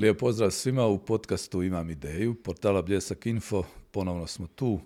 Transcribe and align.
Lijep 0.00 0.18
pozdrav 0.18 0.50
svima 0.50 0.86
u 0.86 0.98
podcastu 0.98 1.62
Imam 1.62 1.90
ideju, 1.90 2.34
portala 2.34 2.82
Bljesak 2.82 3.26
Info, 3.26 3.64
ponovno 3.90 4.26
smo 4.26 4.46
tu. 4.46 4.80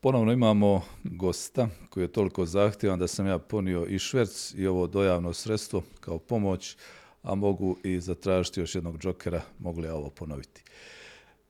Ponovno 0.00 0.32
imamo 0.32 0.82
gosta 1.04 1.68
koji 1.90 2.04
je 2.04 2.12
toliko 2.12 2.46
zahtjevan 2.46 2.98
da 2.98 3.08
sam 3.08 3.26
ja 3.26 3.38
ponio 3.38 3.86
i 3.88 3.98
šverc 3.98 4.54
i 4.54 4.66
ovo 4.66 4.86
dojavno 4.86 5.32
sredstvo 5.32 5.82
kao 6.00 6.18
pomoć, 6.18 6.76
a 7.22 7.34
mogu 7.34 7.76
i 7.84 8.00
zatražiti 8.00 8.60
još 8.60 8.74
jednog 8.74 8.98
džokera, 8.98 9.42
mogu 9.58 9.80
li 9.80 9.86
ja 9.86 9.94
ovo 9.94 10.10
ponoviti. 10.10 10.62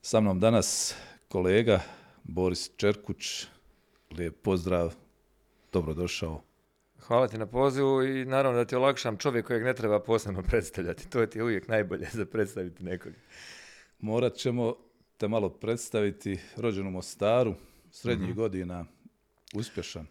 Sa 0.02 0.20
mnom 0.20 0.40
danas 0.40 0.94
kolega 1.28 1.80
Boris 2.24 2.70
Čerkuć, 2.76 3.46
lijep 4.10 4.42
pozdrav, 4.42 4.94
dobrodošao. 5.72 6.49
Hvala 7.10 7.28
ti 7.28 7.38
na 7.38 7.46
pozivu 7.46 8.02
i 8.02 8.24
naravno 8.24 8.58
da 8.58 8.64
ti 8.64 8.76
olakšam 8.76 9.16
čovjek 9.16 9.46
kojeg 9.46 9.62
ne 9.62 9.74
treba 9.74 10.00
posebno 10.00 10.42
predstavljati. 10.42 11.10
To 11.10 11.20
je 11.20 11.30
ti 11.30 11.42
uvijek 11.42 11.68
najbolje 11.68 12.06
za 12.12 12.26
predstaviti 12.26 12.84
nekog. 12.84 13.12
Morat 13.98 14.34
ćemo 14.34 14.74
te 15.16 15.28
malo 15.28 15.48
predstaviti 15.48 16.38
rođen 16.56 16.86
u 16.86 16.90
Mostaru, 16.90 17.54
srednjih 17.90 18.30
mhm. 18.30 18.38
godina, 18.38 18.84
uspješan. 19.54 20.06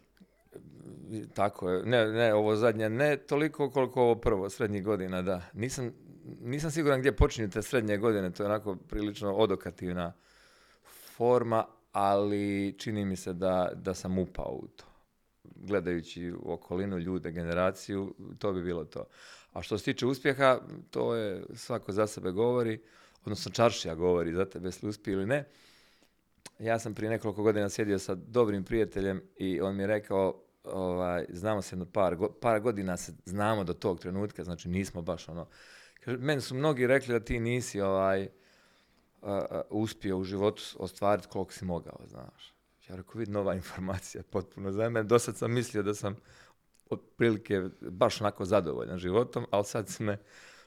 Tako 1.34 1.70
je. 1.70 1.82
Ne, 1.84 2.06
ne, 2.06 2.34
ovo 2.34 2.56
zadnje 2.56 2.90
ne 2.90 3.16
toliko 3.16 3.70
koliko 3.70 4.02
ovo 4.02 4.14
prvo, 4.14 4.50
srednjih 4.50 4.84
godina, 4.84 5.22
da. 5.22 5.42
Nisam, 5.52 5.92
nisam 6.40 6.70
siguran 6.70 7.00
gdje 7.00 7.16
počinju 7.16 7.50
te 7.50 7.62
srednje 7.62 7.96
godine, 7.96 8.30
to 8.30 8.42
je 8.42 8.46
onako 8.46 8.76
prilično 8.76 9.34
odokativna 9.34 10.12
forma, 11.16 11.66
ali 11.92 12.74
čini 12.78 13.04
mi 13.04 13.16
se 13.16 13.32
da, 13.32 13.72
da 13.74 13.94
sam 13.94 14.18
upao 14.18 14.52
u 14.52 14.68
to 14.76 14.89
gledajući 15.60 16.32
okolinu 16.44 16.98
ljude, 16.98 17.32
generaciju, 17.32 18.14
to 18.38 18.52
bi 18.52 18.62
bilo 18.62 18.84
to. 18.84 19.04
A 19.52 19.62
što 19.62 19.78
se 19.78 19.84
tiče 19.84 20.06
uspjeha, 20.06 20.58
to 20.90 21.14
je 21.14 21.42
svako 21.54 21.92
za 21.92 22.06
sebe 22.06 22.30
govori, 22.30 22.80
odnosno 23.24 23.52
čaršija 23.52 23.94
govori 23.94 24.32
za 24.32 24.44
tebe 24.44 24.68
jesi 24.68 24.86
uspije 24.86 25.14
ili 25.14 25.26
ne. 25.26 25.44
Ja 26.58 26.78
sam 26.78 26.94
prije 26.94 27.10
nekoliko 27.10 27.42
godina 27.42 27.68
sjedio 27.68 27.98
sa 27.98 28.14
dobrim 28.14 28.64
prijateljem 28.64 29.22
i 29.36 29.60
on 29.60 29.76
mi 29.76 29.82
je 29.82 29.86
rekao, 29.86 30.42
ovaj, 30.64 31.24
znamo 31.28 31.62
se 31.62 31.74
jedno 31.74 31.86
par, 31.86 32.16
par 32.40 32.60
godina 32.60 32.96
se 32.96 33.12
znamo 33.24 33.64
do 33.64 33.72
tog 33.72 34.00
trenutka, 34.00 34.44
znači 34.44 34.68
nismo 34.68 35.02
baš 35.02 35.28
ono, 35.28 35.46
meni 36.06 36.40
su 36.40 36.54
mnogi 36.54 36.86
rekli 36.86 37.12
da 37.12 37.24
ti 37.24 37.40
nisi 37.40 37.80
ovaj, 37.80 38.28
uspio 39.70 40.18
u 40.18 40.24
životu 40.24 40.62
ostvariti 40.78 41.28
koliko 41.28 41.52
si 41.52 41.64
mogao, 41.64 41.98
znaš. 42.06 42.59
Ja 42.90 42.96
rekao, 42.96 43.18
vidi, 43.18 43.32
nova 43.32 43.54
informacija, 43.54 44.22
potpuno 44.30 44.72
za 44.72 44.82
mene. 44.82 45.02
Do 45.02 45.18
sad 45.18 45.36
sam 45.36 45.52
mislio 45.52 45.82
da 45.82 45.94
sam 45.94 46.16
otprilike 46.90 47.62
baš 47.80 48.20
onako 48.20 48.44
zadovoljan 48.44 48.98
životom, 48.98 49.46
ali 49.50 49.64
sad 49.64 49.88
se 49.88 50.04
me, 50.04 50.18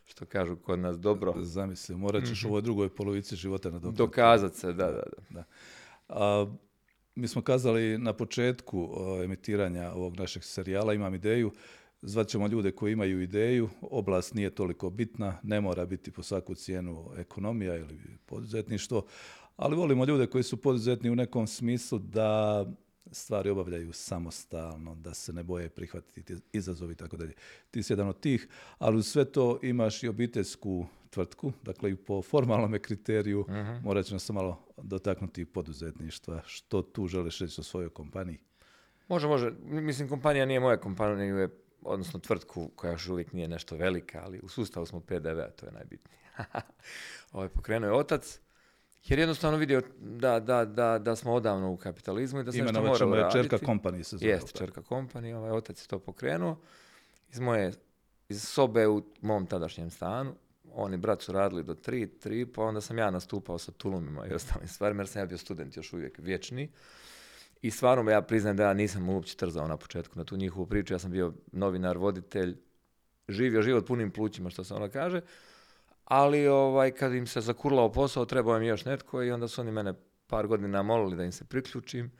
što 0.06 0.26
kažu 0.26 0.56
kod 0.56 0.80
nas, 0.80 1.00
dobro... 1.00 1.34
Zamisli, 1.42 1.96
morat 1.96 2.26
ćeš 2.26 2.44
u 2.44 2.48
ovoj 2.48 2.62
drugoj 2.62 2.96
polovici 2.96 3.36
života 3.36 3.70
na 3.70 3.80
Dokazat 3.80 4.56
se, 4.56 4.74
da, 4.74 4.92
da. 4.92 5.04
da. 5.30 5.44
A, 6.10 6.54
mi 7.16 7.28
smo 7.28 7.42
kazali 7.42 7.98
na 7.98 8.14
početku 8.14 8.90
emitiranja 9.24 9.92
ovog 9.92 10.18
našeg 10.18 10.44
serijala, 10.44 10.94
imam 10.94 11.16
ideju, 11.16 11.52
zvat 12.02 12.28
ćemo 12.28 12.48
ljude 12.48 12.72
koji 12.72 12.94
imaju 12.94 13.22
ideju, 13.22 13.70
oblast 13.82 14.34
nije 14.34 14.56
toliko 14.56 14.90
bitna, 14.90 15.40
ne 15.44 15.62
mora 15.62 15.86
biti 15.86 16.12
po 16.12 16.24
svaku 16.24 16.56
cijenu 16.56 17.12
ekonomija 17.18 17.76
ili 17.76 18.18
poduzetništvo, 18.26 19.06
ali 19.56 19.76
volimo 19.76 20.06
ljude 20.06 20.28
koji 20.28 20.44
su 20.44 20.62
poduzetni 20.62 21.10
u 21.10 21.16
nekom 21.16 21.48
smislu 21.48 22.00
da 22.00 22.66
stvari 23.12 23.50
obavljaju 23.50 23.94
samostalno, 23.94 24.96
da 24.96 25.14
se 25.14 25.34
ne 25.34 25.44
boje 25.44 25.70
prihvatiti 25.70 26.36
izazovi 26.54 26.94
i 26.94 26.96
tako 26.96 27.18
dalje. 27.18 27.34
Ti 27.72 27.84
si 27.84 27.94
jedan 27.94 28.08
od 28.08 28.20
tih, 28.20 28.48
ali 28.78 28.98
uz 28.98 29.08
sve 29.08 29.26
to 29.26 29.60
imaš 29.62 30.04
i 30.04 30.08
obiteljsku 30.08 30.86
tvrtku, 31.10 31.54
dakle 31.64 31.92
i 31.92 31.96
po 31.96 32.22
formalnom 32.22 32.80
kriteriju 32.82 33.44
uh-huh. 33.44 33.84
morat 33.84 34.06
ćemo 34.06 34.20
se 34.20 34.34
malo 34.34 34.60
dotaknuti 34.78 35.46
poduzetništva. 35.46 36.42
Što 36.46 36.82
tu 36.82 37.08
želiš 37.08 37.40
reći 37.40 37.62
o 37.62 37.64
svojoj 37.64 37.90
kompaniji? 37.90 38.40
Može, 39.08 39.28
može. 39.28 39.52
Mislim, 39.64 40.10
kompanija 40.10 40.46
nije 40.46 40.60
moja 40.60 40.78
kompanija, 40.78 41.36
je, 41.36 41.50
odnosno 41.82 42.20
tvrtku 42.20 42.72
koja 42.76 42.92
još 42.92 43.08
uvijek 43.08 43.34
nije 43.34 43.48
nešto 43.48 43.76
velika, 43.76 44.22
ali 44.24 44.40
u 44.44 44.48
sustavu 44.48 44.86
smo 44.86 45.00
PDV-a, 45.00 45.50
to 45.50 45.66
je 45.66 45.72
najbitnije. 45.72 46.20
Ovo 47.32 47.44
je 47.44 47.50
pokrenuo 47.50 47.90
je 47.90 47.94
otac, 47.94 48.40
jer 49.06 49.20
jednostavno 49.20 49.58
vidio 49.58 49.82
da, 50.00 50.40
da, 50.40 50.66
da, 50.66 51.00
da 51.00 51.16
smo 51.16 51.34
odavno 51.34 51.72
u 51.72 51.78
kapitalizmu 51.78 52.40
i 52.40 52.44
da 52.44 52.52
se 52.52 52.62
nešto 52.62 52.82
moramo 52.82 53.16
raditi. 53.16 53.40
čerka 53.40 53.66
kompanije 53.66 54.04
se 54.04 54.18
zove. 54.18 54.32
Jeste, 54.32 54.58
čerka 54.58 54.82
kompanije, 54.82 55.38
ovaj 55.38 55.52
otac 55.52 55.84
je 55.84 55.88
to 55.88 56.00
pokrenuo. 56.00 56.58
Iz 57.30 57.40
moje 57.40 57.74
iz 58.30 58.44
sobe 58.44 58.88
u 58.88 59.04
mom 59.22 59.46
tadašnjem 59.46 59.90
stanu, 59.90 60.36
oni 60.74 60.98
brat 60.98 61.22
su 61.22 61.32
radili 61.32 61.64
do 61.64 61.74
tri, 61.74 62.08
tri, 62.08 62.46
pa 62.46 62.64
onda 62.64 62.82
sam 62.82 62.98
ja 62.98 63.12
nastupao 63.12 63.58
sa 63.58 63.72
tulumima 63.72 64.28
i 64.28 64.34
ostalim 64.34 64.68
stvarima, 64.68 65.02
jer 65.02 65.08
sam 65.08 65.22
ja 65.22 65.26
bio 65.26 65.38
student 65.38 65.78
još 65.78 65.94
uvijek 65.94 66.18
vječni. 66.18 66.72
I 67.62 67.72
stvarno 67.72 68.12
ja 68.12 68.22
priznajem 68.22 68.58
da 68.58 68.64
ja 68.64 68.74
nisam 68.74 69.10
uopće 69.10 69.36
trzao 69.36 69.68
na 69.68 69.78
početku 69.78 70.20
na 70.20 70.24
tu 70.24 70.38
njihovu 70.38 70.66
priču. 70.66 70.94
Ja 70.94 71.00
sam 71.00 71.12
bio 71.12 71.34
novinar, 71.52 71.98
voditelj, 71.98 72.58
živio 73.30 73.62
život 73.62 73.88
punim 73.88 74.12
plućima, 74.12 74.50
što 74.50 74.64
se 74.64 74.74
ona 74.74 74.90
kaže 74.90 75.22
ali 76.04 76.48
ovaj, 76.48 76.92
kad 76.92 77.14
im 77.14 77.28
se 77.28 77.42
zakurlao 77.42 77.92
posao, 77.92 78.26
trebao 78.26 78.58
im 78.58 78.64
još 78.64 78.86
netko 78.86 79.24
i 79.24 79.32
onda 79.32 79.48
su 79.48 79.62
oni 79.62 79.72
mene 79.72 79.94
par 80.28 80.48
godina 80.48 80.82
molili 80.82 81.18
da 81.18 81.24
im 81.24 81.32
se 81.32 81.46
priključim. 81.46 82.12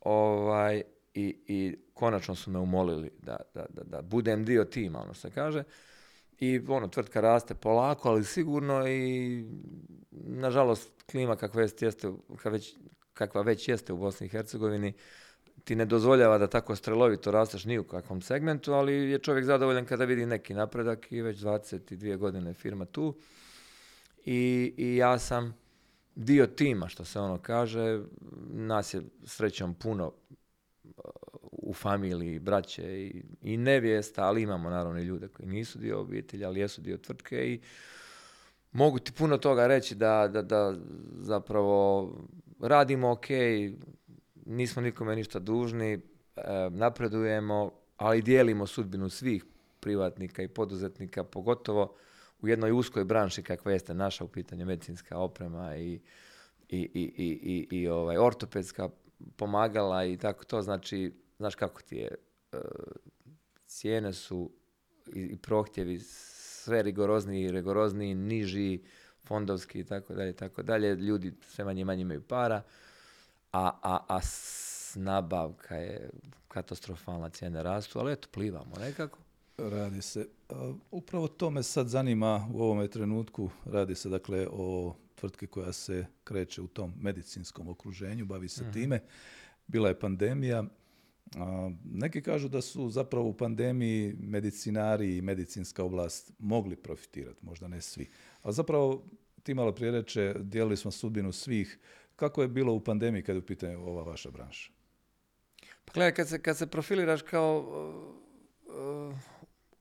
Ovaj, 0.00 0.82
i, 1.14 1.36
i 1.46 1.76
konačno 1.94 2.34
su 2.34 2.50
me 2.50 2.58
umolili 2.58 3.10
da, 3.22 3.36
da, 3.54 3.66
da, 3.68 3.82
da 3.84 4.02
budem 4.02 4.44
dio 4.44 4.64
tima, 4.64 5.02
ono 5.02 5.14
se 5.14 5.30
kaže. 5.30 5.64
I 6.38 6.60
ono, 6.68 6.88
tvrtka 6.88 7.20
raste 7.20 7.54
polako, 7.54 8.08
ali 8.08 8.24
sigurno 8.24 8.88
i 8.88 9.44
nažalost 10.10 11.02
klima 11.10 11.36
kakva, 11.36 11.62
jeste, 11.62 12.12
već, 12.44 12.76
kakva 13.12 13.42
već 13.42 13.68
jeste 13.68 13.92
u 13.92 13.96
Bosni 13.96 14.26
i 14.26 14.30
Hercegovini 14.30 14.92
ti 15.64 15.76
ne 15.76 15.84
dozvoljava 15.84 16.38
da 16.38 16.46
tako 16.46 16.76
strelovito 16.76 17.30
rasteš 17.30 17.64
ni 17.64 17.78
u 17.78 17.84
kakvom 17.84 18.22
segmentu, 18.22 18.72
ali 18.72 18.92
je 18.92 19.18
čovjek 19.18 19.44
zadovoljan 19.44 19.84
kada 19.84 20.04
vidi 20.04 20.26
neki 20.26 20.54
napredak 20.54 21.12
i 21.12 21.22
već 21.22 21.38
22 21.38 22.16
godine 22.16 22.54
firma 22.54 22.84
tu. 22.84 23.14
I, 24.24 24.74
i 24.76 24.96
ja 24.96 25.18
sam 25.18 25.54
dio 26.14 26.46
tima, 26.46 26.88
što 26.88 27.04
se 27.04 27.20
ono 27.20 27.38
kaže. 27.38 28.00
Nas 28.50 28.94
je 28.94 29.02
srećom 29.24 29.74
puno 29.74 30.06
uh, 30.06 31.04
u 31.52 31.74
familiji, 31.74 32.38
braće 32.38 32.82
i, 32.82 33.22
i 33.42 33.56
nevijesta, 33.56 34.24
ali 34.24 34.42
imamo 34.42 34.70
naravno 34.70 35.00
i 35.00 35.04
ljude 35.04 35.28
koji 35.28 35.48
nisu 35.48 35.78
dio 35.78 36.00
obitelji, 36.00 36.44
ali 36.44 36.60
jesu 36.60 36.80
dio 36.80 36.96
tvrtke 36.96 37.36
i 37.36 37.60
mogu 38.72 38.98
ti 38.98 39.12
puno 39.12 39.38
toga 39.38 39.66
reći 39.66 39.94
da, 39.94 40.28
da, 40.32 40.42
da 40.42 40.74
zapravo 41.20 42.10
radimo 42.60 43.10
ok, 43.10 43.26
nismo 44.46 44.82
nikome 44.82 45.16
ništa 45.16 45.38
dužni, 45.38 45.92
e, 45.92 46.00
napredujemo, 46.70 47.72
ali 47.96 48.22
dijelimo 48.22 48.66
sudbinu 48.66 49.08
svih 49.08 49.44
privatnika 49.80 50.42
i 50.42 50.48
poduzetnika, 50.48 51.24
pogotovo 51.24 51.94
u 52.40 52.48
jednoj 52.48 52.72
uskoj 52.72 53.04
branši 53.04 53.42
kakva 53.42 53.72
jeste 53.72 53.94
naša 53.94 54.24
u 54.24 54.28
pitanju 54.28 54.66
medicinska 54.66 55.18
oprema 55.18 55.76
i, 55.76 56.00
i, 56.68 56.90
i, 56.94 57.68
i 57.70 57.88
ovaj, 57.88 58.16
ortopedska 58.16 58.88
pomagala 59.36 60.04
i 60.04 60.16
tako 60.16 60.44
to. 60.44 60.62
Znači, 60.62 61.12
znaš 61.38 61.54
kako 61.54 61.82
ti 61.82 61.96
je, 61.96 62.14
e, 62.52 62.58
cijene 63.66 64.12
su 64.12 64.50
i 65.14 65.36
prohtjevi 65.36 65.98
sve 66.00 66.82
rigorozniji 66.82 67.44
i 67.44 67.52
rigorozniji, 67.52 68.14
niži, 68.14 68.82
fondovski 69.24 69.80
i 69.80 69.84
tako 69.84 70.14
dalje, 70.14 70.32
tako 70.32 70.62
dalje. 70.62 70.94
Ljudi 70.94 71.32
sve 71.42 71.64
manje 71.64 71.80
i 71.80 71.84
manje 71.84 72.02
imaju 72.02 72.22
para 72.22 72.62
a, 73.54 73.70
a, 73.82 73.98
a 74.08 74.20
nabavka 74.94 75.76
je 75.76 76.10
katastrofalna, 76.48 77.28
cijene 77.28 77.62
rastu, 77.62 77.98
ali 77.98 78.12
eto, 78.12 78.28
plivamo 78.32 78.74
nekako. 78.80 79.18
Radi 79.58 80.02
se. 80.02 80.28
Upravo 80.90 81.28
to 81.28 81.50
me 81.50 81.62
sad 81.62 81.88
zanima 81.88 82.48
u 82.54 82.62
ovome 82.62 82.88
trenutku. 82.88 83.50
Radi 83.64 83.94
se 83.94 84.08
dakle 84.08 84.46
o 84.50 84.96
tvrtki 85.14 85.46
koja 85.46 85.72
se 85.72 86.06
kreće 86.24 86.62
u 86.62 86.66
tom 86.66 86.92
medicinskom 87.00 87.68
okruženju, 87.68 88.24
bavi 88.24 88.48
se 88.48 88.62
mhm. 88.62 88.72
time. 88.72 89.00
Bila 89.66 89.88
je 89.88 89.98
pandemija. 89.98 90.64
Neki 91.84 92.22
kažu 92.22 92.48
da 92.48 92.60
su 92.60 92.90
zapravo 92.90 93.28
u 93.28 93.36
pandemiji 93.36 94.16
medicinari 94.20 95.16
i 95.16 95.22
medicinska 95.22 95.84
oblast 95.84 96.32
mogli 96.38 96.76
profitirati, 96.76 97.44
možda 97.44 97.68
ne 97.68 97.80
svi. 97.80 98.10
Ali 98.42 98.54
zapravo 98.54 99.04
ti 99.42 99.54
malo 99.54 99.72
prije 99.72 99.92
reče, 99.92 100.34
dijelili 100.38 100.76
smo 100.76 100.90
sudbinu 100.90 101.32
svih 101.32 101.78
kako 102.16 102.42
je 102.42 102.48
bilo 102.48 102.72
u 102.72 102.80
pandemiji 102.80 103.22
kada 103.22 103.36
je 103.36 103.42
u 103.42 103.46
pitanju 103.46 103.86
ova 103.86 104.02
vaša 104.02 104.30
branša? 104.30 104.70
Pa 105.84 105.92
gledaj, 105.94 106.14
kad 106.14 106.28
se, 106.28 106.42
kad 106.42 106.56
se 106.56 106.66
profiliraš 106.66 107.22
kao 107.22 107.58
uh, 108.66 109.16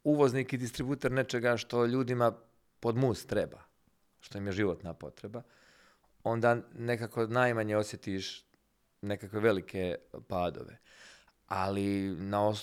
uvoznik 0.04 0.54
i 0.54 0.58
distributer 0.58 1.12
nečega 1.12 1.58
što 1.58 1.86
ljudima 1.86 2.34
pod 2.80 2.98
mus 2.98 3.26
treba, 3.26 3.62
što 4.20 4.38
im 4.38 4.48
je 4.48 4.54
životna 4.54 4.94
potreba, 4.94 5.42
onda 6.24 6.58
nekako 6.74 7.28
najmanje 7.28 7.78
osjetiš 7.78 8.46
nekakve 9.02 9.40
velike 9.40 9.96
padove. 10.28 10.78
Ali 11.48 12.16
na 12.16 12.54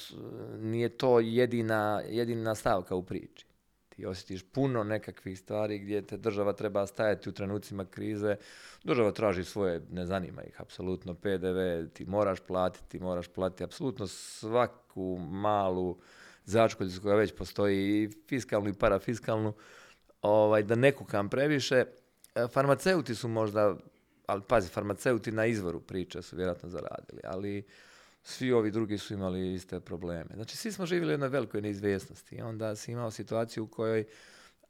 nije 0.59 0.89
to 0.89 1.21
jedina, 1.21 2.03
jedina 2.09 2.55
stavka 2.55 2.95
u 2.95 3.03
priči. 3.03 3.47
Ti 4.01 4.07
osjetiš 4.07 4.43
puno 4.53 4.85
nekakvih 4.85 5.39
stvari 5.39 5.79
gdje 5.79 6.07
te 6.07 6.17
država 6.17 6.53
treba 6.53 6.87
stajati 6.87 7.29
u 7.29 7.33
trenucima 7.33 7.85
krize. 7.85 8.37
Država 8.85 9.13
traži 9.13 9.45
svoje, 9.45 9.83
ne 9.91 10.07
zanima 10.07 10.43
ih 10.43 10.61
apsolutno 10.61 11.15
PDV, 11.15 11.87
ti 11.93 12.05
moraš 12.07 12.41
platiti, 12.41 13.01
moraš 13.01 13.29
platiti 13.29 13.65
apsolutno 13.65 14.07
svaku 14.07 15.19
malu 15.19 15.99
začkoljicu 16.45 17.01
koja 17.03 17.17
već 17.17 17.35
postoji 17.35 18.03
i 18.03 18.11
fiskalnu 18.29 18.69
i 18.69 18.73
parafiskalnu, 18.73 19.53
ovaj, 20.23 20.63
da 20.63 20.75
ne 20.75 20.93
kukam 20.93 21.29
previše. 21.29 21.85
E, 22.35 22.47
farmaceuti 22.53 23.15
su 23.15 23.29
možda, 23.29 23.77
ali 24.27 24.43
pazi, 24.49 24.69
farmaceuti 24.69 25.33
na 25.33 25.47
izvoru 25.47 25.81
priče 25.81 26.23
su 26.23 26.37
vjerojatno 26.37 26.69
zaradili, 26.69 27.21
ali 27.25 27.65
svi 28.23 28.53
ovi 28.53 28.71
drugi 28.71 28.99
su 28.99 29.15
imali 29.15 29.55
iste 29.55 29.81
probleme. 29.81 30.31
Znači, 30.35 30.57
svi 30.57 30.73
smo 30.73 30.87
živjeli 30.87 31.11
u 31.11 31.15
jednoj 31.15 31.29
velikoj 31.29 31.61
neizvjesnosti. 31.61 32.37
I 32.37 32.43
onda 32.43 32.77
si 32.77 32.93
imao 32.93 33.11
situaciju 33.11 33.65
u 33.65 33.67
kojoj 33.67 34.05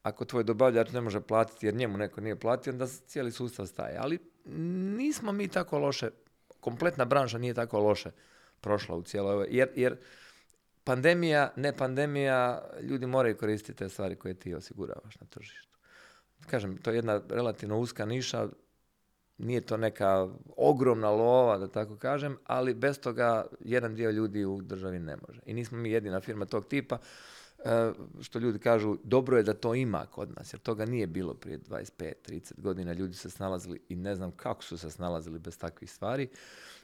ako 0.02 0.24
tvoj 0.24 0.44
dobavljač 0.44 0.92
ne 0.92 1.00
može 1.00 1.20
platiti 1.20 1.66
jer 1.66 1.74
njemu 1.74 1.98
neko 1.98 2.20
nije 2.20 2.36
platio, 2.36 2.72
onda 2.72 2.86
cijeli 2.86 3.32
sustav 3.32 3.66
staje. 3.66 3.96
Ali 3.98 4.18
nismo 4.96 5.32
mi 5.32 5.48
tako 5.48 5.78
loše, 5.78 6.10
kompletna 6.60 7.04
branša 7.04 7.38
nije 7.38 7.54
tako 7.54 7.78
loše 7.78 8.10
prošla 8.60 8.96
u 8.96 9.02
cijeloj 9.02 9.32
ovoj, 9.32 9.46
jer, 9.50 9.68
jer 9.76 9.96
pandemija, 10.84 11.52
ne 11.56 11.76
pandemija, 11.76 12.68
ljudi 12.82 13.06
moraju 13.06 13.36
koristiti 13.36 13.78
te 13.78 13.88
stvari 13.88 14.16
koje 14.16 14.34
ti 14.34 14.54
osiguravaš 14.54 15.20
na 15.20 15.26
tržištu. 15.26 15.78
Kažem, 16.46 16.76
to 16.76 16.90
je 16.90 16.96
jedna 16.96 17.20
relativno 17.28 17.78
uska 17.78 18.06
niša, 18.06 18.48
nije 19.40 19.60
to 19.60 19.76
neka 19.76 20.28
ogromna 20.56 21.10
lova, 21.10 21.58
da 21.58 21.68
tako 21.68 21.96
kažem, 21.96 22.36
ali 22.44 22.74
bez 22.74 23.00
toga 23.00 23.46
jedan 23.60 23.94
dio 23.94 24.10
ljudi 24.10 24.44
u 24.44 24.62
državi 24.62 24.98
ne 24.98 25.16
može. 25.28 25.40
I 25.46 25.54
nismo 25.54 25.78
mi 25.78 25.90
jedina 25.90 26.20
firma 26.20 26.46
tog 26.46 26.66
tipa, 26.66 26.98
e, 27.64 27.92
što 28.20 28.38
ljudi 28.38 28.58
kažu, 28.58 28.96
dobro 29.04 29.36
je 29.36 29.42
da 29.42 29.54
to 29.54 29.74
ima 29.74 30.06
kod 30.06 30.30
nas, 30.36 30.54
jer 30.54 30.60
toga 30.60 30.84
nije 30.84 31.06
bilo 31.06 31.34
prije 31.34 31.58
25-30 31.58 32.60
godina. 32.60 32.92
Ljudi 32.92 33.14
se 33.14 33.30
snalazili 33.30 33.80
i 33.88 33.96
ne 33.96 34.14
znam 34.14 34.30
kako 34.30 34.64
su 34.64 34.78
se 34.78 34.90
snalazili 34.90 35.38
bez 35.38 35.58
takvih 35.58 35.92
stvari 35.92 36.28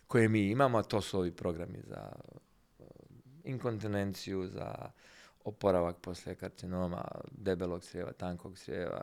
koje 0.06 0.28
mi 0.28 0.50
imamo, 0.50 0.78
a 0.78 0.82
to 0.82 1.00
su 1.00 1.18
ovi 1.18 1.30
programi 1.30 1.78
za 1.86 2.12
e, 2.78 2.82
inkontinenciju, 3.44 4.46
za 4.46 4.90
oporavak 5.44 5.96
poslije 5.96 6.34
karcinoma, 6.34 7.04
debelog 7.30 7.82
crijeva, 7.82 8.12
tankog 8.12 8.58
crijeva, 8.58 9.00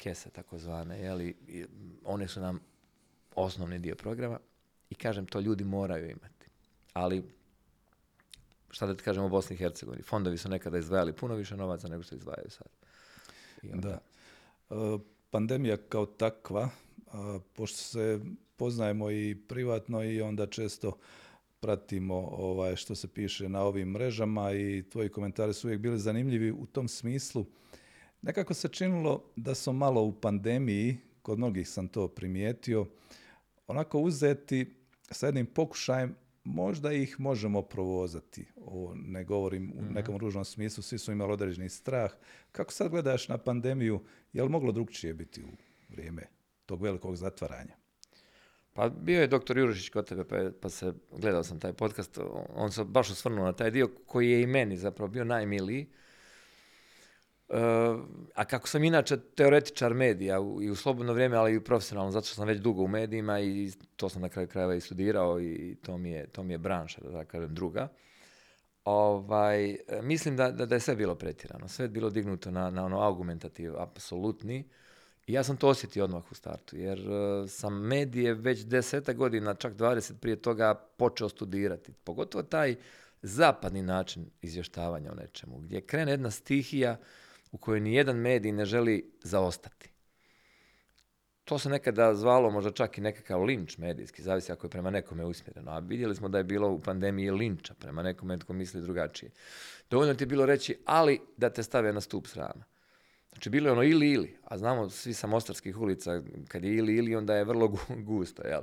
kese 0.00 0.30
takozvane, 0.30 1.00
jeli, 1.00 1.34
one 2.04 2.28
su 2.28 2.40
nam 2.40 2.60
osnovni 3.34 3.78
dio 3.78 3.94
programa 3.94 4.38
i 4.90 4.94
kažem, 4.94 5.26
to 5.26 5.40
ljudi 5.40 5.64
moraju 5.64 6.10
imati. 6.10 6.46
Ali, 6.92 7.24
šta 8.70 8.86
da 8.86 8.94
ti 8.94 9.02
kažem 9.02 9.24
o 9.24 9.28
Bosni 9.28 9.54
i 9.54 9.58
Hercegovini, 9.58 10.02
fondovi 10.02 10.38
su 10.38 10.48
nekada 10.48 10.78
izdvajali 10.78 11.12
puno 11.12 11.34
više 11.34 11.56
novaca 11.56 11.88
nego 11.88 12.02
što 12.02 12.14
izdvajaju 12.14 12.50
sad. 12.50 12.68
Da. 13.62 13.98
E, 14.70 14.74
pandemija 15.30 15.76
kao 15.76 16.06
takva, 16.06 16.70
pošto 17.54 17.76
se 17.78 18.20
poznajemo 18.56 19.10
i 19.10 19.36
privatno 19.48 20.04
i 20.04 20.22
onda 20.22 20.46
često 20.46 20.98
pratimo 21.60 22.14
ovaj, 22.32 22.76
što 22.76 22.94
se 22.94 23.08
piše 23.08 23.48
na 23.48 23.62
ovim 23.62 23.88
mrežama 23.88 24.52
i 24.52 24.84
tvoji 24.92 25.08
komentari 25.08 25.54
su 25.54 25.66
uvijek 25.66 25.80
bili 25.80 25.98
zanimljivi 25.98 26.52
u 26.52 26.66
tom 26.66 26.88
smislu. 26.88 27.46
Nekako 28.22 28.54
se 28.54 28.68
činilo 28.68 29.24
da 29.36 29.54
su 29.54 29.72
malo 29.72 30.02
u 30.02 30.12
pandemiji, 30.12 30.98
kod 31.22 31.38
mnogih 31.38 31.68
sam 31.68 31.88
to 31.88 32.08
primijetio, 32.08 32.86
onako 33.66 33.98
uzeti 33.98 34.74
sa 35.10 35.26
jednim 35.26 35.46
pokušajem, 35.46 36.14
možda 36.44 36.92
ih 36.92 37.20
možemo 37.20 37.62
provozati. 37.62 38.46
Ovo 38.56 38.94
ne 38.94 39.24
govorim 39.24 39.72
u 39.76 39.82
mhm. 39.82 39.94
nekom 39.94 40.16
ružnom 40.16 40.44
smislu, 40.44 40.82
svi 40.82 40.98
su 40.98 41.12
imali 41.12 41.32
određeni 41.32 41.68
strah. 41.68 42.12
Kako 42.52 42.72
sad 42.72 42.90
gledaš 42.90 43.28
na 43.28 43.38
pandemiju, 43.38 44.00
je 44.32 44.42
li 44.42 44.48
moglo 44.48 44.72
drugčije 44.72 45.14
biti 45.14 45.42
u 45.42 45.48
vrijeme 45.88 46.22
tog 46.66 46.82
velikog 46.82 47.16
zatvaranja? 47.16 47.76
Pa 48.72 48.88
bio 48.88 49.20
je 49.20 49.26
doktor 49.26 49.58
Jurušić 49.58 49.88
kod 49.88 50.08
tebe, 50.08 50.24
pa, 50.24 50.36
pa 50.60 50.68
se, 50.68 50.92
gledao 51.18 51.44
sam 51.44 51.60
taj 51.60 51.72
podcast, 51.72 52.18
on 52.54 52.72
se 52.72 52.84
baš 52.84 53.10
osvrnuo 53.10 53.44
na 53.44 53.52
taj 53.52 53.70
dio 53.70 53.90
koji 54.06 54.30
je 54.30 54.42
i 54.42 54.46
meni 54.46 54.76
zapravo 54.76 55.08
bio 55.08 55.24
najmiliji, 55.24 55.86
a 58.34 58.44
kako 58.44 58.68
sam 58.68 58.84
inače 58.84 59.16
teoretičar 59.34 59.94
medija 59.94 60.36
i 60.62 60.70
u 60.70 60.76
slobodno 60.76 61.12
vrijeme, 61.12 61.36
ali 61.36 61.52
i 61.52 61.56
u 61.56 61.64
profesionalno, 61.64 62.10
zato 62.10 62.26
što 62.26 62.34
sam 62.34 62.48
već 62.48 62.58
dugo 62.58 62.82
u 62.82 62.88
medijima 62.88 63.40
i 63.40 63.72
to 63.96 64.08
sam 64.08 64.22
na 64.22 64.28
kraju 64.28 64.48
krajeva 64.48 64.74
i 64.74 64.80
studirao 64.80 65.40
i 65.40 65.76
to 65.82 65.98
mi 65.98 66.10
je, 66.10 66.26
to 66.26 66.42
mi 66.42 66.54
je 66.54 66.58
branša, 66.58 67.00
da 67.00 67.24
kažem, 67.24 67.54
druga. 67.54 67.88
Ovaj, 68.84 69.76
mislim 70.02 70.36
da, 70.36 70.50
da, 70.50 70.66
da, 70.66 70.74
je 70.74 70.80
sve 70.80 70.96
bilo 70.96 71.14
pretjerano, 71.14 71.68
sve 71.68 71.84
je 71.84 71.88
bilo 71.88 72.10
dignuto 72.10 72.50
na, 72.50 72.70
na 72.70 72.84
ono 72.84 73.00
argumentativ, 73.08 73.80
apsolutni. 73.80 74.68
I 75.26 75.32
ja 75.32 75.42
sam 75.42 75.56
to 75.56 75.68
osjetio 75.68 76.04
odmah 76.04 76.32
u 76.32 76.34
startu, 76.34 76.76
jer 76.76 76.98
uh, 76.98 77.50
sam 77.50 77.86
medije 77.86 78.34
već 78.34 78.64
deseta 78.64 79.12
godina, 79.12 79.54
čak 79.54 79.74
20 79.74 80.12
prije 80.20 80.36
toga 80.36 80.74
počeo 80.74 81.28
studirati. 81.28 81.92
Pogotovo 81.92 82.42
taj 82.42 82.76
zapadni 83.22 83.82
način 83.82 84.30
izvještavanja 84.42 85.12
o 85.12 85.14
nečemu, 85.14 85.58
gdje 85.58 85.80
krene 85.80 86.12
jedna 86.12 86.30
stihija 86.30 86.96
u 87.52 87.58
kojoj 87.58 87.80
ni 87.80 87.94
jedan 87.94 88.16
medij 88.16 88.52
ne 88.52 88.64
želi 88.64 89.12
zaostati. 89.22 89.90
To 91.44 91.58
se 91.58 91.68
nekada 91.68 92.14
zvalo 92.14 92.50
možda 92.50 92.70
čak 92.70 92.98
i 92.98 93.00
nekakav 93.00 93.42
linč 93.42 93.78
medijski, 93.78 94.22
zavisi 94.22 94.52
ako 94.52 94.66
je 94.66 94.70
prema 94.70 94.90
nekome 94.90 95.24
usmjereno. 95.24 95.70
A 95.70 95.78
vidjeli 95.78 96.14
smo 96.16 96.28
da 96.28 96.38
je 96.38 96.44
bilo 96.44 96.68
u 96.68 96.80
pandemiji 96.80 97.30
linča 97.30 97.74
prema 97.74 98.02
nekome 98.02 98.38
tko 98.38 98.52
misli 98.52 98.82
drugačije. 98.82 99.30
Dovoljno 99.90 100.14
ti 100.14 100.22
je 100.22 100.26
bilo 100.26 100.46
reći, 100.46 100.78
ali 100.84 101.20
da 101.36 101.50
te 101.50 101.62
stave 101.62 101.92
na 101.92 102.00
stup 102.00 102.26
srama. 102.26 102.64
Znači 103.32 103.50
bilo 103.50 103.68
je 103.68 103.72
ono 103.72 103.82
ili 103.82 104.10
ili, 104.10 104.36
a 104.44 104.58
znamo 104.58 104.90
svi 104.90 105.14
sa 105.14 105.26
mostarskih 105.26 105.78
ulica, 105.78 106.22
kad 106.48 106.64
je 106.64 106.76
ili 106.76 106.96
ili, 106.96 107.16
onda 107.16 107.34
je 107.34 107.44
vrlo 107.44 107.76
gusto, 107.88 108.42
jel? 108.46 108.62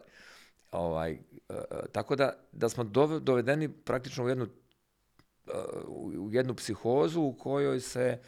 Ovaj, 0.71 1.11
e, 1.11 1.19
e, 1.49 1.63
tako 1.91 2.15
da, 2.15 2.33
da 2.51 2.69
smo 2.69 2.83
dovedeni 3.19 3.69
praktično 3.69 4.25
u 4.25 4.29
jednu, 4.29 4.47
e, 5.47 5.51
u 5.87 6.29
jednu 6.31 6.55
psihozu 6.55 7.21
u 7.21 7.33
kojoj 7.33 7.79
se 7.79 8.19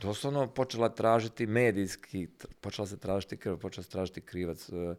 doslovno 0.00 0.46
počela 0.54 0.88
tražiti 0.88 1.46
medijski, 1.46 2.28
počela 2.60 2.86
se 2.86 2.96
tražiti 2.96 3.36
krv, 3.36 3.56
počela 3.56 3.84
se 3.84 3.90
tražiti 3.90 4.20
krivac. 4.20 4.68
E, 4.68 4.94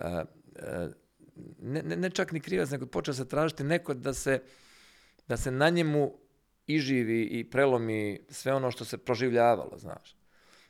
e, 0.00 0.24
e, 0.56 0.88
ne, 1.58 1.82
ne, 1.82 2.10
čak 2.10 2.32
ni 2.32 2.40
krivac, 2.40 2.70
nego 2.70 2.86
počela 2.86 3.14
se 3.14 3.28
tražiti 3.28 3.64
neko 3.64 3.94
da 3.94 4.14
se, 4.14 4.42
da 5.28 5.36
se 5.36 5.50
na 5.50 5.70
njemu 5.70 6.12
iživi 6.66 7.22
i 7.22 7.50
prelomi 7.50 8.20
sve 8.28 8.54
ono 8.54 8.70
što 8.70 8.84
se 8.84 8.98
proživljavalo, 8.98 9.78
znaš. 9.78 10.16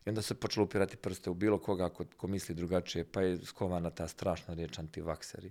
I 0.06 0.08
onda 0.08 0.22
se 0.22 0.34
počelo 0.34 0.64
upirati 0.64 0.96
prste 0.96 1.30
u 1.30 1.34
bilo 1.34 1.58
koga 1.58 1.88
ko, 1.88 2.04
ko 2.16 2.26
misli 2.26 2.54
drugačije, 2.54 3.04
pa 3.12 3.22
je 3.22 3.38
skovana 3.38 3.90
ta 3.90 4.08
strašna 4.08 4.54
riječ 4.54 4.78
antivakseri 4.78 5.50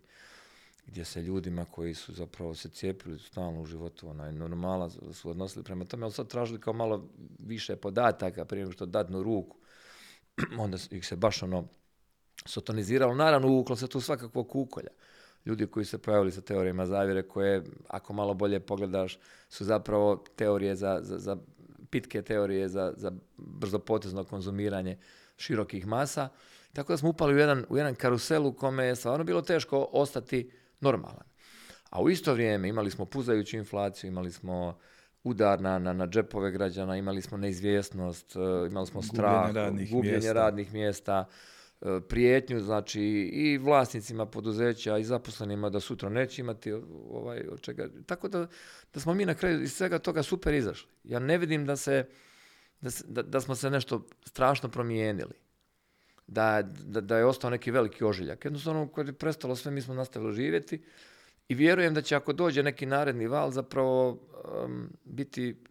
gdje 0.86 1.06
se 1.06 1.22
ljudima 1.22 1.66
koji 1.66 1.94
su 1.94 2.14
zapravo 2.14 2.56
se 2.56 2.70
cijepili 2.70 3.20
stalno 3.20 3.62
u 3.62 3.66
životu, 3.66 4.10
onaj 4.10 4.32
normala 4.32 4.90
su 4.90 5.30
odnosili 5.30 5.64
prema 5.64 5.86
tome, 5.86 6.04
ali 6.04 6.14
sad 6.14 6.28
tražili 6.28 6.62
kao 6.62 6.74
malo 6.74 7.10
više 7.40 7.76
podataka 7.76 8.46
prije 8.46 8.62
nego 8.62 8.72
što 8.72 8.86
dadnu 8.86 9.24
ruku. 9.24 9.58
Onda 10.60 10.78
ih 10.92 11.08
se 11.08 11.16
baš 11.16 11.44
ono 11.44 11.68
sotoniziralo. 12.46 13.16
Naravno, 13.16 13.48
uvuklo 13.48 13.76
se 13.76 13.88
tu 13.88 14.02
svakakvo 14.02 14.44
kukolja. 14.44 14.90
Ljudi 15.46 15.68
koji 15.68 15.86
se 15.86 15.98
pojavili 15.98 16.32
sa 16.32 16.42
teorijama 16.42 16.86
zavjere 16.86 17.28
koje, 17.28 17.64
ako 17.88 18.14
malo 18.14 18.34
bolje 18.34 18.60
pogledaš, 18.60 19.20
su 19.50 19.66
zapravo 19.66 20.24
teorije 20.36 20.76
za, 20.76 21.00
za, 21.02 21.20
za 21.20 21.38
pitke 21.90 22.22
teorije 22.22 22.70
za, 22.70 22.94
za 22.98 23.12
brzopotezno 23.38 24.24
konzumiranje 24.24 24.98
širokih 25.38 25.88
masa. 25.88 26.30
Tako 26.74 26.94
da 26.94 26.98
smo 26.98 27.10
upali 27.10 27.34
u 27.34 27.38
jedan, 27.38 27.66
u 27.70 27.78
jedan 27.78 27.96
karusel 27.96 28.48
u 28.48 28.54
kome 28.54 28.86
je 28.86 28.96
stvarno 28.96 29.24
bilo 29.24 29.42
teško 29.42 29.88
ostati 29.92 30.52
normalan. 30.84 31.26
A 31.90 32.02
u 32.02 32.10
isto 32.10 32.34
vrijeme 32.34 32.70
imali 32.70 32.92
smo 32.92 33.06
puzajuću 33.06 33.58
inflaciju, 33.58 34.08
imali 34.08 34.32
smo 34.32 34.78
udar 35.24 35.62
na, 35.62 35.80
na, 35.80 35.94
na 35.94 36.08
džepove 36.08 36.52
građana, 36.52 36.98
imali 36.98 37.22
smo 37.22 37.38
neizvjesnost, 37.38 38.36
e, 38.36 38.40
imali 38.68 38.88
smo 38.88 39.02
strah, 39.02 39.48
gubljenje 39.92 40.14
radnih, 40.14 40.32
radnih 40.34 40.74
mjesta, 40.74 41.26
e, 41.82 42.00
prijetnju, 42.10 42.60
znači 42.60 43.02
i 43.34 43.58
vlasnicima 43.58 44.26
poduzeća 44.26 44.98
i 44.98 45.04
zaposlenima 45.04 45.70
da 45.70 45.80
sutra 45.80 46.10
neće 46.10 46.42
imati 46.42 46.72
ovaj, 47.10 47.48
od 47.52 47.62
čega. 47.62 47.88
Tako 48.06 48.28
da, 48.28 48.48
da 48.94 49.00
smo 49.00 49.14
mi 49.14 49.26
na 49.26 49.34
kraju 49.34 49.62
iz 49.62 49.74
svega 49.74 50.00
toga 50.00 50.24
super 50.24 50.54
izašli. 50.54 50.92
Ja 51.04 51.20
ne 51.20 51.38
vidim 51.38 51.66
da 51.66 51.76
se, 51.76 52.06
da, 53.08 53.22
da 53.22 53.42
smo 53.42 53.56
se 53.56 53.70
nešto 53.70 54.08
strašno 54.26 54.70
promijenili 54.70 55.43
da, 56.28 56.62
da, 56.86 57.02
da 57.02 57.18
je 57.18 57.26
ostao 57.26 57.50
neki 57.50 57.72
veliki 57.72 58.04
ožiljak. 58.04 58.46
Jednostavno, 58.46 58.88
kad 58.88 59.08
je 59.08 59.14
prestalo 59.14 59.56
sve, 59.56 59.72
mi 59.72 59.82
smo 59.82 59.94
nastavili 59.94 60.34
živjeti 60.34 60.84
i 61.48 61.56
vjerujem 61.56 61.94
da 61.94 62.02
će 62.02 62.16
ako 62.16 62.34
dođe 62.34 62.64
neki 62.64 62.86
naredni 62.86 63.28
val 63.28 63.52
zapravo 63.52 64.10
um, 64.12 64.90
biti 65.04 65.64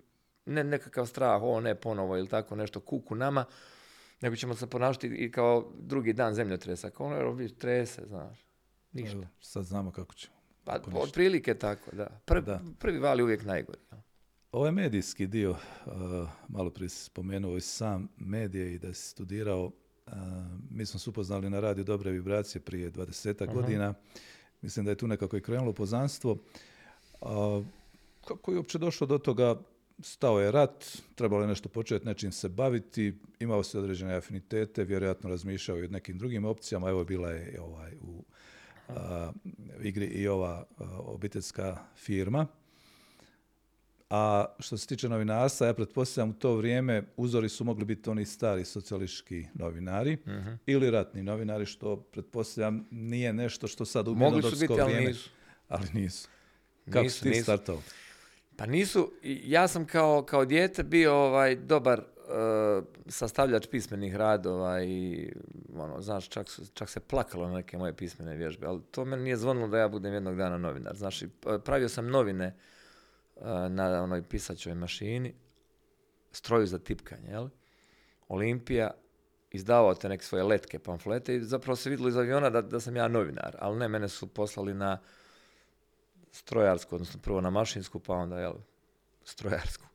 ne 0.46 0.64
nekakav 0.64 1.06
strah, 1.06 1.42
o 1.42 1.60
ne 1.60 1.74
ponovo 1.74 2.16
ili 2.16 2.28
tako 2.28 2.56
nešto 2.56 2.80
kuku 2.80 3.14
nama, 3.14 3.44
nego 4.20 4.36
ćemo 4.36 4.54
se 4.54 4.66
ponašati 4.66 5.06
i 5.06 5.30
kao 5.30 5.72
drugi 5.78 6.12
dan 6.12 6.34
zemljotresa. 6.34 6.90
Kao 6.90 7.06
ono 7.06 7.48
trese, 7.58 8.02
znaš. 8.06 8.46
Ništa. 8.92 9.16
Evo, 9.16 9.26
sad 9.40 9.64
znamo 9.64 9.90
kako 9.90 10.14
ćemo. 10.14 10.34
Pa, 10.64 10.80
otprilike 10.94 11.54
tako, 11.54 11.96
da. 11.96 12.06
Prvi, 12.24 12.46
da. 12.46 12.60
prvi 12.78 12.98
val 12.98 13.18
je 13.18 13.24
uvijek 13.24 13.44
najgori. 13.44 13.78
ovaj 14.52 14.72
medijski 14.72 15.26
dio, 15.26 15.50
uh, 15.50 16.28
malo 16.48 16.70
prije 16.70 16.88
si 16.88 17.04
spomenuo 17.04 17.56
i 17.56 17.60
sam 17.60 18.08
medije 18.16 18.74
i 18.74 18.78
da 18.78 18.94
si 18.94 19.08
studirao, 19.08 19.70
mi 20.70 20.86
smo 20.86 21.00
se 21.00 21.10
upoznali 21.10 21.50
na 21.50 21.60
radiju 21.60 21.84
Dobre 21.84 22.10
vibracije 22.10 22.62
prije 22.62 22.92
20 22.92 23.54
godina. 23.54 23.94
Mislim 24.62 24.84
da 24.84 24.90
je 24.90 24.96
tu 24.96 25.06
nekako 25.06 25.36
i 25.36 25.42
krenulo 25.42 25.72
poznanstvo. 25.72 26.36
Uh, 27.20 27.64
kako 28.24 28.50
je 28.50 28.56
uopće 28.56 28.78
došlo 28.78 29.06
do 29.06 29.18
toga? 29.18 29.60
Stao 30.00 30.40
je 30.40 30.52
rat, 30.52 30.98
trebalo 31.14 31.42
je 31.42 31.48
nešto 31.48 31.68
početi, 31.68 32.06
nečim 32.06 32.32
se 32.32 32.48
baviti, 32.48 33.18
imao 33.40 33.62
se 33.62 33.78
određene 33.78 34.14
afinitete, 34.14 34.84
vjerojatno 34.84 35.30
razmišljao 35.30 35.78
i 35.78 35.84
o 35.84 35.88
nekim 35.88 36.18
drugim 36.18 36.44
opcijama. 36.44 36.88
Evo 36.88 37.04
bila 37.04 37.30
je 37.30 37.60
ovaj, 37.60 37.92
u 38.00 38.24
igri 39.82 40.06
i 40.06 40.28
ova 40.28 40.64
obiteljska 40.98 41.76
firma. 41.96 42.46
A 44.14 44.44
što 44.58 44.76
se 44.76 44.86
tiče 44.86 45.08
novinarstva, 45.08 45.66
ja 45.66 45.74
pretpostavljam 45.74 46.30
u 46.30 46.34
to 46.34 46.54
vrijeme 46.54 47.02
uzori 47.16 47.48
su 47.48 47.64
mogli 47.64 47.84
biti 47.84 48.10
oni 48.10 48.24
stari 48.24 48.64
socijalistički 48.64 49.46
novinari 49.54 50.16
Mhm. 50.16 50.50
ili 50.66 50.90
ratni 50.90 51.22
novinari, 51.22 51.66
što 51.66 51.96
pretpostavljam 51.96 52.86
nije 52.90 53.32
nešto 53.32 53.66
što 53.66 53.84
sad 53.84 54.08
u 54.08 54.14
Mogli 54.14 54.42
su 54.42 54.56
biti, 54.58 54.72
ali 54.72 54.82
vrijeme- 54.84 55.06
nisu. 55.08 55.30
Ali 55.68 55.88
nisu. 55.92 56.28
Kako 56.84 57.02
Nisu, 57.02 57.16
si 57.16 57.22
ti 57.22 57.28
nisu. 57.28 57.42
startao? 57.42 57.78
Pa 58.56 58.66
nisu, 58.66 59.12
ja 59.22 59.68
sam 59.68 59.86
kao, 59.86 60.22
kao 60.22 60.44
dijete 60.44 60.82
bio 60.82 61.14
ovaj 61.14 61.56
dobar 61.56 61.98
e, 61.98 62.02
sastavljač 63.06 63.66
pismenih 63.66 64.16
radova 64.16 64.82
i 64.82 65.28
ono, 65.74 66.00
znaš, 66.00 66.28
čak, 66.28 66.48
su- 66.48 66.66
čak 66.66 66.88
se 66.88 67.00
plakalo 67.00 67.48
na 67.48 67.54
neke 67.54 67.78
moje 67.78 67.92
pismene 67.94 68.36
vježbe, 68.36 68.66
ali 68.66 68.80
to 68.90 69.04
meni 69.04 69.22
nije 69.22 69.36
zvonilo 69.36 69.68
da 69.68 69.78
ja 69.78 69.88
budem 69.88 70.14
jednog 70.14 70.36
dana 70.36 70.58
novinar. 70.58 70.96
Znaš, 70.96 71.22
e, 71.22 71.26
pravio 71.64 71.88
sam 71.88 72.06
novine 72.06 72.54
na 73.68 74.02
onoj 74.02 74.22
pisaćoj 74.22 74.74
mašini, 74.74 75.34
stroju 76.32 76.66
za 76.66 76.78
tipkanje, 76.78 77.28
jel? 77.28 77.48
Olimpija, 78.28 78.90
izdavao 79.50 79.94
te 79.94 80.08
neke 80.08 80.24
svoje 80.24 80.44
letke, 80.44 80.78
pamflete 80.78 81.36
i 81.36 81.40
zapravo 81.40 81.76
se 81.76 81.90
vidjelo 81.90 82.08
iz 82.08 82.16
aviona 82.16 82.50
da, 82.50 82.62
da 82.62 82.80
sam 82.80 82.96
ja 82.96 83.08
novinar, 83.08 83.56
ali 83.58 83.78
ne, 83.78 83.88
mene 83.88 84.08
su 84.08 84.26
poslali 84.26 84.74
na 84.74 84.98
strojarsku, 86.32 86.94
odnosno 86.94 87.20
prvo 87.20 87.40
na 87.40 87.50
mašinsku, 87.50 88.00
pa 88.00 88.14
onda 88.14 88.40
jel, 88.40 88.54
strojarsku. 89.24 89.86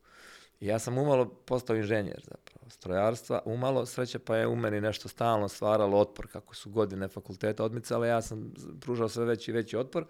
I 0.59 0.67
ja 0.67 0.79
sam 0.79 0.97
umalo 0.97 1.25
postao 1.25 1.75
inženjer 1.75 2.21
zapravo. 2.23 2.69
Strojarstva, 2.69 3.41
umalo, 3.45 3.85
sreće 3.85 4.19
pa 4.19 4.37
je 4.37 4.47
u 4.47 4.55
meni 4.55 4.81
nešto 4.81 5.09
stalno 5.09 5.47
stvaralo 5.47 5.97
otpor, 5.97 6.27
kako 6.27 6.55
su 6.55 6.69
godine 6.69 7.07
fakulteta 7.07 7.63
odmicale, 7.63 8.07
ja 8.07 8.21
sam 8.21 8.53
pružao 8.81 9.09
sve 9.09 9.25
veći 9.25 9.51
i 9.51 9.53
veći 9.53 9.77
otpor. 9.77 10.05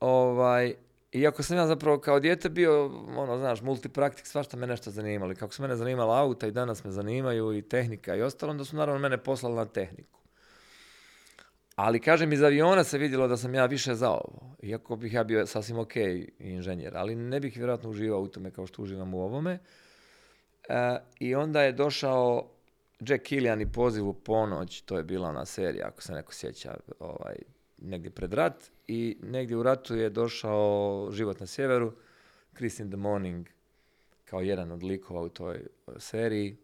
Ovaj, 0.00 0.74
iako 1.12 1.42
sam 1.42 1.56
ja 1.56 1.66
zapravo 1.66 2.00
kao 2.00 2.20
dijete 2.20 2.48
bio, 2.48 2.86
ono, 3.16 3.38
znaš, 3.38 3.62
multipraktik, 3.62 4.26
svašta 4.26 4.56
me 4.56 4.66
nešto 4.66 4.90
zanimalo. 4.90 5.32
I 5.32 5.34
kako 5.34 5.54
su 5.54 5.62
mene 5.62 5.76
zanimala 5.76 6.20
auta 6.20 6.46
i 6.46 6.52
danas 6.52 6.84
me 6.84 6.90
zanimaju 6.90 7.52
i 7.52 7.62
tehnika 7.62 8.16
i 8.16 8.22
ostalo, 8.22 8.50
onda 8.50 8.64
su 8.64 8.76
naravno 8.76 9.00
mene 9.00 9.18
poslali 9.18 9.56
na 9.56 9.64
tehniku. 9.64 10.18
Ali 11.74 12.00
kažem, 12.00 12.32
iz 12.32 12.42
aviona 12.42 12.84
se 12.84 12.98
vidjelo 12.98 13.28
da 13.28 13.36
sam 13.36 13.54
ja 13.54 13.66
više 13.66 13.94
za 13.94 14.10
ovo. 14.10 14.56
Iako 14.62 14.96
bih 14.96 15.12
ja 15.12 15.24
bio 15.24 15.46
sasvim 15.46 15.78
ok 15.78 15.96
inženjer, 16.38 16.96
ali 16.96 17.14
ne 17.14 17.40
bih 17.40 17.56
vjerojatno 17.56 17.90
uživao 17.90 18.20
u 18.20 18.28
tome 18.28 18.50
kao 18.50 18.66
što 18.66 18.82
uživam 18.82 19.14
u 19.14 19.22
ovome. 19.22 19.58
E, 20.68 20.98
I 21.20 21.34
onda 21.34 21.62
je 21.62 21.72
došao 21.72 22.50
Jack 23.00 23.22
Killian 23.22 23.60
i 23.60 23.72
poziv 23.72 24.08
u 24.08 24.12
ponoć, 24.12 24.80
to 24.80 24.96
je 24.96 25.02
bila 25.02 25.28
ona 25.28 25.44
serija, 25.44 25.86
ako 25.86 26.02
se 26.02 26.12
neko 26.12 26.34
sjeća, 26.34 26.74
ovaj, 26.98 27.36
negdje 27.78 28.10
pred 28.10 28.34
rat. 28.34 28.70
I 28.86 29.16
negdje 29.22 29.56
u 29.56 29.62
ratu 29.62 29.96
je 29.96 30.10
došao 30.10 31.08
Život 31.12 31.40
na 31.40 31.46
sjeveru, 31.46 31.92
Chris 32.56 32.78
in 32.78 32.88
the 32.88 32.96
Morning, 32.96 33.46
kao 34.24 34.40
jedan 34.40 34.70
od 34.70 34.82
likova 34.82 35.20
u 35.20 35.28
toj 35.28 35.56
e, 35.56 35.66
seriji 35.98 36.56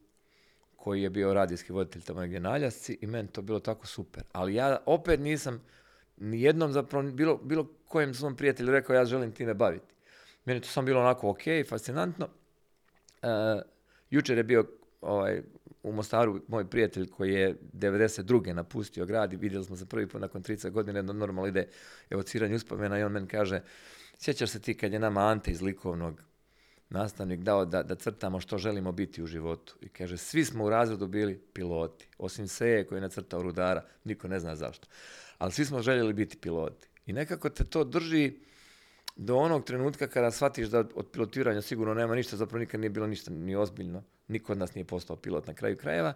koji 0.76 1.02
je 1.02 1.10
bio 1.10 1.34
radijski 1.34 1.72
voditelj 1.72 2.02
tamo 2.02 2.20
negdje 2.20 2.40
na 2.40 2.50
Aljasci 2.50 2.98
i 3.00 3.06
meni 3.06 3.28
to 3.28 3.42
bilo 3.42 3.60
tako 3.60 3.86
super. 3.86 4.22
Ali 4.32 4.54
ja 4.54 4.78
opet 4.86 5.20
nisam 5.20 5.62
ni 6.16 6.42
jednom 6.42 6.72
zapravo 6.72 7.10
bilo, 7.10 7.36
bilo 7.36 7.66
kojem 7.88 8.14
svom 8.14 8.36
prijatelju 8.36 8.72
rekao 8.72 8.94
ja 8.94 9.04
želim 9.04 9.32
time 9.32 9.54
baviti. 9.54 9.94
Meni 10.44 10.60
to 10.60 10.68
samo 10.68 10.84
bilo 10.84 11.00
onako 11.00 11.30
ok, 11.30 11.42
fascinantno. 11.68 12.28
E, 13.22 13.28
jučer 14.10 14.36
je 14.36 14.44
bio 14.44 14.64
ovaj, 15.00 15.42
u 15.84 15.92
Mostaru 15.92 16.40
moj 16.48 16.70
prijatelj 16.70 17.10
koji 17.10 17.32
je 17.32 17.56
92. 17.72 18.52
napustio 18.52 19.06
grad 19.06 19.32
i 19.32 19.36
vidjeli 19.36 19.64
smo 19.64 19.76
se 19.76 19.86
prvi 19.86 20.06
put 20.06 20.20
nakon 20.20 20.42
30 20.42 20.70
godina, 20.70 20.98
jedno 20.98 21.12
normalno 21.12 21.48
ide 21.48 21.68
evociranje 22.10 22.54
uspomena 22.54 22.98
i 22.98 23.02
on 23.02 23.12
meni 23.12 23.26
kaže 23.26 23.62
sjećaš 24.18 24.50
se 24.50 24.60
ti 24.60 24.74
kad 24.74 24.92
je 24.92 24.98
nama 24.98 25.20
Ante 25.20 25.50
iz 25.50 25.62
likovnog 25.62 26.22
nastavnik 26.90 27.40
dao 27.40 27.64
da, 27.64 27.82
da 27.82 27.94
crtamo 27.94 28.40
što 28.40 28.58
želimo 28.58 28.92
biti 28.92 29.22
u 29.22 29.26
životu. 29.26 29.76
I 29.80 29.88
kaže, 29.88 30.16
svi 30.16 30.44
smo 30.44 30.64
u 30.64 30.70
razredu 30.70 31.06
bili 31.06 31.40
piloti, 31.52 32.08
osim 32.18 32.48
Seje 32.48 32.86
koji 32.86 32.96
je 32.96 33.00
nacrtao 33.00 33.42
rudara, 33.42 33.84
niko 34.04 34.28
ne 34.28 34.40
zna 34.40 34.56
zašto. 34.56 34.88
Ali 35.38 35.52
svi 35.52 35.64
smo 35.64 35.82
željeli 35.82 36.12
biti 36.12 36.36
piloti. 36.36 36.88
I 37.06 37.12
nekako 37.12 37.48
te 37.48 37.64
to 37.64 37.84
drži 37.84 38.32
do 39.16 39.36
onog 39.36 39.64
trenutka 39.64 40.06
kada 40.06 40.30
shvatiš 40.30 40.68
da 40.68 40.84
od 40.94 41.06
pilotiranja 41.12 41.62
sigurno 41.62 41.94
nema 41.94 42.14
ništa, 42.14 42.36
zapravo 42.36 42.58
nikad 42.58 42.80
nije 42.80 42.90
bilo 42.90 43.06
ništa 43.06 43.30
ni 43.30 43.56
ozbiljno. 43.56 44.02
Niko 44.28 44.52
od 44.52 44.58
nas 44.58 44.74
nije 44.74 44.84
postao 44.84 45.16
pilot 45.16 45.46
na 45.46 45.54
kraju 45.54 45.76
krajeva. 45.76 46.12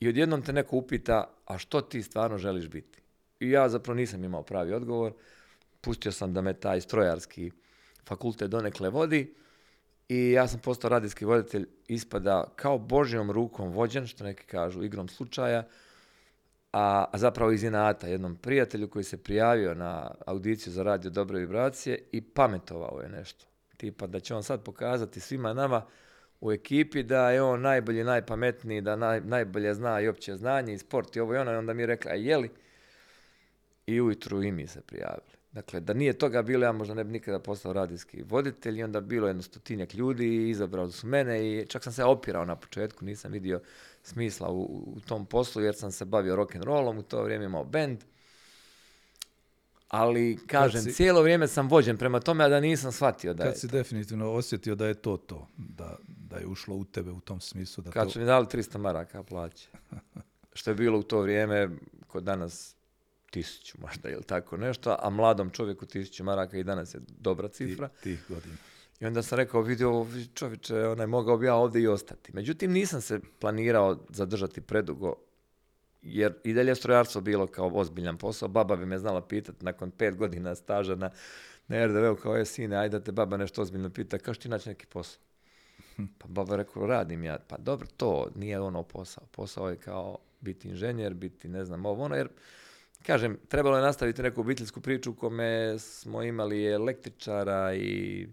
I 0.00 0.08
odjednom 0.08 0.42
te 0.42 0.52
neko 0.52 0.76
upita, 0.76 1.34
a 1.46 1.58
što 1.58 1.80
ti 1.80 2.02
stvarno 2.02 2.38
želiš 2.38 2.68
biti? 2.68 3.00
I 3.40 3.50
ja 3.50 3.68
zapravo 3.68 3.96
nisam 3.96 4.24
imao 4.24 4.42
pravi 4.42 4.72
odgovor. 4.72 5.12
Pustio 5.80 6.12
sam 6.12 6.34
da 6.34 6.40
me 6.40 6.54
taj 6.54 6.80
strojarski 6.80 7.50
fakultet 8.04 8.50
donekle 8.50 8.90
vodi. 8.90 9.34
I 10.08 10.30
ja 10.30 10.48
sam 10.48 10.60
postao 10.60 10.90
radijski 10.90 11.24
voditelj, 11.24 11.66
ispada 11.88 12.44
kao 12.56 12.78
Božjom 12.78 13.30
rukom 13.30 13.70
vođen, 13.70 14.06
što 14.06 14.24
neki 14.24 14.46
kažu, 14.46 14.82
igrom 14.82 15.08
slučaja, 15.08 15.66
a, 16.72 17.04
a 17.12 17.18
zapravo 17.18 17.52
iz 17.52 17.62
inata 17.62 18.06
jednom 18.06 18.36
prijatelju 18.36 18.88
koji 18.88 19.04
se 19.04 19.22
prijavio 19.22 19.74
na 19.74 20.10
audiciju 20.26 20.72
za 20.72 20.82
radio 20.82 21.10
Dobre 21.10 21.38
vibracije 21.38 22.02
i 22.12 22.20
pametovao 22.20 23.00
je 23.02 23.08
nešto. 23.08 23.46
Tipa 23.76 24.06
da 24.06 24.20
će 24.20 24.34
on 24.34 24.42
sad 24.42 24.62
pokazati 24.62 25.20
svima 25.20 25.54
nama 25.54 25.86
u 26.40 26.52
ekipi 26.52 27.02
da 27.02 27.30
je 27.30 27.42
on 27.42 27.60
najbolji, 27.60 28.04
najpametniji, 28.04 28.80
da 28.80 28.96
naj, 28.96 29.20
najbolje 29.20 29.74
zna 29.74 30.00
i 30.00 30.08
opće 30.08 30.36
znanje 30.36 30.74
i 30.74 30.78
sport 30.78 31.16
i 31.16 31.20
ovo 31.20 31.34
i 31.34 31.38
ono. 31.38 31.52
I 31.52 31.56
onda 31.56 31.72
mi 31.72 31.82
je 31.82 31.86
rekla, 31.86 32.10
a 32.10 32.14
je 32.14 32.36
li? 32.36 32.50
I 33.86 34.00
ujutru 34.00 34.42
i 34.42 34.52
mi 34.52 34.66
se 34.66 34.80
prijavili. 34.80 35.28
Dakle, 35.52 35.80
da 35.80 35.92
nije 35.92 36.12
toga 36.12 36.42
bilo, 36.42 36.64
ja 36.66 36.72
možda 36.72 36.94
ne 36.94 37.04
bi 37.04 37.12
nikada 37.12 37.38
postao 37.38 37.72
radijski 37.72 38.22
voditelj 38.22 38.78
i 38.78 38.82
onda 38.82 39.00
bilo 39.00 39.26
jedno 39.26 39.42
stotinjak 39.42 39.94
ljudi 39.94 40.26
i 40.26 40.48
izabrali 40.50 40.92
su 40.92 41.06
mene 41.06 41.48
i 41.52 41.66
čak 41.66 41.84
sam 41.84 41.92
se 41.92 42.04
opirao 42.04 42.44
na 42.44 42.56
početku, 42.56 43.04
nisam 43.04 43.32
vidio 43.32 43.60
smisla 44.02 44.50
u, 44.50 44.62
u 44.96 45.00
tom 45.00 45.26
poslu 45.26 45.62
jer 45.62 45.74
sam 45.74 45.92
se 45.92 46.04
bavio 46.04 46.36
rock 46.36 46.54
and 46.54 46.64
rollom, 46.64 46.98
u 46.98 47.02
to 47.02 47.22
vrijeme 47.22 47.44
imao 47.44 47.64
band. 47.64 47.98
Ali, 49.88 50.38
kažem, 50.46 50.82
si- 50.82 50.92
cijelo 50.92 51.22
vrijeme 51.22 51.48
sam 51.48 51.68
vođen 51.68 51.96
prema 51.96 52.20
tome, 52.20 52.44
a 52.44 52.48
da 52.48 52.60
nisam 52.60 52.92
shvatio 52.92 53.34
da 53.34 53.44
je 53.44 53.50
Kad 53.50 53.60
si 53.60 53.68
definitivno 53.68 54.32
osjetio 54.32 54.74
da 54.74 54.86
je 54.86 54.94
to 54.94 55.16
to, 55.16 55.48
da, 55.56 55.96
da 56.30 56.36
je 56.36 56.46
ušlo 56.46 56.76
u 56.76 56.84
tebe 56.84 57.10
u 57.10 57.20
tom 57.20 57.40
smislu 57.40 57.84
da 57.84 57.90
Kad 57.90 58.04
to... 58.04 58.10
su 58.10 58.18
mi 58.18 58.24
dali 58.24 58.46
300 58.46 58.78
maraka 58.78 59.22
plaće. 59.22 59.68
Što 60.52 60.70
je 60.70 60.74
bilo 60.74 60.98
u 60.98 61.02
to 61.02 61.20
vrijeme, 61.20 61.68
kod 62.06 62.22
danas 62.24 62.74
tisuću 63.30 63.78
možda 63.80 64.08
ili 64.08 64.22
tako 64.22 64.56
nešto, 64.56 64.96
a 65.00 65.10
mladom 65.10 65.50
čovjeku 65.50 65.86
tisuću 65.86 66.24
maraka 66.24 66.56
i 66.56 66.64
danas 66.64 66.94
je 66.94 67.00
dobra 67.08 67.48
ti- 67.48 67.54
cifra. 67.56 67.88
tih 67.88 68.24
godina. 68.28 68.54
I 69.00 69.06
onda 69.06 69.22
sam 69.22 69.36
rekao, 69.36 69.60
vidio 69.62 70.06
čovječe, 70.34 70.76
onaj, 70.78 71.06
mogao 71.06 71.36
bi 71.38 71.46
ja 71.46 71.54
ovdje 71.54 71.82
i 71.82 71.88
ostati. 71.88 72.32
Međutim, 72.32 72.72
nisam 72.72 73.00
se 73.00 73.20
planirao 73.38 73.98
zadržati 74.08 74.60
predugo, 74.60 75.14
jer 76.02 76.34
i 76.44 76.52
dalje 76.52 76.70
je 76.70 76.74
strojarstvo 76.74 77.20
bilo 77.20 77.46
kao 77.46 77.68
ozbiljan 77.68 78.18
posao. 78.18 78.48
Baba 78.48 78.76
bi 78.76 78.86
me 78.86 78.98
znala 78.98 79.20
pitati 79.22 79.64
nakon 79.64 79.90
pet 79.90 80.16
godina 80.16 80.54
staža 80.54 80.94
na, 80.94 81.10
na 81.68 81.86
RDV-u 81.86 82.16
kao 82.16 82.36
je 82.36 82.44
sine, 82.44 82.76
ajde 82.76 82.98
da 82.98 83.04
te 83.04 83.12
baba 83.12 83.36
nešto 83.36 83.62
ozbiljno 83.62 83.90
pita, 83.90 84.18
kao 84.18 84.34
što 84.34 84.42
ti 84.42 84.48
naći 84.48 84.68
neki 84.68 84.86
posao? 84.86 85.20
Pa 86.18 86.28
baba 86.28 86.56
rekao, 86.56 86.86
radim 86.86 87.24
ja. 87.24 87.38
Pa 87.48 87.56
dobro, 87.56 87.86
to 87.96 88.30
nije 88.34 88.60
ono 88.60 88.82
posao. 88.82 89.24
Posao 89.30 89.70
je 89.70 89.76
kao 89.76 90.18
biti 90.40 90.68
inženjer, 90.68 91.14
biti 91.14 91.48
ne 91.48 91.64
znam 91.64 91.86
ovo 91.86 92.04
ono, 92.04 92.16
jer 92.16 92.28
kažem, 93.02 93.38
trebalo 93.48 93.76
je 93.76 93.82
nastaviti 93.82 94.22
neku 94.22 94.40
obiteljsku 94.40 94.80
priču 94.80 95.10
u 95.10 95.14
kome 95.14 95.78
smo 95.78 96.22
imali 96.22 96.66
električara 96.66 97.74
i 97.74 98.26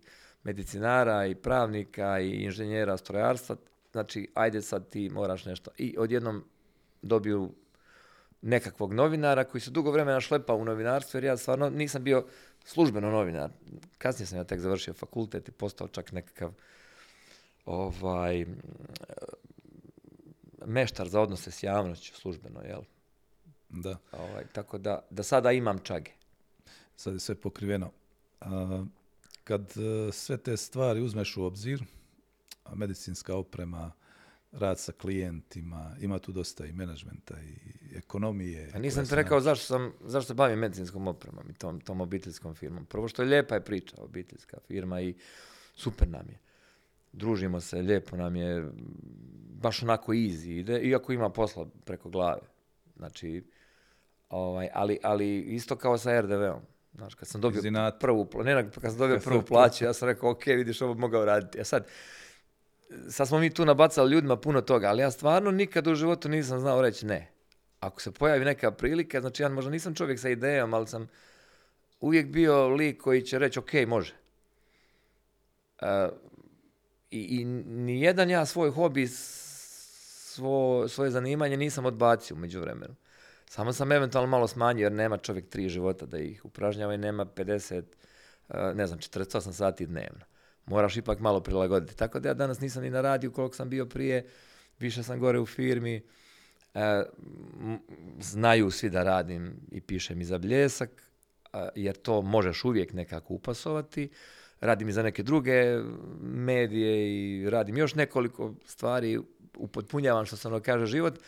medicinara 0.43 1.25
i 1.25 1.35
pravnika 1.35 2.19
i 2.19 2.29
inženjera 2.29 2.97
strojarstva. 2.97 3.55
Znači, 3.91 4.27
ajde 4.33 4.61
sad 4.61 4.89
ti 4.89 5.09
moraš 5.09 5.45
nešto. 5.45 5.71
I 5.77 5.95
odjednom 5.97 6.43
dobiju 7.01 7.51
nekakvog 8.41 8.93
novinara 8.93 9.43
koji 9.43 9.61
se 9.61 9.71
dugo 9.71 9.91
vremena 9.91 10.21
šlepa 10.21 10.53
u 10.53 10.65
novinarstvu, 10.65 11.17
jer 11.17 11.23
ja 11.23 11.37
stvarno 11.37 11.69
nisam 11.69 12.03
bio 12.03 12.25
službeno 12.63 13.09
novinar. 13.09 13.51
Kasnije 13.97 14.27
sam 14.27 14.37
ja 14.37 14.43
tek 14.43 14.59
završio 14.59 14.93
fakultet 14.93 15.49
i 15.49 15.51
postao 15.51 15.87
čak 15.87 16.11
nekakav 16.11 16.53
ovaj 17.65 18.41
m, 18.41 18.57
meštar 20.65 21.07
za 21.09 21.21
odnose 21.21 21.51
s 21.51 21.63
javnošću 21.63 22.15
službeno, 22.15 22.61
jel? 22.61 22.81
Da, 23.69 23.97
Ovaj, 24.11 24.43
tako 24.53 24.77
da, 24.77 24.99
da 25.09 25.23
sada 25.23 25.51
imam 25.51 25.79
čage. 25.79 26.11
sad 26.95 27.13
je 27.13 27.19
sve 27.19 27.35
pokriveno. 27.35 27.91
A, 28.41 28.85
kad 29.43 29.61
e, 29.61 30.11
sve 30.11 30.37
te 30.37 30.57
stvari 30.57 31.01
uzmeš 31.01 31.37
u 31.37 31.43
obzir, 31.43 31.83
medicinska 32.73 33.35
oprema, 33.35 33.91
rad 34.51 34.79
sa 34.79 34.91
klijentima, 34.91 35.95
ima 36.01 36.19
tu 36.19 36.31
dosta 36.31 36.65
i 36.65 36.73
menadžmenta 36.73 37.35
i 37.41 37.55
ekonomije. 37.97 38.71
A 38.73 38.79
nisam 38.79 39.03
ti 39.03 39.09
se 39.09 39.15
rekao 39.15 39.41
zašto, 39.41 39.65
sam, 39.65 39.93
zašto 40.05 40.27
se 40.27 40.33
bavim 40.33 40.59
medicinskom 40.59 41.07
opremom 41.07 41.49
i 41.49 41.53
tom, 41.53 41.81
tom 41.81 42.01
obiteljskom 42.01 42.55
firmom. 42.55 42.85
Prvo 42.85 43.07
što 43.07 43.21
je 43.21 43.29
lijepa 43.29 43.55
je 43.55 43.65
priča, 43.65 43.95
obiteljska 43.99 44.57
firma 44.67 45.01
i 45.01 45.15
super 45.75 46.09
nam 46.09 46.29
je. 46.29 46.39
Družimo 47.15 47.61
se, 47.61 47.81
lijepo 47.81 48.17
nam 48.17 48.35
je, 48.35 48.69
baš 49.61 49.83
onako 49.83 50.11
easy 50.13 50.59
ide, 50.59 50.79
iako 50.79 51.13
ima 51.13 51.29
posla 51.29 51.65
preko 51.85 52.09
glave. 52.09 52.41
Znači, 52.97 53.43
ovaj, 54.29 54.69
ali, 54.73 54.99
ali 55.03 55.39
isto 55.39 55.75
kao 55.75 55.97
sa 55.97 56.21
RDV-om. 56.21 56.61
Znaš, 56.93 57.15
kad 57.15 57.27
sam 57.27 57.41
dobio 57.41 57.59
Iz 57.59 57.65
inata. 57.65 57.97
prvu, 57.97 58.29
ne, 58.43 58.69
kad 58.71 58.91
sam 58.91 58.97
dobio 58.97 59.19
prvu 59.19 59.41
plaću, 59.49 59.85
ja 59.85 59.93
sam 59.93 60.07
rekao, 60.07 60.31
ok, 60.31 60.45
vidiš, 60.45 60.81
ovo 60.81 60.93
mogao 60.93 61.25
raditi. 61.25 61.59
A 61.59 61.63
sad, 61.63 61.87
sad 63.09 63.27
smo 63.27 63.39
mi 63.39 63.49
tu 63.49 63.65
nabacali 63.65 64.11
ljudima 64.11 64.37
puno 64.37 64.61
toga, 64.61 64.87
ali 64.87 65.01
ja 65.01 65.11
stvarno 65.11 65.51
nikad 65.51 65.87
u 65.87 65.95
životu 65.95 66.29
nisam 66.29 66.59
znao 66.59 66.81
reći 66.81 67.05
ne. 67.05 67.31
Ako 67.79 68.01
se 68.01 68.11
pojavi 68.11 68.45
neka 68.45 68.71
prilika, 68.71 69.21
znači 69.21 69.43
ja 69.43 69.49
možda 69.49 69.71
nisam 69.71 69.95
čovjek 69.95 70.19
sa 70.19 70.29
idejom, 70.29 70.73
ali 70.73 70.87
sam 70.87 71.07
uvijek 71.99 72.27
bio 72.27 72.67
lik 72.67 73.01
koji 73.01 73.21
će 73.21 73.39
reći 73.39 73.59
ok, 73.59 73.73
može. 73.87 74.13
E, 75.81 76.09
I, 77.15 77.41
i 77.41 77.45
nijedan 77.45 78.29
ja 78.29 78.45
svoj 78.45 78.71
hobi, 78.71 79.07
svo, 79.07 80.87
svoje 80.87 81.11
zanimanje 81.11 81.57
nisam 81.57 81.85
odbacio 81.85 82.35
u 82.35 82.39
međuvremenu. 82.39 82.95
Samo 83.45 83.73
sam 83.73 83.91
eventualno 83.91 84.29
malo 84.29 84.47
smanjio 84.47 84.85
jer 84.85 84.91
nema 84.91 85.17
čovjek 85.17 85.49
tri 85.49 85.69
života 85.69 86.05
da 86.05 86.17
ih 86.17 86.45
upražnjava 86.45 86.93
i 86.93 86.97
nema 86.97 87.25
50, 87.25 87.83
e, 88.49 88.73
ne 88.73 88.87
znam, 88.87 88.99
48 88.99 89.51
sati 89.51 89.85
dnevno. 89.85 90.25
Moraš 90.65 90.97
ipak 90.97 91.19
malo 91.19 91.39
prilagoditi. 91.39 91.97
Tako 91.97 92.19
da 92.19 92.29
ja 92.29 92.33
danas 92.33 92.59
nisam 92.59 92.83
ni 92.83 92.89
na 92.89 93.01
radiju 93.01 93.31
koliko 93.31 93.55
sam 93.55 93.69
bio 93.69 93.85
prije, 93.85 94.25
više 94.79 95.03
sam 95.03 95.19
gore 95.19 95.39
u 95.39 95.45
firmi. 95.45 96.01
E, 96.73 97.03
znaju 98.19 98.71
svi 98.71 98.89
da 98.89 99.03
radim 99.03 99.53
i 99.71 99.81
pišem 99.81 100.21
i 100.21 100.25
za 100.25 100.37
bljesak, 100.37 100.89
a, 101.53 101.69
jer 101.75 101.95
to 101.95 102.21
možeš 102.21 102.65
uvijek 102.65 102.93
nekako 102.93 103.33
upasovati. 103.33 104.09
Radim 104.61 104.89
i 104.89 104.93
za 104.93 105.03
neke 105.03 105.23
druge 105.23 105.79
medije 106.21 107.07
i 107.15 107.49
radim 107.49 107.77
još 107.77 107.95
nekoliko 107.95 108.53
stvari, 108.65 109.19
upotpunjavam 109.57 110.25
što 110.25 110.37
se 110.37 110.47
ono 110.47 110.59
kaže 110.59 110.85
život, 110.85 111.19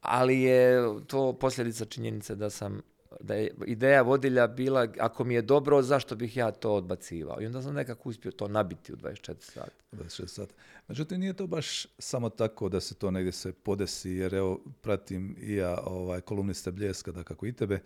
ali 0.00 0.40
je 0.40 0.82
to 1.06 1.32
posljedica 1.32 1.84
činjenice 1.84 2.34
da 2.34 2.50
sam 2.50 2.80
da 3.20 3.34
je 3.34 3.50
ideja 3.66 4.02
vodilja 4.02 4.46
bila 4.46 4.88
ako 4.98 5.24
mi 5.24 5.34
je 5.34 5.42
dobro, 5.42 5.82
zašto 5.82 6.16
bih 6.16 6.36
ja 6.36 6.50
to 6.50 6.74
odbacivao? 6.74 7.42
I 7.42 7.46
onda 7.46 7.62
sam 7.62 7.74
nekako 7.74 8.08
uspio 8.08 8.32
to 8.32 8.48
nabiti 8.48 8.92
u 8.92 8.96
24 8.96 9.34
sata. 9.40 9.70
26 9.92 10.26
sata. 10.26 10.54
Međutim, 10.88 11.20
nije 11.20 11.32
to 11.32 11.46
baš 11.46 11.86
samo 11.98 12.30
tako 12.30 12.68
da 12.68 12.80
se 12.80 12.94
to 12.94 13.10
negdje 13.10 13.32
se 13.32 13.52
podesi, 13.52 14.10
jer 14.10 14.34
evo, 14.34 14.60
pratim 14.80 15.36
i 15.40 15.54
ja 15.54 15.78
ovaj, 15.84 16.20
kolumniste 16.20 16.72
Bljeska, 16.72 17.12
da 17.12 17.22
kako 17.22 17.46
i 17.46 17.52
tebe. 17.52 17.80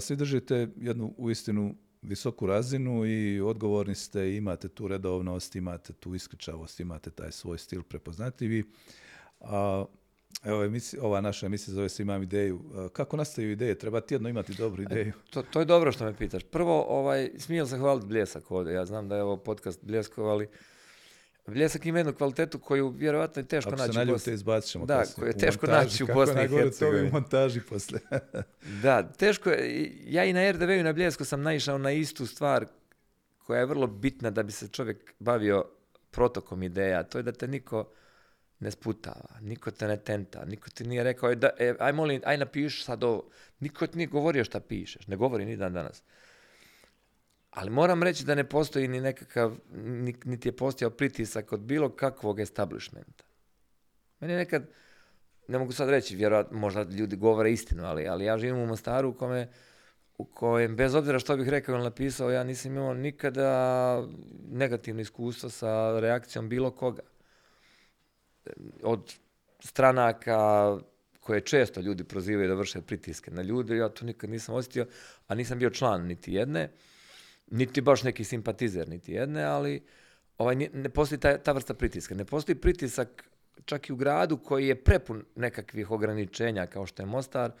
Svi 0.00 0.16
držite 0.16 0.68
jednu 0.76 1.14
uistinu 1.16 1.74
visoku 2.04 2.46
razinu 2.46 3.06
i 3.06 3.40
odgovorni 3.40 3.94
ste, 3.94 4.36
imate 4.36 4.68
tu 4.68 4.88
redovnost, 4.88 5.56
imate 5.56 5.92
tu 5.92 6.14
iskričavost, 6.14 6.80
imate 6.80 7.10
taj 7.10 7.32
svoj 7.32 7.58
stil 7.58 7.82
prepoznatljivi. 7.82 8.64
A, 9.40 9.84
evo, 10.44 10.64
emisija- 10.64 11.02
ova 11.02 11.20
naša 11.20 11.46
emisija 11.46 11.74
zove 11.74 11.88
se 11.88 12.02
Imam 12.02 12.22
ideju. 12.22 12.60
Kako 12.92 13.16
nastaju 13.16 13.50
ideje? 13.50 13.78
Treba 13.78 14.00
tjedno 14.00 14.28
imati 14.28 14.54
dobru 14.54 14.82
ideju. 14.82 15.12
To, 15.30 15.42
to 15.42 15.60
je 15.60 15.64
dobro 15.64 15.92
što 15.92 16.04
me 16.04 16.16
pitaš. 16.16 16.42
Prvo, 16.44 16.84
ovaj, 16.88 17.30
smijem 17.38 17.66
se 17.66 17.78
hvaliti 17.78 18.06
Bljesak 18.06 18.50
ovdje. 18.50 18.74
Ja 18.74 18.86
znam 18.86 19.08
da 19.08 19.16
je 19.16 19.22
ovo 19.22 19.36
podcast 19.36 19.84
Bljeskov, 19.84 20.28
ali 20.28 20.48
Bljesak 21.46 21.86
ima 21.86 21.98
jednu 21.98 22.12
kvalitetu 22.14 22.58
koju 22.58 22.88
vjerojatno 22.88 23.42
je 23.42 23.46
teško 23.48 23.70
naći 23.70 23.98
u 24.00 24.06
Bosni. 24.06 24.32
izbacit 24.32 24.76
Da, 24.84 25.04
koje 25.16 25.28
je 25.28 25.38
teško 25.38 25.66
montaži, 25.66 25.84
naći 25.84 26.04
u 26.04 26.06
Bosni 26.06 26.44
i 26.44 26.70
to 26.78 26.88
u 26.90 27.12
montaži 27.12 27.60
poslije. 27.60 28.00
Da, 28.82 29.02
teško 29.02 29.50
je. 29.50 29.92
Ja 30.06 30.24
i 30.24 30.32
na 30.32 30.52
RDV 30.52 30.70
i 30.70 30.82
na 30.82 30.92
Bljesku 30.92 31.24
sam 31.24 31.42
naišao 31.42 31.78
na 31.78 31.92
istu 31.92 32.26
stvar 32.26 32.66
koja 33.38 33.60
je 33.60 33.66
vrlo 33.66 33.86
bitna 33.86 34.30
da 34.30 34.42
bi 34.42 34.52
se 34.52 34.68
čovjek 34.68 35.14
bavio 35.18 35.64
protokom 36.10 36.62
ideja. 36.62 37.02
To 37.02 37.18
je 37.18 37.22
da 37.22 37.32
te 37.32 37.48
niko 37.48 37.90
ne 38.58 38.70
sputava, 38.70 39.40
niko 39.40 39.70
te 39.70 39.88
ne 39.88 39.96
tenta, 39.96 40.44
niko 40.44 40.70
ti 40.70 40.84
nije 40.84 41.02
rekao, 41.04 41.30
"E, 41.32 41.34
da, 41.34 41.50
e, 41.58 41.74
aj 41.78 41.92
molim, 41.92 42.22
aj 42.24 42.36
napiši 42.38 42.84
sad 42.84 43.04
ovo. 43.04 43.30
Niko 43.60 43.86
ti 43.86 43.96
nije 43.96 44.06
govorio 44.06 44.44
šta 44.44 44.60
pišeš, 44.60 45.06
ne 45.06 45.16
govori 45.16 45.44
ni 45.44 45.56
dan 45.56 45.72
danas. 45.72 46.02
Ali 47.54 47.70
moram 47.70 48.02
reći 48.02 48.24
da 48.24 48.34
ne 48.34 48.48
postoji 48.48 48.88
ni 48.88 49.00
nekakav, 49.00 49.56
ni- 49.74 50.16
niti 50.24 50.48
je 50.48 50.56
postojao 50.56 50.90
pritisak 50.90 51.52
od 51.52 51.60
bilo 51.60 51.88
kakvog 51.88 52.40
establishmenta. 52.40 53.24
Meni 54.20 54.34
nekad, 54.34 54.66
ne 55.48 55.58
mogu 55.58 55.72
sad 55.72 55.88
reći, 55.88 56.16
vjerojatno 56.16 56.58
možda 56.58 56.82
ljudi 56.82 57.16
govore 57.16 57.52
istinu, 57.52 57.84
ali, 57.84 58.08
ali 58.08 58.24
ja 58.24 58.38
živim 58.38 58.58
u 58.58 58.66
Mostaru 58.66 59.08
u 59.08 59.12
kome, 59.14 59.48
u 60.18 60.24
kojem, 60.24 60.76
bez 60.76 60.94
obzira 60.94 61.18
što 61.18 61.36
bih 61.36 61.48
rekao 61.48 61.74
ili 61.74 61.84
napisao, 61.84 62.30
ja 62.30 62.44
nisam 62.44 62.72
imao 62.72 62.94
nikada 62.94 64.02
negativno 64.50 65.00
iskustvo 65.00 65.50
sa 65.50 66.00
reakcijom 66.00 66.48
bilo 66.48 66.70
koga. 66.70 67.02
Od 68.82 69.14
stranaka 69.60 70.38
koje 71.20 71.40
često 71.40 71.80
ljudi 71.80 72.04
prozivaju 72.04 72.48
da 72.48 72.54
vrše 72.54 72.80
pritiske 72.80 73.30
na 73.30 73.42
ljude, 73.42 73.76
ja 73.76 73.88
to 73.88 74.04
nikad 74.04 74.30
nisam 74.30 74.54
osjetio, 74.54 74.86
a 75.26 75.34
nisam 75.34 75.58
bio 75.58 75.70
član 75.70 76.06
niti 76.06 76.32
jedne, 76.32 76.70
niti 77.46 77.80
baš 77.80 78.02
neki 78.02 78.24
simpatizer 78.24 78.88
niti 78.88 79.12
jedne, 79.12 79.44
ali 79.44 79.82
ovaj, 80.38 80.54
ne 80.56 80.88
postoji 80.88 81.20
ta, 81.20 81.38
ta 81.38 81.52
vrsta 81.52 81.74
pritiska. 81.74 82.14
Ne 82.14 82.24
postoji 82.24 82.56
pritisak 82.56 83.24
čak 83.64 83.88
i 83.88 83.92
u 83.92 83.96
gradu 83.96 84.36
koji 84.36 84.68
je 84.68 84.84
prepun 84.84 85.24
nekakvih 85.36 85.90
ograničenja 85.90 86.66
kao 86.66 86.86
što 86.86 87.02
je 87.02 87.06
Mostar, 87.06 87.52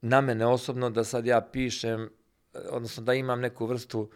na 0.00 0.20
mene 0.20 0.46
osobno 0.46 0.90
da 0.90 1.04
sad 1.04 1.26
ja 1.26 1.40
pišem, 1.40 2.02
eh, 2.02 2.58
odnosno 2.70 3.02
da 3.02 3.14
imam 3.14 3.40
neku 3.40 3.66
vrstu 3.66 4.10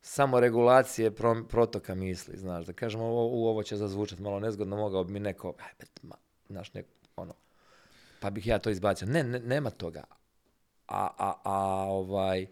samoregulacije 0.00 1.10
pro, 1.10 1.44
protoka 1.48 1.94
misli, 1.94 2.38
znaš, 2.38 2.66
da 2.66 2.72
kažem 2.72 3.00
ovo, 3.00 3.28
u, 3.28 3.46
ovo 3.46 3.62
će 3.62 3.76
zazvučati 3.76 4.22
malo 4.22 4.40
nezgodno, 4.40 4.76
mogao 4.76 5.04
bi 5.04 5.12
mi 5.12 5.20
neko, 5.20 5.54
ma, 6.02 6.16
znaš, 6.48 6.74
nek, 6.74 6.86
ono, 7.16 7.34
pa 8.20 8.30
bih 8.30 8.46
ja 8.46 8.58
to 8.58 8.70
izbacio. 8.70 9.08
Ne, 9.08 9.22
ne 9.22 9.38
nema 9.38 9.70
toga. 9.70 10.04
A, 10.88 11.08
a, 11.18 11.34
a 11.44 11.86
ovaj, 11.88 12.46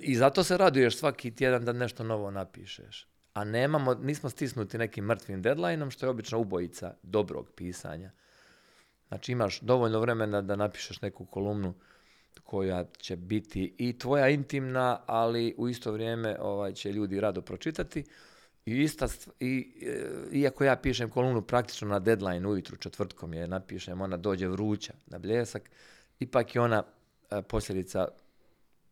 i 0.00 0.16
zato 0.16 0.44
se 0.44 0.56
raduješ 0.56 0.96
svaki 0.96 1.34
tjedan 1.34 1.64
da 1.64 1.72
nešto 1.72 2.04
novo 2.04 2.30
napišeš. 2.30 3.08
A 3.32 3.44
nemamo, 3.44 3.94
nismo 3.94 4.30
stisnuti 4.30 4.78
nekim 4.78 5.04
mrtvim 5.04 5.42
deadlineom, 5.42 5.90
što 5.90 6.06
je 6.06 6.10
obično 6.10 6.38
ubojica 6.38 6.94
dobrog 7.02 7.50
pisanja. 7.56 8.10
Znači 9.08 9.32
imaš 9.32 9.60
dovoljno 9.60 10.00
vremena 10.00 10.42
da 10.42 10.56
napišeš 10.56 11.02
neku 11.02 11.24
kolumnu 11.24 11.74
koja 12.44 12.84
će 12.98 13.16
biti 13.16 13.74
i 13.78 13.98
tvoja 13.98 14.28
intimna, 14.28 15.00
ali 15.06 15.54
u 15.58 15.68
isto 15.68 15.92
vrijeme 15.92 16.36
ovaj, 16.40 16.72
će 16.72 16.92
ljudi 16.92 17.20
rado 17.20 17.42
pročitati. 17.42 18.04
I 18.66 18.82
ista, 18.82 19.08
st- 19.08 19.30
i, 19.40 19.72
e, 19.86 20.36
iako 20.38 20.64
ja 20.64 20.76
pišem 20.76 21.10
kolumnu 21.10 21.42
praktično 21.42 21.88
na 21.88 21.98
deadline 21.98 22.48
ujutru, 22.48 22.76
četvrtkom 22.76 23.34
je 23.34 23.48
napišem, 23.48 24.00
ona 24.00 24.16
dođe 24.16 24.48
vruća 24.48 24.92
na 25.06 25.18
bljesak, 25.18 25.70
ipak 26.18 26.54
je 26.54 26.60
ona 26.60 26.82
e, 27.30 27.42
posljedica 27.42 28.08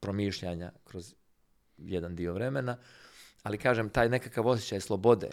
promišljanja 0.01 0.73
kroz 0.85 1.15
jedan 1.79 2.17
dio 2.17 2.33
vremena, 2.35 2.77
ali 3.43 3.59
kažem, 3.59 3.91
taj 3.91 4.09
nekakav 4.09 4.47
osjećaj 4.47 4.81
slobode, 4.81 5.31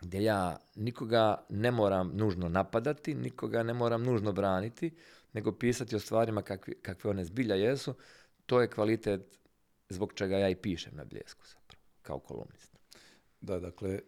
gdje 0.00 0.22
ja 0.22 0.56
nikoga 0.74 1.44
ne 1.48 1.70
moram 1.70 2.10
nužno 2.14 2.48
napadati, 2.48 3.14
nikoga 3.14 3.62
ne 3.62 3.74
moram 3.74 4.02
nužno 4.02 4.32
braniti, 4.32 4.94
nego 5.32 5.52
pisati 5.52 5.96
o 5.96 6.00
stvarima 6.00 6.42
kakvi, 6.42 6.74
kakve 6.82 7.10
one 7.10 7.24
zbilja 7.24 7.54
jesu, 7.54 7.94
to 8.46 8.60
je 8.60 8.70
kvalitet 8.70 9.38
zbog 9.88 10.12
čega 10.14 10.38
ja 10.38 10.48
i 10.48 10.56
pišem 10.56 10.96
na 10.96 11.04
bljesku 11.04 11.44
zapravo, 11.46 11.82
kao 12.02 12.18
kolumnist. 12.18 12.76
Da, 13.40 13.58
dakle... 13.58 14.00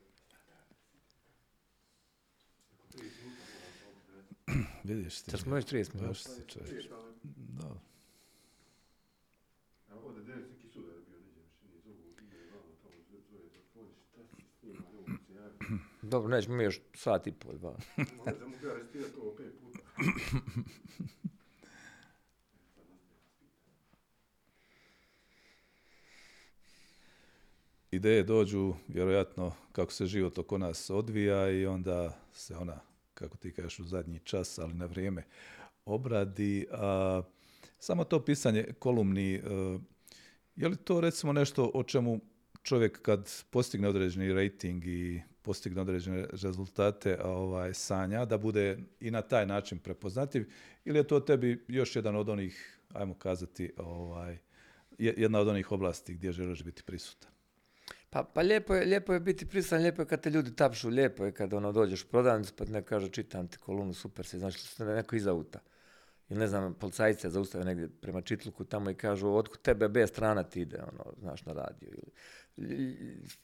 Vidiš 4.84 5.22
ti. 5.22 5.30
Sad 5.30 5.40
smo 5.40 5.54
već 5.54 5.66
30 5.66 5.94
minuta. 5.94 6.08
Baš 6.08 6.22
Da. 9.96 10.06
Ovdje 10.06 10.22
Denis 10.24 10.48
neki 10.50 10.68
sudar 10.68 10.94
je 10.94 11.02
bio, 11.08 11.18
neđe 11.18 11.42
više 11.42 11.62
nije 11.70 11.80
zovu, 11.84 12.12
ide 12.22 12.36
vamo 12.50 12.72
tamo, 12.82 12.94
zove 13.10 13.48
telefon, 13.50 13.86
šta 14.08 14.20
si 14.26 14.42
s 14.58 14.62
njima, 14.62 14.80
ne 14.92 14.96
mogu 14.96 15.10
se 15.26 15.34
javiti. 15.34 15.64
Dobro, 16.12 16.28
nećemo 16.28 16.56
mi 16.56 16.64
još 16.64 16.80
sat 16.94 17.26
i 17.26 17.32
pol, 17.32 17.58
dva. 17.58 17.76
Znam, 18.22 18.50
mogu 18.50 18.66
ja 18.66 18.74
restirati 18.74 19.20
ovo 19.20 19.34
pet 19.36 19.52
puta. 19.60 19.80
Ideje 27.90 28.22
dođu, 28.22 28.74
vjerojatno, 28.88 29.52
kako 29.72 29.92
se 29.92 30.06
život 30.06 30.38
oko 30.38 30.58
nas 30.58 30.90
odvija 30.90 31.50
i 31.50 31.66
onda 31.66 32.18
se 32.32 32.56
ona, 32.56 32.80
kako 33.14 33.36
ti 33.36 33.52
kažeš, 33.52 33.78
u 33.78 33.84
zadnji 33.84 34.20
čas, 34.24 34.58
ali 34.58 34.74
na 34.74 34.86
vrijeme 34.86 35.24
obradi. 35.84 36.66
A, 36.70 37.22
samo 37.86 38.04
to 38.04 38.24
pisanje 38.24 38.66
kolumni, 38.78 39.34
e, 39.34 39.40
Je 40.56 40.68
li 40.68 40.76
to 40.76 41.00
recimo 41.00 41.32
nešto 41.32 41.70
o 41.74 41.82
čemu 41.82 42.20
čovjek 42.62 43.02
kad 43.02 43.44
postigne 43.50 43.88
određeni 43.88 44.32
rating 44.32 44.84
i 44.86 45.20
postigne 45.42 45.80
određene 45.80 46.26
rezultate 46.42 47.18
ovaj, 47.24 47.74
sanja, 47.74 48.24
da 48.24 48.38
bude 48.38 48.78
i 49.00 49.10
na 49.10 49.22
taj 49.22 49.46
način 49.46 49.78
prepoznatljiv, 49.78 50.48
ili 50.84 50.98
je 50.98 51.06
to 51.06 51.20
tebi 51.20 51.64
još 51.68 51.96
jedan 51.96 52.16
od 52.16 52.28
onih, 52.28 52.80
ajmo 52.94 53.14
kazati, 53.14 53.72
ovaj, 53.76 54.38
je- 54.98 55.14
jedna 55.16 55.40
od 55.40 55.48
onih 55.48 55.72
oblasti 55.72 56.14
gdje 56.14 56.32
želiš 56.32 56.62
biti 56.64 56.82
prisutan? 56.82 57.30
Pa, 58.10 58.24
pa 58.24 58.40
lijepo, 58.40 58.74
je, 58.74 58.86
lijepo 58.86 59.12
je 59.12 59.20
biti 59.20 59.46
prisutan, 59.46 59.82
lijepo 59.82 60.02
je 60.02 60.06
kad 60.06 60.20
te 60.22 60.30
ljudi 60.30 60.56
tapšu, 60.56 60.88
lijepo 60.88 61.24
je 61.24 61.32
kad 61.32 61.52
ono 61.54 61.72
dođeš 61.72 62.04
u 62.04 62.08
prodavnicu 62.08 62.52
pa 62.56 62.64
neko 62.64 62.88
kaže 62.88 63.08
čitam 63.08 63.48
ti 63.48 63.58
kolumnu, 63.58 63.94
super 63.94 64.26
si, 64.26 64.38
znači 64.38 64.58
neko 64.78 65.16
iz 65.16 65.26
auta. 65.26 65.60
Ili 66.28 66.38
ne 66.38 66.46
znam, 66.46 66.74
policajce 66.74 67.30
zaustave 67.30 67.64
negdje 67.64 67.88
prema 68.00 68.20
čitluku 68.20 68.64
tamo 68.64 68.90
i 68.90 68.94
kažu 68.94 69.28
otkud 69.28 69.62
tebe 69.62 69.88
B 69.88 70.06
strana 70.06 70.42
ti 70.42 70.60
ide, 70.60 70.78
ono, 70.82 71.12
znaš, 71.20 71.44
na 71.44 71.52
radio. 71.52 71.88
Ili, 71.88 72.12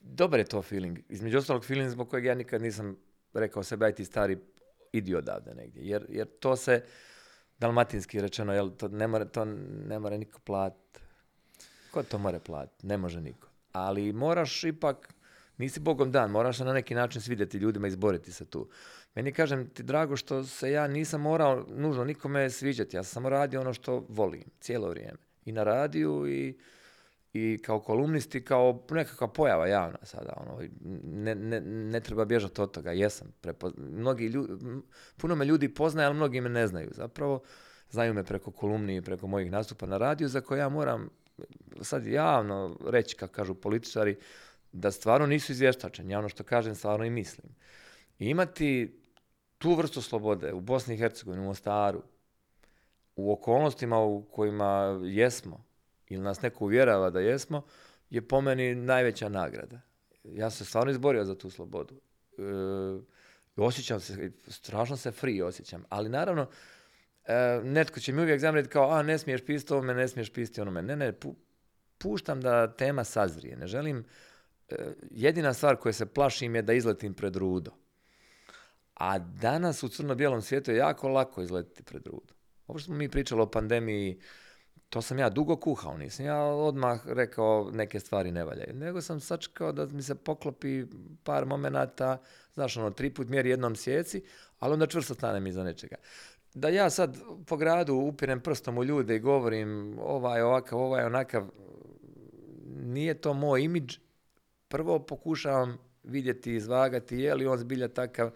dobar 0.01 0.41
je 0.41 0.45
to 0.45 0.63
feeling. 0.63 0.99
Između 1.09 1.39
ostalog 1.39 1.65
feeling 1.65 1.91
zbog 1.91 2.09
kojeg 2.09 2.25
ja 2.25 2.35
nikad 2.35 2.63
nisam 2.63 2.97
rekao 3.35 3.63
sebi, 3.63 3.85
aj 3.85 3.95
ti 3.95 4.05
stari, 4.05 4.39
idi 4.93 5.15
odavde 5.15 5.55
negdje. 5.55 5.83
Jer, 5.83 6.07
jer 6.09 6.29
to 6.41 6.57
se, 6.57 6.83
dalmatinski 7.59 8.21
rečeno, 8.21 8.53
jel, 8.53 8.71
to 8.71 8.89
ne 8.89 9.07
mora, 9.07 9.25
to 9.25 9.45
ne 9.45 9.99
mora 9.99 10.17
niko 10.17 10.39
platiti. 10.39 11.01
Ko 11.91 12.03
to 12.03 12.19
mora 12.19 12.39
platiti? 12.39 12.87
Ne 12.87 12.97
može 12.97 13.21
niko. 13.21 13.49
Ali 13.73 14.13
moraš 14.13 14.65
ipak, 14.65 15.15
nisi 15.59 15.81
bogom 15.81 16.13
dan, 16.13 16.31
moraš 16.31 16.59
se 16.59 16.65
na 16.65 16.73
neki 16.73 16.95
način 16.95 17.21
svidjeti 17.21 17.59
ljudima, 17.59 17.87
izboriti 17.89 18.33
se 18.33 18.45
tu. 18.45 18.69
Meni 19.15 19.33
kažem 19.33 19.69
ti 19.69 19.83
drago 19.83 20.17
što 20.17 20.45
se 20.45 20.73
ja 20.73 20.87
nisam 20.87 21.21
morao 21.21 21.67
nužno 21.69 22.05
nikome 22.05 22.51
sviđati. 22.51 22.97
Ja 22.97 23.03
sam 23.03 23.13
samo 23.13 23.29
radio 23.29 23.61
ono 23.61 23.73
što 23.75 24.07
volim 24.09 24.45
cijelo 24.61 24.89
vrijeme. 24.89 25.19
I 25.45 25.53
na 25.53 25.65
radiju 25.65 26.29
i, 26.29 26.59
i 27.33 27.59
kao 27.65 27.81
kolumnist 27.81 28.35
i 28.35 28.45
kao 28.45 28.85
nekakva 28.91 29.29
pojava 29.29 29.67
javna 29.67 29.99
sada. 30.03 30.33
Ono, 30.37 30.61
ne, 31.05 31.35
ne, 31.35 31.61
ne 31.61 32.01
treba 32.01 32.25
bježati 32.25 32.61
od 32.61 32.71
toga. 32.71 32.93
Jesam. 32.93 33.29
Mnogi 33.77 34.27
ljudi, 34.27 34.53
puno 35.17 35.35
me 35.35 35.45
ljudi 35.45 35.75
poznaje, 35.75 36.07
ali 36.07 36.17
mnogi 36.17 36.41
me 36.41 36.49
ne 36.49 36.67
znaju. 36.67 36.91
Zapravo 36.95 37.43
znaju 37.91 38.15
me 38.15 38.25
preko 38.25 38.51
kolumni 38.51 38.97
i 38.97 39.03
preko 39.03 39.27
mojih 39.27 39.51
nastupa 39.51 39.87
na 39.87 39.99
radiju 39.99 40.29
za 40.29 40.41
koje 40.41 40.59
ja 40.59 40.69
moram 40.69 41.09
sad 41.81 42.07
javno 42.07 42.79
reći, 42.87 43.17
kako 43.17 43.33
kažu 43.33 43.55
političari, 43.55 44.17
da 44.73 44.91
stvarno 44.91 45.27
nisu 45.27 45.53
izvještačeni. 45.53 46.13
Ja 46.13 46.19
ono 46.19 46.29
što 46.29 46.45
kažem 46.45 46.75
stvarno 46.75 47.05
i 47.05 47.11
mislim. 47.11 47.47
I 48.19 48.27
imati 48.29 49.02
tu 49.63 49.75
vrstu 49.75 50.03
slobode 50.03 50.53
u 50.53 50.61
Bosni 50.61 50.95
i 50.95 50.99
Hercegovini, 50.99 51.43
u 51.43 51.47
Mostaru, 51.47 52.03
u 53.17 53.33
okolnostima 53.33 53.99
u 53.99 54.23
kojima 54.23 55.01
jesmo, 55.05 55.65
ili 56.09 56.23
nas 56.23 56.43
neko 56.43 56.65
uvjerava 56.65 57.11
da 57.11 57.21
jesmo, 57.21 57.63
je 58.11 58.29
po 58.29 58.41
meni 58.41 58.75
najveća 58.75 59.29
nagrada. 59.29 59.81
Ja 60.25 60.51
sam 60.51 60.57
se 60.59 60.65
stvarno 60.65 60.91
izborio 60.91 61.25
za 61.25 61.35
tu 61.35 61.51
slobodu. 61.51 61.95
E, 61.95 62.43
osjećam 63.57 64.01
se, 64.01 64.31
strašno 64.49 64.97
se 64.97 65.11
free 65.11 65.45
osjećam. 65.45 65.85
Ali 65.89 66.09
naravno, 66.09 66.47
e, 67.25 67.61
netko 67.65 68.01
će 68.01 68.13
mi 68.13 68.23
uvijek 68.23 68.41
zamjeriti 68.41 68.73
kao, 68.73 68.91
a 68.91 69.03
ne 69.03 69.19
smiješ 69.19 69.45
pisati 69.47 69.73
ovome, 69.73 69.95
ne 69.95 70.09
smiješ 70.09 70.33
pisati 70.33 70.61
onome. 70.61 70.83
Ne, 70.83 70.97
ne, 70.97 71.13
pu- 71.13 71.35
puštam 71.99 72.41
da 72.41 72.73
tema 72.73 73.05
sazrije. 73.05 73.57
Ne 73.57 73.67
želim, 73.67 74.05
e, 74.69 74.77
jedina 75.11 75.55
stvar 75.55 75.77
koje 75.77 75.93
se 75.93 76.07
plašim 76.07 76.55
je 76.55 76.63
da 76.63 76.73
izletim 76.73 77.15
pred 77.15 77.37
rudo. 77.37 77.82
A 78.95 79.19
danas 79.19 79.83
u 79.83 79.89
crno-bijelom 79.89 80.43
svijetu 80.43 80.71
je 80.71 80.77
jako 80.77 81.09
lako 81.09 81.43
izletiti 81.43 81.83
pred 81.83 82.07
rudo. 82.07 82.35
Ovo 82.67 82.79
što 82.79 82.87
smo 82.87 82.95
mi 82.95 83.09
pričali 83.09 83.41
o 83.41 83.51
pandemiji, 83.51 84.21
to 84.89 85.03
sam 85.03 85.19
ja 85.19 85.31
dugo 85.31 85.57
kuhao, 85.57 85.97
nisam 85.97 86.27
ja 86.27 86.43
odmah 86.43 87.07
rekao 87.07 87.71
neke 87.73 88.01
stvari 88.01 88.33
ne 88.33 88.45
valjaju. 88.45 88.75
Nego 88.75 89.01
sam 89.01 89.21
sačekao 89.21 89.73
da 89.73 89.87
mi 89.87 90.03
se 90.03 90.15
poklopi 90.15 90.85
par 91.25 91.47
momenata, 91.47 92.19
znaš 92.55 92.77
ono, 92.77 92.91
tri 92.91 93.15
put 93.15 93.29
mjeri 93.29 93.51
jednom 93.51 93.77
sjeci, 93.77 94.23
ali 94.59 94.73
onda 94.73 94.87
čvrsto 94.87 95.15
stanem 95.15 95.47
iza 95.47 95.65
nečega. 95.65 95.97
Da 96.55 96.69
ja 96.69 96.91
sad 96.91 97.19
po 97.47 97.57
gradu 97.57 97.95
upirem 97.95 98.41
prstom 98.41 98.79
u 98.79 98.85
ljude 98.85 99.17
i 99.17 99.21
govorim 99.21 99.99
ovaj 99.99 100.43
ovakav, 100.43 100.79
ovaj 100.79 101.05
onakav, 101.05 101.49
nije 102.83 103.15
to 103.15 103.35
moj 103.35 103.63
imidž. 103.63 103.97
Prvo 104.69 104.99
pokušavam 104.99 105.79
vidjeti 106.03 106.55
izvagati 106.55 107.19
je 107.19 107.35
li 107.35 107.47
on 107.47 107.59
zbilja 107.59 107.89
takav, 107.89 108.31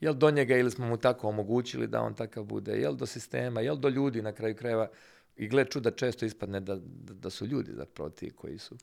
jel 0.00 0.14
do 0.14 0.30
njega 0.30 0.56
ili 0.56 0.70
smo 0.70 0.86
mu 0.86 0.96
tako 0.96 1.28
omogućili 1.28 1.86
da 1.86 2.00
on 2.00 2.14
takav 2.14 2.44
bude, 2.44 2.72
jel 2.72 2.94
do 2.94 3.06
sistema, 3.06 3.60
jel 3.60 3.76
do 3.76 3.88
ljudi 3.88 4.22
na 4.22 4.32
kraju 4.32 4.56
krajeva. 4.56 4.88
I 5.36 5.48
gle 5.48 5.64
čuda 5.64 5.90
često 5.90 6.26
ispadne 6.26 6.60
da, 6.60 6.76
da, 6.76 7.14
da 7.14 7.30
su 7.30 7.46
ljudi 7.46 7.72
zapravo 7.72 8.10
ti 8.10 8.30
koji 8.30 8.58
su 8.58 8.76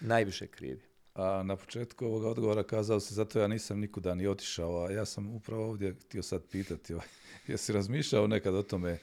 najviše 0.00 0.46
krivi. 0.46 0.80
A 1.14 1.42
na 1.42 1.56
početku 1.56 2.06
ovoga 2.06 2.28
odgovora 2.28 2.62
kazao 2.62 3.00
si, 3.00 3.14
zato 3.14 3.40
ja 3.40 3.48
nisam 3.48 3.80
nikuda 3.80 4.14
ni 4.14 4.26
otišao, 4.26 4.84
a 4.84 4.90
ja 4.90 5.04
sam 5.04 5.34
upravo 5.34 5.68
ovdje 5.68 5.94
htio 6.04 6.22
sad 6.22 6.42
pitati, 6.50 6.94
ovaj, 6.94 7.06
jesi 7.48 7.72
razmišljao 7.72 8.26
nekad 8.26 8.54
o 8.54 8.62
tome, 8.62 8.98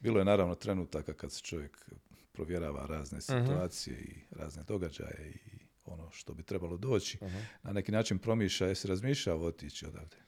bilo 0.00 0.18
je 0.18 0.24
naravno 0.24 0.54
trenutaka 0.54 1.12
kad 1.12 1.32
se 1.32 1.40
čovjek 1.40 1.90
provjerava 2.32 2.86
razne 2.86 3.20
situacije 3.20 3.96
i 3.98 4.14
razne 4.30 4.62
događaje 4.68 5.32
i 5.34 5.52
ono 5.84 6.10
što 6.10 6.34
bi 6.34 6.42
trebalo 6.42 6.76
doći, 6.76 7.18
na 7.62 7.72
neki 7.72 7.92
način 7.92 8.18
promišlja, 8.18 8.66
jesi 8.66 8.88
razmišljao 8.88 9.42
otići 9.42 9.86
odavde? 9.86 10.21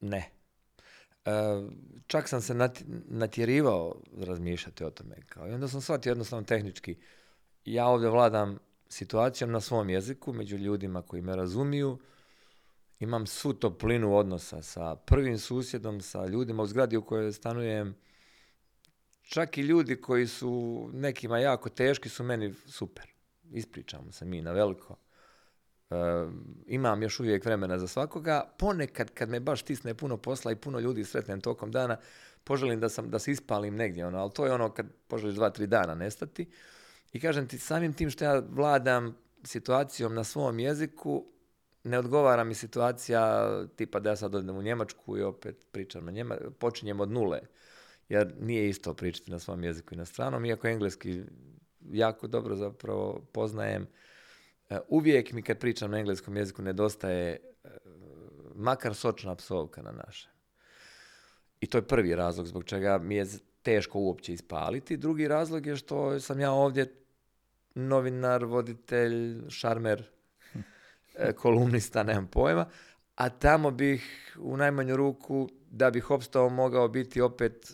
Ne. 0.00 0.30
E, 1.24 1.30
čak 2.06 2.28
sam 2.28 2.40
se 2.40 2.54
nat- 2.54 2.84
natjerivao 3.08 4.02
razmišljati 4.18 4.84
o 4.84 4.90
tome. 4.90 5.16
Kao. 5.28 5.48
I 5.48 5.52
onda 5.52 5.68
sam 5.68 5.80
shvatio 5.80 6.10
jednostavno 6.10 6.44
tehnički. 6.44 6.96
Ja 7.64 7.86
ovdje 7.86 8.08
vladam 8.08 8.58
situacijom 8.88 9.50
na 9.50 9.60
svom 9.60 9.90
jeziku, 9.90 10.32
među 10.32 10.56
ljudima 10.56 11.02
koji 11.02 11.22
me 11.22 11.36
razumiju. 11.36 11.98
Imam 13.00 13.26
svu 13.26 13.52
toplinu 13.52 14.16
odnosa 14.16 14.62
sa 14.62 14.96
prvim 14.96 15.38
susjedom, 15.38 16.00
sa 16.00 16.26
ljudima 16.26 16.62
u 16.62 16.66
zgradi 16.66 16.96
u 16.96 17.04
kojoj 17.04 17.32
stanujem. 17.32 17.96
Čak 19.22 19.58
i 19.58 19.60
ljudi 19.60 20.00
koji 20.00 20.26
su 20.26 20.90
nekima 20.92 21.38
jako 21.38 21.68
teški 21.68 22.08
su 22.08 22.24
meni 22.24 22.54
super. 22.66 23.10
Ispričamo 23.50 24.12
se 24.12 24.24
mi 24.24 24.42
na 24.42 24.52
veliko. 24.52 24.96
E, 25.90 25.94
imam 26.66 27.02
još 27.02 27.20
uvijek 27.20 27.44
vremena 27.44 27.78
za 27.78 27.86
svakoga. 27.86 28.54
Ponekad 28.58 29.10
kad 29.10 29.28
me 29.28 29.40
baš 29.40 29.62
stisne 29.62 29.94
puno 29.94 30.16
posla 30.16 30.52
i 30.52 30.56
puno 30.56 30.78
ljudi 30.78 31.04
sretnem 31.04 31.40
tokom 31.40 31.70
dana, 31.70 31.96
poželim 32.44 32.80
da, 32.80 32.88
sam, 32.88 33.10
da 33.10 33.18
se 33.18 33.30
ispalim 33.30 33.76
negdje. 33.76 34.06
Ono, 34.06 34.18
ali 34.18 34.30
to 34.34 34.46
je 34.46 34.52
ono 34.52 34.74
kad 34.74 34.86
poželiš 35.08 35.34
dva, 35.34 35.50
tri 35.50 35.66
dana 35.66 35.94
nestati. 35.94 36.48
I 37.12 37.20
kažem 37.20 37.48
ti, 37.48 37.58
samim 37.58 37.92
tim 37.92 38.10
što 38.10 38.24
ja 38.24 38.42
vladam 38.50 39.16
situacijom 39.44 40.14
na 40.14 40.24
svom 40.24 40.58
jeziku, 40.58 41.26
ne 41.84 41.98
odgovara 41.98 42.44
mi 42.44 42.54
situacija 42.54 43.50
tipa 43.76 44.00
da 44.00 44.10
ja 44.10 44.16
sad 44.16 44.34
odem 44.34 44.56
u 44.56 44.62
Njemačku 44.62 45.18
i 45.18 45.22
opet 45.22 45.66
pričam 45.72 46.04
na 46.04 46.10
njema, 46.10 46.36
počinjem 46.58 47.00
od 47.00 47.10
nule. 47.10 47.40
Jer 48.08 48.34
nije 48.40 48.68
isto 48.68 48.94
pričati 48.94 49.30
na 49.30 49.38
svom 49.38 49.64
jeziku 49.64 49.94
i 49.94 49.96
na 49.96 50.04
stranom, 50.04 50.44
iako 50.44 50.68
engleski 50.68 51.22
jako 51.90 52.26
dobro 52.26 52.56
zapravo 52.56 53.26
poznajem. 53.32 53.86
E, 54.70 54.78
Uvijek 54.88 55.32
mi 55.32 55.42
kad 55.42 55.58
pričam 55.58 55.90
na 55.90 55.98
engleskom 55.98 56.36
jeziku 56.36 56.62
nedostaje 56.62 57.30
e, 57.32 57.68
makar 58.54 58.94
sočna 58.94 59.34
psovka 59.34 59.82
na 59.82 59.92
naše. 59.92 60.28
I 61.60 61.66
to 61.66 61.78
je 61.78 61.86
prvi 61.86 62.14
razlog 62.14 62.46
zbog 62.46 62.64
čega 62.64 62.98
mi 62.98 63.16
je 63.16 63.26
teško 63.62 63.98
uopće 63.98 64.32
ispaliti. 64.32 64.96
Drugi 64.96 65.28
razlog 65.28 65.66
je 65.66 65.76
što 65.76 66.20
sam 66.20 66.40
ja 66.40 66.52
ovdje 66.52 66.94
novinar, 67.74 68.44
voditelj, 68.44 69.48
šarmer, 69.48 70.04
e, 71.14 71.32
kolumnista, 71.42 72.02
nemam 72.02 72.26
pojma. 72.26 72.68
A 73.14 73.28
tamo 73.28 73.70
bih 73.70 74.36
u 74.40 74.56
najmanju 74.56 74.96
ruku, 74.96 75.48
da 75.70 75.90
bih 75.90 76.10
opstao, 76.10 76.48
mogao 76.48 76.88
biti 76.88 77.20
opet 77.20 77.72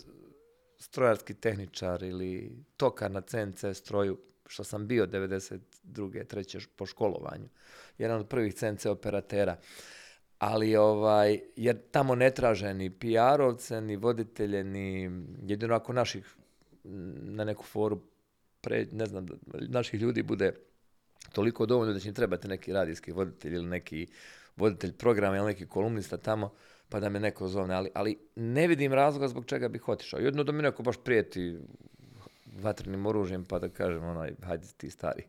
strojarski 0.78 1.34
tehničar 1.34 2.02
ili 2.02 2.64
tokar 2.76 3.10
na 3.10 3.20
CNC 3.20 3.64
stroju, 3.74 4.18
što 4.52 4.64
sam 4.64 4.86
bio 4.86 5.06
92. 5.06 6.26
treće 6.26 6.58
po 6.76 6.86
školovanju. 6.86 7.48
Jedan 7.98 8.20
od 8.20 8.28
prvih 8.28 8.54
CNC 8.54 8.86
operatera. 8.86 9.56
Ali 10.38 10.76
ovaj, 10.76 11.40
jer 11.56 11.78
tamo 11.90 12.14
ne 12.14 12.30
traže 12.30 12.74
ni 12.74 12.90
PR-ovce, 12.90 13.80
ni 13.80 13.96
voditelje, 13.96 14.64
ni 14.64 15.10
jedino 15.46 15.74
ako 15.74 15.92
naših 15.92 16.36
na 16.84 17.44
neku 17.44 17.64
foru 17.64 18.00
pre, 18.60 18.86
ne 18.92 19.06
znam, 19.06 19.26
naših 19.46 20.00
ljudi 20.00 20.22
bude 20.22 20.52
toliko 21.32 21.66
dovoljno 21.66 21.92
da 21.92 22.00
će 22.00 22.08
im 22.08 22.14
trebati 22.14 22.48
neki 22.48 22.72
radijski 22.72 23.12
voditelj 23.12 23.54
ili 23.54 23.66
neki 23.66 24.06
voditelj 24.56 24.92
programa 24.92 25.36
ili 25.36 25.46
neki 25.46 25.66
kolumnista 25.66 26.16
tamo, 26.16 26.52
pa 26.88 27.00
da 27.00 27.08
me 27.08 27.20
neko 27.20 27.48
zovne. 27.48 27.74
Ali, 27.74 27.90
ali 27.94 28.18
ne 28.36 28.66
vidim 28.66 28.92
razloga 28.92 29.28
zbog 29.28 29.46
čega 29.46 29.68
bih 29.68 29.88
otišao. 29.88 30.20
Jedno 30.20 30.44
da 30.44 30.52
mi 30.52 30.62
neko 30.62 30.82
baš 30.82 30.96
prijeti 31.04 31.58
vatrenim 32.60 33.06
oružjem, 33.06 33.44
pa 33.44 33.58
da 33.58 33.68
kažem 33.68 34.04
onaj, 34.04 34.34
hajde 34.42 34.66
ti 34.76 34.90
stari. 34.90 35.22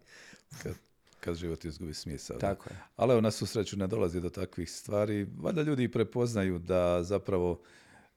Kad, 0.63 0.73
kad 1.19 1.35
život 1.35 1.65
izgubi 1.65 1.93
smisao. 1.93 2.37
Tako 2.37 2.69
je. 2.69 2.75
Ali 2.95 3.11
evo, 3.11 3.21
na 3.21 3.31
svu 3.31 3.45
sreću 3.45 3.77
ne 3.77 3.87
dolazi 3.87 4.21
do 4.21 4.29
takvih 4.29 4.71
stvari. 4.71 5.27
Valjda 5.37 5.61
ljudi 5.61 5.91
prepoznaju 5.91 6.59
da 6.59 7.03
zapravo 7.03 7.61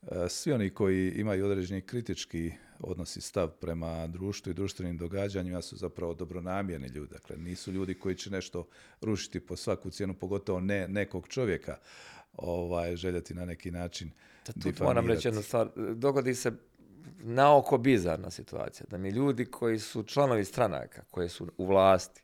e, 0.02 0.28
svi 0.28 0.52
oni 0.52 0.70
koji 0.70 1.10
imaju 1.10 1.46
određeni 1.46 1.80
kritički 1.80 2.52
odnos 2.80 3.16
i 3.16 3.20
stav 3.20 3.48
prema 3.50 4.06
društvu 4.06 4.50
i 4.50 4.54
društvenim 4.54 4.98
događanjima 4.98 5.62
su 5.62 5.76
zapravo 5.76 6.14
dobronamjerni 6.14 6.88
ljudi. 6.88 7.12
Dakle, 7.12 7.36
nisu 7.36 7.72
ljudi 7.72 7.94
koji 7.94 8.14
će 8.14 8.30
nešto 8.30 8.66
rušiti 9.00 9.40
po 9.40 9.56
svaku 9.56 9.90
cijenu, 9.90 10.14
pogotovo 10.14 10.60
ne 10.60 10.88
nekog 10.88 11.28
čovjeka 11.28 11.76
ovaj, 12.32 12.96
željeti 12.96 13.34
na 13.34 13.44
neki 13.44 13.70
način 13.70 14.10
Da 14.46 14.52
tu 14.52 14.58
difamirati. 14.58 14.82
moram 14.84 15.06
reći 15.06 15.28
jednu 15.28 15.42
stvar. 15.42 15.68
Dogodi 15.94 16.34
se 16.34 16.52
naoko 17.18 17.78
bizarna 17.78 18.30
situacija. 18.30 18.86
Da 18.90 18.98
mi 18.98 19.10
ljudi 19.10 19.44
koji 19.44 19.78
su 19.78 20.02
članovi 20.02 20.44
stranaka, 20.44 21.02
koji 21.10 21.28
su 21.28 21.52
u 21.56 21.66
vlasti, 21.66 22.22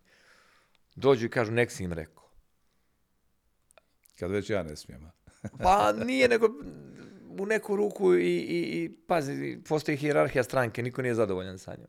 dođu 0.94 1.26
i 1.26 1.30
kažu 1.30 1.52
nek 1.52 1.70
si 1.70 1.84
im 1.84 1.92
rekao. 1.92 2.24
Kad 4.18 4.30
već 4.30 4.50
ja 4.50 4.62
ne 4.62 4.76
smijem. 4.76 5.10
Pa 5.62 5.92
nije, 5.92 6.28
nego 6.28 6.48
u 7.38 7.46
neku 7.46 7.76
ruku 7.76 8.14
i, 8.14 8.36
i, 8.36 8.82
i 8.82 8.96
pazi, 9.06 9.58
postoji 9.68 9.96
hijerarhija 9.96 10.42
stranke, 10.42 10.82
niko 10.82 11.02
nije 11.02 11.14
zadovoljan 11.14 11.58
sa 11.58 11.74
njom. 11.78 11.88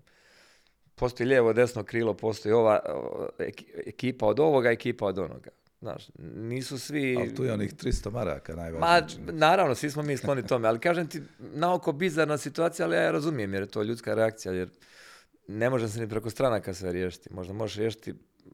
Postoji 0.95 1.27
lijevo, 1.27 1.53
desno 1.53 1.83
krilo, 1.83 2.13
postoji 2.13 2.53
ova 2.53 2.79
ekipa 3.85 4.25
od 4.25 4.39
ovoga, 4.39 4.71
ekipa 4.71 5.05
od 5.05 5.19
onoga. 5.19 5.49
Znaš, 5.83 6.07
nisu 6.35 6.79
svi... 6.79 7.15
Ali 7.19 7.35
tu 7.35 7.43
je 7.43 7.53
onih 7.53 7.73
300 7.73 8.11
maraka 8.11 8.55
Ma, 8.55 8.61
najvažnije. 8.61 9.09
čini. 9.09 9.31
naravno, 9.31 9.75
svi 9.75 9.89
smo 9.89 10.03
mi 10.03 10.17
skloni 10.17 10.47
tome, 10.47 10.67
ali 10.67 10.79
kažem 10.79 11.07
ti, 11.07 11.21
naoko 11.39 11.91
bizarna 11.91 12.37
situacija, 12.37 12.85
ali 12.85 12.95
ja 12.95 13.01
je 13.01 13.11
razumijem, 13.11 13.53
jer 13.53 13.63
je 13.63 13.67
to 13.67 13.83
ljudska 13.83 14.13
reakcija, 14.13 14.53
jer 14.53 14.69
ne 15.47 15.69
može 15.69 15.89
se 15.89 15.99
ni 15.99 16.09
preko 16.09 16.29
stranaka 16.29 16.73
sve 16.73 16.91
riješiti. 16.91 17.33
Možda 17.33 17.53
možeš 17.53 17.77
riješiti 17.77 18.13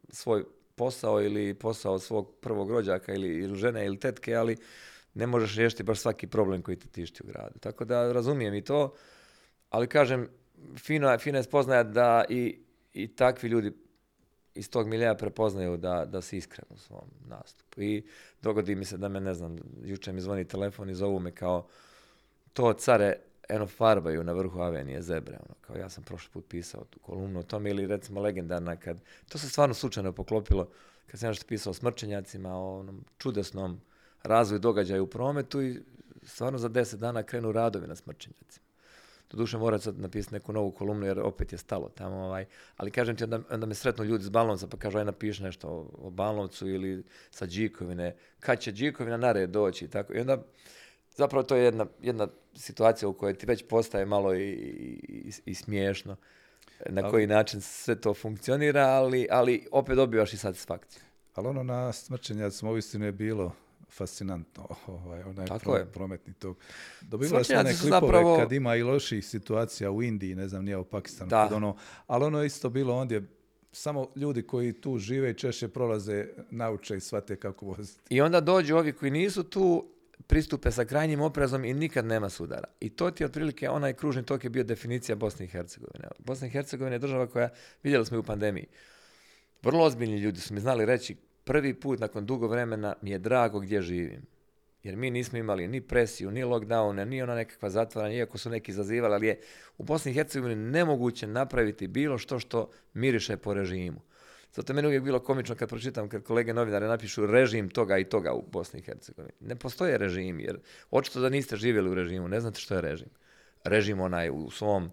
svoj 0.09 0.43
posao 0.75 1.21
ili 1.21 1.53
posao 1.53 1.99
svog 1.99 2.31
prvog 2.41 2.71
rođaka 2.71 3.13
ili, 3.13 3.27
ili 3.29 3.55
žene 3.55 3.85
ili 3.85 3.99
tetke, 3.99 4.35
ali 4.35 4.57
ne 5.13 5.27
možeš 5.27 5.55
riješiti 5.55 5.83
baš 5.83 5.99
svaki 5.99 6.27
problem 6.27 6.61
koji 6.61 6.77
te 6.77 6.87
tišti 6.87 7.23
u 7.23 7.27
gradu. 7.27 7.59
Tako 7.59 7.85
da 7.85 8.11
razumijem 8.11 8.53
i 8.53 8.63
to, 8.63 8.93
ali 9.69 9.87
kažem, 9.87 10.27
fino, 10.77 11.11
je- 11.11 11.17
fina 11.17 11.37
je 11.37 11.43
spoznaja 11.43 11.83
da 11.83 12.25
i, 12.29 12.59
i 12.93 13.07
takvi 13.07 13.49
ljudi 13.49 13.71
iz 14.55 14.69
tog 14.69 14.87
milija 14.87 15.15
prepoznaju 15.15 15.77
da, 15.77 16.05
da 16.05 16.21
si 16.21 16.37
iskren 16.37 16.65
u 16.69 16.77
svom 16.77 17.09
nastupu. 17.27 17.81
I 17.81 18.03
dogodi 18.41 18.75
mi 18.75 18.85
se 18.85 18.97
da 18.97 19.09
me, 19.09 19.19
ne 19.19 19.33
znam, 19.33 19.57
jučer 19.83 20.13
mi 20.13 20.21
zvoni 20.21 20.45
telefon 20.45 20.89
i 20.89 20.95
zovu 20.95 21.19
me 21.19 21.31
kao 21.31 21.67
to 22.53 22.73
care 22.73 23.15
eno 23.49 23.67
farbaju 23.67 24.23
na 24.23 24.33
vrhu 24.33 24.59
avenije 24.59 25.01
zebre. 25.01 25.37
Ono, 25.45 25.55
kao 25.61 25.75
ja 25.75 25.89
sam 25.89 26.03
prošli 26.03 26.29
put 26.33 26.45
pisao 26.49 26.83
tu 26.89 26.99
kolumnu 26.99 27.39
o 27.39 27.43
tome 27.43 27.69
ili 27.69 27.87
recimo 27.87 28.21
legendarna 28.21 28.75
kad, 28.75 29.01
to 29.29 29.37
se 29.37 29.49
stvarno 29.49 29.73
slučajno 29.73 30.11
poklopilo 30.11 30.69
kad 31.07 31.19
sam 31.19 31.29
nešto 31.29 31.45
pisao 31.47 31.71
o 31.71 31.73
smrčenjacima, 31.73 32.55
o 32.55 32.79
onom 32.79 33.05
čudesnom 33.17 33.81
razvoju 34.23 34.59
događaja 34.59 35.01
u 35.01 35.07
prometu 35.07 35.61
i 35.61 35.79
stvarno 36.23 36.57
za 36.57 36.67
deset 36.67 36.99
dana 36.99 37.23
krenu 37.23 37.51
radovi 37.51 37.87
na 37.87 37.95
smrčenjacima. 37.95 38.68
Doduše 39.31 39.57
mora 39.57 39.79
sad 39.79 39.99
napisati 39.99 40.35
neku 40.35 40.53
novu 40.53 40.71
kolumnu 40.71 41.05
jer 41.05 41.19
opet 41.19 41.51
je 41.51 41.57
stalo 41.57 41.89
tamo. 41.89 42.15
Ovaj. 42.15 42.45
Ali 42.77 42.91
kažem 42.91 43.15
ti, 43.15 43.23
onda, 43.23 43.39
onda 43.49 43.65
me 43.65 43.75
sretnu 43.75 44.05
ljudi 44.05 44.23
s 44.23 44.29
Balnovca 44.29 44.67
pa 44.67 44.77
kažu 44.77 44.97
aj 44.97 45.05
napiši 45.05 45.43
nešto 45.43 45.67
o, 45.67 46.07
o 46.07 46.09
Balnovcu 46.09 46.69
ili 46.69 47.03
sa 47.31 47.45
Đikovine. 47.45 48.15
Kad 48.39 48.59
će 48.59 48.71
Đikovina 48.71 49.17
na 49.17 49.31
red 49.31 49.49
doći 49.49 49.85
i 49.85 49.87
tako. 49.87 50.13
I 50.13 50.19
onda 50.19 50.43
zapravo 51.15 51.43
to 51.43 51.55
je 51.55 51.63
jedna, 51.63 51.85
jedna 52.01 52.27
situacija 52.55 53.09
u 53.09 53.13
kojoj 53.13 53.33
ti 53.33 53.45
već 53.45 53.63
postaje 53.69 54.05
malo 54.05 54.35
i, 54.35 54.49
i, 54.49 55.31
i 55.45 55.55
smiješno 55.55 56.15
na 56.85 57.01
Ali- 57.01 57.11
koji 57.11 57.27
način 57.27 57.61
sve 57.61 58.01
to 58.01 58.13
funkcionira, 58.13 58.85
ali, 58.85 59.27
ali 59.31 59.67
opet 59.71 59.95
dobivaš 59.95 60.33
i 60.33 60.37
satisfakciju. 60.37 61.03
Ali 61.35 61.47
ono 61.47 61.63
na 61.63 61.93
smrčenjacima 61.93 62.71
uistinu 62.71 63.05
je 63.05 63.11
bilo 63.11 63.55
fascinantno, 63.89 64.67
ovaj, 64.87 65.23
onaj 65.23 65.45
Tako 65.47 65.75
je. 65.75 65.85
prometni. 65.85 66.33
Dobivali 67.01 67.27
smo 67.29 67.37
Smrčenjaci 67.37 67.67
one 67.67 67.77
klipove 67.81 68.01
zapravo- 68.01 68.37
kad 68.37 68.51
ima 68.51 68.75
i 68.75 68.83
loših 68.83 69.25
situacija 69.25 69.91
u 69.91 70.03
Indiji, 70.03 70.35
ne 70.35 70.47
znam, 70.47 70.65
nije 70.65 70.77
u 70.77 70.83
Pakistanu, 70.83 71.29
Da. 71.29 71.49
ono, 71.53 71.75
ali 72.07 72.25
ono 72.25 72.39
je 72.41 72.47
isto 72.47 72.69
bilo 72.69 72.95
ondje, 72.95 73.23
samo 73.71 74.07
ljudi 74.15 74.41
koji 74.41 74.73
tu 74.73 74.97
žive 74.97 75.31
i 75.31 75.33
češće 75.33 75.67
prolaze, 75.67 76.27
nauče 76.51 76.97
i 76.97 76.99
shvate 76.99 77.35
kako 77.35 77.65
voziti. 77.65 78.01
I 78.09 78.21
onda 78.21 78.41
dođu 78.41 78.75
ovi 78.75 78.91
koji 78.93 79.11
nisu 79.11 79.43
tu, 79.43 79.85
pristupe 80.27 80.71
sa 80.71 80.85
krajnjim 80.85 81.21
oprezom 81.21 81.65
i 81.65 81.73
nikad 81.73 82.05
nema 82.05 82.29
sudara. 82.29 82.67
I 82.79 82.89
to 82.89 83.11
ti 83.11 83.23
je 83.23 83.27
otprilike 83.27 83.69
onaj 83.69 83.93
kružni 83.93 84.25
tok 84.25 84.43
je 84.43 84.49
bio 84.49 84.63
definicija 84.63 85.15
Bosne 85.15 85.45
i 85.45 85.49
Hercegovine. 85.49 86.07
Bosna 86.19 86.47
i 86.47 86.49
Hercegovina 86.49 86.95
je 86.95 86.99
država 86.99 87.27
koja, 87.27 87.49
vidjeli 87.83 88.05
smo 88.05 88.17
i 88.17 88.19
u 88.19 88.23
pandemiji, 88.23 88.65
vrlo 89.61 89.85
ozbiljni 89.85 90.17
ljudi 90.17 90.39
su 90.41 90.53
mi 90.53 90.59
znali 90.59 90.85
reći 90.85 91.15
prvi 91.49 91.73
put 91.73 91.99
nakon 91.99 92.25
dugo 92.25 92.47
vremena 92.47 92.95
mi 93.01 93.11
je 93.11 93.17
drago 93.19 93.59
gdje 93.59 93.81
živim. 93.81 94.21
Jer 94.83 94.95
mi 94.95 95.09
nismo 95.09 95.37
imali 95.37 95.67
ni 95.67 95.81
presiju, 95.81 96.31
ni 96.31 96.43
lockdowne, 96.43 97.05
ni 97.05 97.21
ona 97.21 97.35
nekakva 97.35 97.69
zatvaranja, 97.69 98.15
iako 98.15 98.37
su 98.37 98.49
neki 98.49 98.73
zazivali, 98.73 99.13
ali 99.13 99.27
je 99.27 99.39
u 99.77 99.83
Bosni 99.83 100.11
i 100.11 100.13
Hercegovini 100.13 100.71
nemoguće 100.71 101.27
napraviti 101.27 101.87
bilo 101.87 102.17
što 102.17 102.39
što 102.39 102.69
miriše 102.93 103.37
po 103.37 103.53
režimu. 103.53 104.01
Zato 104.53 104.73
je 104.73 104.75
meni 104.75 104.87
uvijek 104.87 105.03
bilo 105.03 105.19
komično 105.19 105.55
kad 105.55 105.69
pročitam, 105.69 106.09
kad 106.09 106.23
kolege 106.23 106.53
novinare 106.53 106.87
napišu 106.87 107.25
režim 107.25 107.69
toga 107.69 107.97
i 107.97 108.03
toga 108.03 108.33
u 108.33 108.43
Bosni 108.51 108.79
i 108.79 108.83
Hercegovini. 108.83 109.33
Ne 109.39 109.55
postoje 109.55 109.97
režim, 109.97 110.39
jer 110.39 110.59
očito 110.91 111.19
da 111.19 111.29
niste 111.29 111.55
živjeli 111.55 111.89
u 111.89 111.95
režimu, 111.95 112.27
ne 112.27 112.39
znate 112.39 112.59
što 112.59 112.75
je 112.75 112.81
režim. 112.81 113.09
Režim 113.63 114.01
onaj 114.01 114.29
u 114.29 114.49
svom 114.51 114.91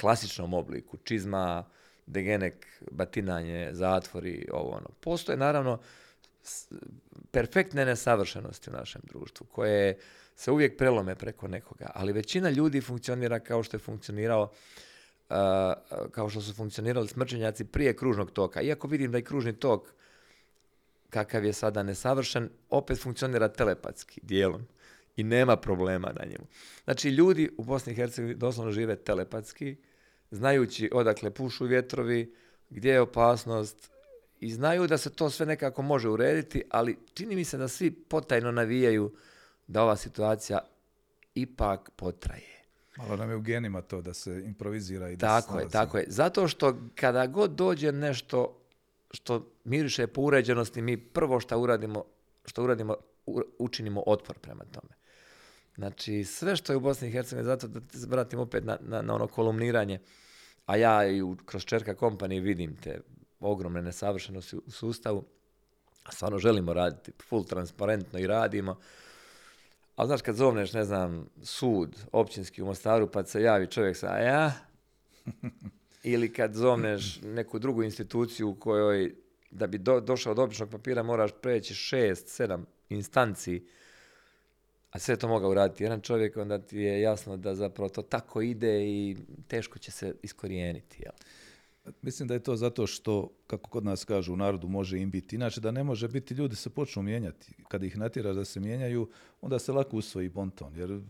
klasičnom 0.00 0.54
obliku, 0.54 0.96
čizma, 0.96 1.64
degenek, 2.12 2.66
batinanje, 2.90 3.70
zatvori, 3.72 4.48
ovo 4.52 4.70
ono. 4.70 4.88
Postoje 5.00 5.38
naravno 5.38 5.80
perfektne 7.30 7.84
nesavršenosti 7.84 8.70
u 8.70 8.72
našem 8.72 9.02
društvu, 9.04 9.46
koje 9.46 9.98
se 10.36 10.50
uvijek 10.50 10.78
prelome 10.78 11.14
preko 11.14 11.48
nekoga, 11.48 11.90
ali 11.94 12.12
većina 12.12 12.50
ljudi 12.50 12.80
funkcionira 12.80 13.40
kao 13.40 13.62
što 13.62 13.76
je 13.76 13.80
funkcionirao 13.80 14.52
kao 16.10 16.28
što 16.28 16.40
su 16.40 16.54
funkcionirali 16.54 17.08
smrčenjaci 17.08 17.64
prije 17.64 17.96
kružnog 17.96 18.30
toka. 18.30 18.62
Iako 18.62 18.88
vidim 18.88 19.12
da 19.12 19.18
i 19.18 19.22
kružni 19.22 19.52
tok 19.52 19.92
kakav 21.10 21.44
je 21.44 21.52
sada 21.52 21.82
nesavršen, 21.82 22.48
opet 22.70 22.98
funkcionira 23.02 23.48
telepatski 23.48 24.20
dijelom 24.22 24.66
i 25.16 25.22
nema 25.22 25.56
problema 25.56 26.12
na 26.12 26.24
njemu. 26.24 26.46
Znači, 26.84 27.08
ljudi 27.08 27.50
u 27.56 27.64
Bosni 27.64 27.92
i 27.92 27.96
Hercegovini 27.96 28.38
doslovno 28.38 28.72
žive 28.72 28.96
telepatski, 28.96 29.76
znajući 30.32 30.90
odakle 30.92 31.30
pušu 31.30 31.64
vjetrovi, 31.64 32.34
gdje 32.70 32.92
je 32.92 33.00
opasnost 33.00 33.90
i 34.40 34.50
znaju 34.50 34.86
da 34.86 34.98
se 34.98 35.10
to 35.10 35.30
sve 35.30 35.46
nekako 35.46 35.82
može 35.82 36.08
urediti, 36.08 36.62
ali 36.70 36.98
čini 37.14 37.36
mi 37.36 37.44
se 37.44 37.58
da 37.58 37.68
svi 37.68 37.90
potajno 37.90 38.52
navijaju 38.52 39.12
da 39.66 39.82
ova 39.82 39.96
situacija 39.96 40.58
ipak 41.34 41.90
potraje. 41.96 42.62
Malo 42.96 43.16
nam 43.16 43.30
je 43.30 43.36
u 43.36 43.40
genima 43.40 43.82
to 43.82 44.02
da 44.02 44.14
se 44.14 44.42
improvizira 44.44 45.10
i 45.10 45.16
da 45.16 45.40
Tako 45.40 45.58
je, 45.58 45.68
tako 45.68 45.98
je. 45.98 46.04
Zato 46.08 46.48
što 46.48 46.76
kada 46.94 47.26
god 47.26 47.50
dođe 47.50 47.92
nešto 47.92 48.58
što 49.10 49.52
miriše 49.64 50.06
po 50.06 50.20
uređenosti, 50.20 50.82
mi 50.82 50.96
prvo 50.96 51.40
što 51.40 51.58
uradimo, 51.58 52.04
što 52.44 52.64
uradimo, 52.64 52.96
učinimo 53.58 54.02
otpor 54.06 54.38
prema 54.38 54.64
tome. 54.64 55.01
Znači, 55.76 56.24
sve 56.24 56.56
što 56.56 56.72
je 56.72 56.76
u 56.76 56.80
Bosni 56.80 57.08
i 57.08 57.10
Hercegovini, 57.10 57.46
zato 57.46 57.68
da 57.68 57.80
se 57.98 58.06
vratim 58.06 58.38
opet 58.38 58.64
na, 58.64 58.78
na, 58.80 59.02
na 59.02 59.14
ono 59.14 59.26
kolumniranje, 59.26 59.98
a 60.66 60.76
ja 60.76 61.06
i 61.06 61.22
u, 61.22 61.36
kroz 61.46 61.64
Čerka 61.64 61.94
kompanije 61.94 62.40
vidim 62.40 62.76
te 62.76 63.00
ogromne 63.40 63.82
nesavršenosti 63.82 64.56
u 64.56 64.70
sustavu, 64.70 65.24
a 66.04 66.12
stvarno 66.12 66.38
želimo 66.38 66.72
raditi 66.72 67.12
full 67.28 67.44
transparentno 67.44 68.18
i 68.18 68.26
radimo, 68.26 68.78
ali 69.96 70.06
znaš 70.06 70.22
kad 70.22 70.36
zovneš, 70.36 70.72
ne 70.72 70.84
znam, 70.84 71.26
sud 71.42 71.96
općinski 72.12 72.62
u 72.62 72.66
Mostaru 72.66 73.10
pa 73.10 73.24
se 73.24 73.42
javi 73.42 73.66
čovjek 73.66 73.96
sa 73.96 74.12
a 74.12 74.18
ja, 74.18 74.52
ili 76.02 76.32
kad 76.32 76.54
zovneš 76.54 77.20
neku 77.22 77.58
drugu 77.58 77.82
instituciju 77.82 78.48
u 78.48 78.54
kojoj 78.54 79.14
da 79.50 79.66
bi 79.66 79.78
do- 79.78 80.00
došao 80.00 80.34
do 80.34 80.42
običnog 80.42 80.70
papira 80.70 81.02
moraš 81.02 81.30
preći 81.42 81.74
šest, 81.74 82.28
sedam 82.28 82.66
instanci, 82.88 83.66
a 84.92 84.98
sve 84.98 85.16
to 85.16 85.28
mogao 85.28 85.50
uraditi 85.50 85.82
jedan 85.82 86.00
čovjek, 86.00 86.36
onda 86.36 86.58
ti 86.58 86.78
je 86.78 87.00
jasno 87.00 87.36
da 87.36 87.54
zapravo 87.54 87.88
to 87.88 88.02
tako 88.02 88.42
ide 88.42 88.84
i 88.84 89.16
teško 89.48 89.78
će 89.78 89.90
se 89.90 90.14
iskorijeniti. 90.22 91.02
Jel? 91.02 91.12
Mislim 92.02 92.28
da 92.28 92.34
je 92.34 92.42
to 92.42 92.56
zato 92.56 92.86
što, 92.86 93.30
kako 93.46 93.70
kod 93.70 93.84
nas 93.84 94.04
kažu, 94.04 94.32
u 94.32 94.36
narodu 94.36 94.68
može 94.68 94.98
im 94.98 95.10
biti. 95.10 95.36
Inače, 95.36 95.60
da 95.60 95.70
ne 95.70 95.84
može 95.84 96.08
biti, 96.08 96.34
ljudi 96.34 96.56
se 96.56 96.70
počnu 96.70 97.02
mijenjati. 97.02 97.54
Kad 97.68 97.82
ih 97.82 97.98
natjeraš 97.98 98.36
da 98.36 98.44
se 98.44 98.60
mijenjaju, 98.60 99.08
onda 99.40 99.58
se 99.58 99.72
lako 99.72 99.96
usvoji 99.96 100.28
bonton. 100.28 100.76
Jer 100.76 101.00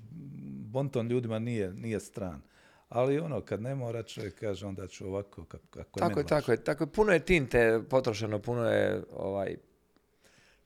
bonton 0.73 1.09
ljudima 1.09 1.39
nije, 1.39 1.75
nije 1.75 2.01
stran. 2.01 2.43
Ali 2.89 3.19
ono, 3.19 3.41
kad 3.41 3.63
ne 3.63 3.75
mora, 3.75 4.03
čovjek 4.03 4.41
kaže, 4.41 4.67
onda 4.67 4.87
ću 4.87 5.07
ovako, 5.07 5.45
kako, 5.45 5.65
kako 5.71 6.01
Tako 6.01 6.21
je, 6.21 6.27
tako 6.27 6.53
je, 6.53 6.65
tako 6.65 6.85
je. 6.85 6.89
Puno 6.89 7.13
je 7.13 7.21
tinte 7.21 7.81
potrošeno, 7.91 8.39
puno 8.39 8.65
je 8.65 9.05
ovaj, 9.17 9.57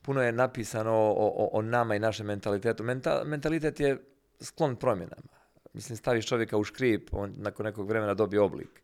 puno 0.06 0.22
je 0.22 0.32
napisano 0.32 0.92
o, 0.92 1.32
o, 1.36 1.48
o 1.52 1.62
nama 1.62 1.94
i 1.94 1.98
našem 1.98 2.26
mentalitetu. 2.26 2.84
Menta- 2.84 3.24
mentalitet 3.24 3.80
je 3.80 3.98
sklon 4.40 4.76
promjenama. 4.76 5.36
Mislim, 5.72 5.96
staviš 5.96 6.26
čovjeka 6.26 6.56
u 6.56 6.64
škrip, 6.64 7.08
on 7.12 7.34
nakon 7.36 7.64
nekog 7.66 7.88
vremena 7.88 8.14
dobije 8.14 8.40
oblik. 8.40 8.82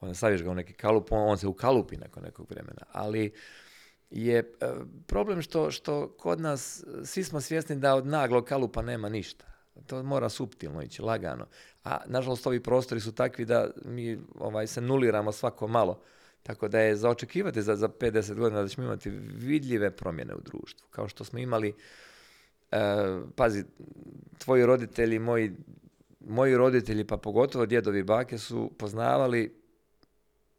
Onda 0.00 0.14
staviš 0.14 0.42
ga 0.42 0.50
u 0.50 0.54
neki 0.54 0.72
kalup, 0.72 1.12
on, 1.12 1.28
on 1.28 1.38
se 1.38 1.46
ukalupi 1.46 1.96
nakon 1.96 2.22
nekog 2.22 2.50
vremena. 2.50 2.82
Ali 2.92 3.32
je 4.10 4.38
e, 4.38 4.44
problem 5.06 5.42
što, 5.42 5.70
što 5.70 6.16
kod 6.18 6.40
nas 6.40 6.84
svi 7.04 7.24
smo 7.24 7.40
svjesni 7.40 7.76
da 7.76 7.94
od 7.94 8.06
naglog 8.06 8.44
kalupa 8.44 8.82
nema 8.82 9.08
ništa. 9.08 9.44
To 9.86 10.02
mora 10.02 10.28
suptilno 10.28 10.82
ići, 10.82 11.02
lagano. 11.02 11.46
A 11.84 11.98
nažalost 12.06 12.46
ovi 12.46 12.62
prostori 12.62 13.00
su 13.00 13.12
takvi 13.12 13.44
da 13.44 13.70
mi 13.84 14.18
ovaj, 14.38 14.66
se 14.66 14.80
nuliramo 14.80 15.32
svako 15.32 15.66
malo. 15.66 16.00
Tako 16.44 16.68
da 16.68 16.80
je 16.80 16.96
za 16.96 17.10
očekivati 17.10 17.62
za, 17.62 17.76
za 17.76 17.88
50 17.88 18.34
godina 18.34 18.62
da 18.62 18.68
ćemo 18.68 18.86
imati 18.86 19.10
vidljive 19.34 19.90
promjene 19.90 20.34
u 20.34 20.40
društvu. 20.40 20.88
Kao 20.90 21.08
što 21.08 21.24
smo 21.24 21.38
imali, 21.38 21.74
e, 22.72 22.76
pazi, 23.36 23.64
tvoji 24.38 24.66
roditelji, 24.66 25.18
moji, 25.18 25.52
moji 26.20 26.56
roditelji, 26.56 27.04
pa 27.04 27.16
pogotovo 27.16 27.66
djedovi 27.66 28.02
bake 28.02 28.38
su 28.38 28.70
poznavali 28.78 29.54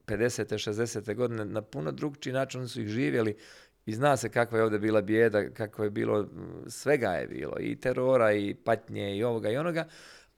50. 0.06 0.72
60. 0.72 1.16
godine 1.16 1.46
na 1.46 1.62
puno 1.62 1.92
drugčiji 1.92 2.34
način 2.34 2.68
su 2.68 2.82
ih 2.82 2.88
živjeli 2.88 3.38
i 3.86 3.94
zna 3.94 4.18
se 4.18 4.30
kakva 4.30 4.58
je 4.58 4.64
ovdje 4.64 4.80
bila 4.80 5.02
bijeda, 5.02 5.50
kako 5.50 5.84
je 5.84 5.90
bilo, 5.90 6.28
svega 6.68 7.10
je 7.10 7.28
bilo, 7.28 7.60
i 7.60 7.76
terora, 7.76 8.34
i 8.34 8.54
patnje, 8.54 9.18
i 9.18 9.24
ovoga 9.24 9.50
i 9.50 9.58
onoga, 9.58 9.86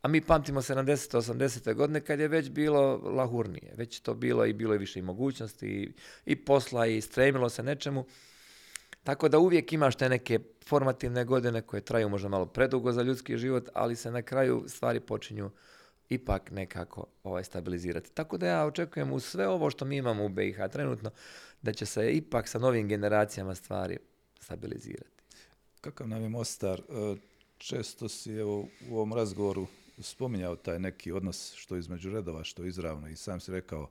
a 0.01 0.07
mi 0.07 0.21
pamtimo 0.21 0.61
70. 0.61 1.17
80. 1.17 1.73
godine 1.73 2.01
kad 2.01 2.19
je 2.19 2.27
već 2.27 2.49
bilo 2.49 2.97
lahurnije, 2.97 3.73
već 3.77 3.99
to 3.99 4.13
bilo 4.13 4.45
i 4.45 4.53
bilo 4.53 4.73
je 4.73 4.79
više 4.79 4.99
i 4.99 5.01
mogućnosti 5.01 5.67
i, 5.67 5.91
i 6.25 6.35
posla 6.35 6.87
i 6.87 7.01
stremilo 7.01 7.49
se 7.49 7.63
nečemu. 7.63 8.05
Tako 9.03 9.29
da 9.29 9.39
uvijek 9.39 9.73
imaš 9.73 9.95
te 9.95 10.09
neke 10.09 10.39
formativne 10.65 11.25
godine 11.25 11.61
koje 11.61 11.81
traju 11.81 12.09
možda 12.09 12.29
malo 12.29 12.45
predugo 12.45 12.91
za 12.91 13.01
ljudski 13.01 13.37
život, 13.37 13.69
ali 13.73 13.95
se 13.95 14.11
na 14.11 14.21
kraju 14.21 14.63
stvari 14.67 14.99
počinju 14.99 15.51
ipak 16.09 16.51
nekako 16.51 17.05
ovaj, 17.23 17.43
stabilizirati. 17.43 18.11
Tako 18.11 18.37
da 18.37 18.47
ja 18.47 18.65
očekujem 18.65 19.13
u 19.13 19.19
sve 19.19 19.47
ovo 19.47 19.69
što 19.69 19.85
mi 19.85 19.97
imamo 19.97 20.25
u 20.25 20.29
BiH 20.29 20.57
trenutno, 20.71 21.11
da 21.61 21.73
će 21.73 21.85
se 21.85 22.11
ipak 22.11 22.47
sa 22.47 22.59
novim 22.59 22.87
generacijama 22.87 23.55
stvari 23.55 23.97
stabilizirati. 24.39 25.23
Kakav 25.81 26.07
nam 26.07 26.23
je 26.23 26.29
Mostar? 26.29 26.79
E, 26.79 27.15
često 27.57 28.09
si 28.09 28.33
evo, 28.33 28.67
u 28.89 28.95
ovom 28.95 29.13
razgovoru 29.13 29.67
spominjao 29.99 30.55
taj 30.55 30.79
neki 30.79 31.11
odnos 31.11 31.53
što 31.55 31.77
između 31.77 32.09
redova, 32.09 32.43
što 32.43 32.65
izravno 32.65 33.07
i 33.07 33.15
sam 33.15 33.39
si 33.39 33.51
rekao 33.51 33.89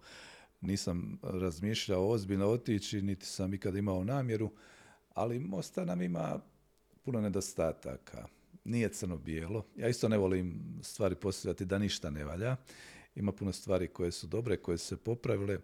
nisam 0.60 1.18
razmišljao 1.22 2.08
ozbiljno 2.08 2.46
otići, 2.46 3.02
niti 3.02 3.26
sam 3.26 3.54
ikad 3.54 3.76
imao 3.76 4.04
namjeru, 4.04 4.50
ali 5.14 5.38
Mostar 5.38 5.86
nam 5.86 6.02
ima 6.02 6.40
puno 7.02 7.20
nedostataka. 7.20 8.26
Nije 8.64 8.88
crno-bijelo. 8.88 9.66
Ja 9.76 9.88
isto 9.88 10.08
ne 10.08 10.18
volim 10.18 10.78
stvari 10.82 11.14
postavljati 11.14 11.64
da 11.64 11.78
ništa 11.78 12.10
ne 12.10 12.24
valja. 12.24 12.56
Ima 13.14 13.32
puno 13.32 13.52
stvari 13.52 13.88
koje 13.88 14.12
su 14.12 14.26
dobre, 14.26 14.56
koje 14.56 14.78
su 14.78 14.86
se 14.86 14.96
popravile. 14.96 15.58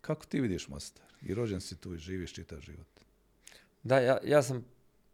Kako 0.00 0.26
ti 0.26 0.40
vidiš 0.40 0.68
Mostar? 0.68 1.06
I 1.22 1.34
rođen 1.34 1.60
si 1.60 1.80
tu 1.80 1.94
i 1.94 1.98
živiš 1.98 2.32
čitav 2.32 2.60
život. 2.60 2.86
Da, 3.82 3.98
ja, 3.98 4.18
ja 4.24 4.42
sam 4.42 4.64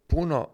puno 0.07 0.49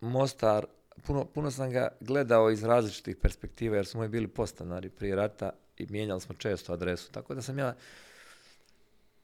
Mostar, 0.00 0.66
puno, 1.06 1.24
puno 1.24 1.50
sam 1.50 1.70
ga 1.70 1.88
gledao 2.00 2.50
iz 2.50 2.64
različitih 2.64 3.16
perspektiva, 3.16 3.76
jer 3.76 3.86
smo 3.86 3.98
moji 3.98 4.08
bili 4.08 4.28
postanari 4.28 4.88
prije 4.88 5.16
rata 5.16 5.50
i 5.78 5.86
mijenjali 5.90 6.20
smo 6.20 6.34
često 6.34 6.72
adresu. 6.72 7.12
Tako 7.12 7.34
da 7.34 7.42
sam 7.42 7.58
ja 7.58 7.74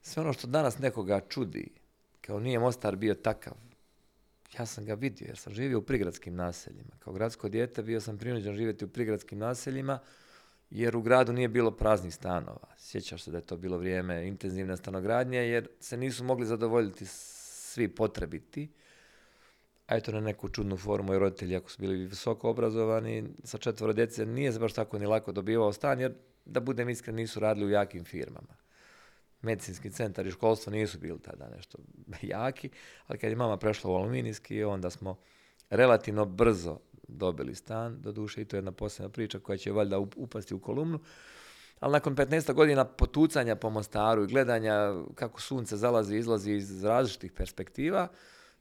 sve 0.02 0.22
ono 0.22 0.32
što 0.32 0.46
danas 0.46 0.78
nekoga 0.78 1.20
čudi, 1.28 1.70
kao 2.20 2.40
nije 2.40 2.58
Mostar 2.58 2.96
bio 2.96 3.14
takav, 3.14 3.52
ja 4.58 4.66
sam 4.66 4.84
ga 4.84 4.94
vidio 4.94 5.26
jer 5.26 5.36
sam 5.36 5.54
živio 5.54 5.78
u 5.78 5.82
prigradskim 5.82 6.34
naseljima. 6.34 6.90
Kao 6.98 7.12
gradsko 7.12 7.48
dijete 7.48 7.82
bio 7.82 8.00
sam 8.00 8.18
prinuđen 8.18 8.54
živjeti 8.54 8.84
u 8.84 8.88
prigradskim 8.88 9.38
naseljima 9.38 9.98
jer 10.70 10.96
u 10.96 11.02
gradu 11.02 11.32
nije 11.32 11.48
bilo 11.48 11.70
praznih 11.70 12.14
stanova. 12.14 12.68
Sjećaš 12.78 13.22
se 13.22 13.30
da 13.30 13.36
je 13.36 13.46
to 13.46 13.56
bilo 13.56 13.78
vrijeme 13.78 14.26
intenzivne 14.28 14.76
stanogradnje 14.76 15.38
jer 15.38 15.68
se 15.80 15.96
nisu 15.96 16.24
mogli 16.24 16.46
zadovoljiti 16.46 17.06
svi 17.06 17.88
potrebiti. 17.88 18.68
Eto 19.88 20.12
na 20.12 20.20
neku 20.20 20.48
čudnu 20.48 20.76
formu 20.76 21.14
i 21.14 21.18
roditelji 21.18 21.56
ako 21.56 21.70
su 21.70 21.76
bili 21.80 22.06
visoko 22.06 22.50
obrazovani 22.50 23.24
sa 23.44 23.58
četvoro 23.58 23.92
djece 23.92 24.26
nije 24.26 24.52
se 24.52 24.58
baš 24.58 24.72
tako 24.72 24.98
ni 24.98 25.06
lako 25.06 25.32
dobivao 25.32 25.72
stan 25.72 26.00
jer 26.00 26.14
da 26.44 26.60
budem 26.60 26.88
iskren 26.88 27.16
nisu 27.16 27.40
radili 27.40 27.66
u 27.66 27.70
jakim 27.70 28.04
firmama. 28.04 28.54
Medicinski 29.42 29.90
centar 29.90 30.26
i 30.26 30.30
školstvo 30.30 30.72
nisu 30.72 30.98
bili 30.98 31.18
tada 31.18 31.48
nešto 31.56 31.78
jaki, 32.22 32.70
ali 33.06 33.18
kad 33.18 33.30
je 33.30 33.36
mama 33.36 33.56
prešla 33.56 33.90
u 33.90 33.94
aluminijski 33.94 34.64
onda 34.64 34.90
smo 34.90 35.18
relativno 35.70 36.24
brzo 36.24 36.78
dobili 37.08 37.54
stan, 37.54 38.00
doduše 38.00 38.42
i 38.42 38.44
to 38.44 38.56
je 38.56 38.58
jedna 38.58 38.72
posebna 38.72 39.08
priča 39.08 39.38
koja 39.38 39.58
će 39.58 39.72
valjda 39.72 39.98
upasti 39.98 40.54
u 40.54 40.60
kolumnu. 40.60 41.00
Ali 41.80 41.92
nakon 41.92 42.16
15 42.16 42.52
godina 42.52 42.84
potucanja 42.84 43.56
po 43.56 43.70
Mostaru 43.70 44.24
i 44.24 44.26
gledanja 44.26 44.92
kako 45.14 45.40
sunce 45.40 45.76
zalazi 45.76 46.14
i 46.14 46.18
izlazi 46.18 46.52
iz 46.52 46.84
različitih 46.84 47.32
perspektiva, 47.32 48.08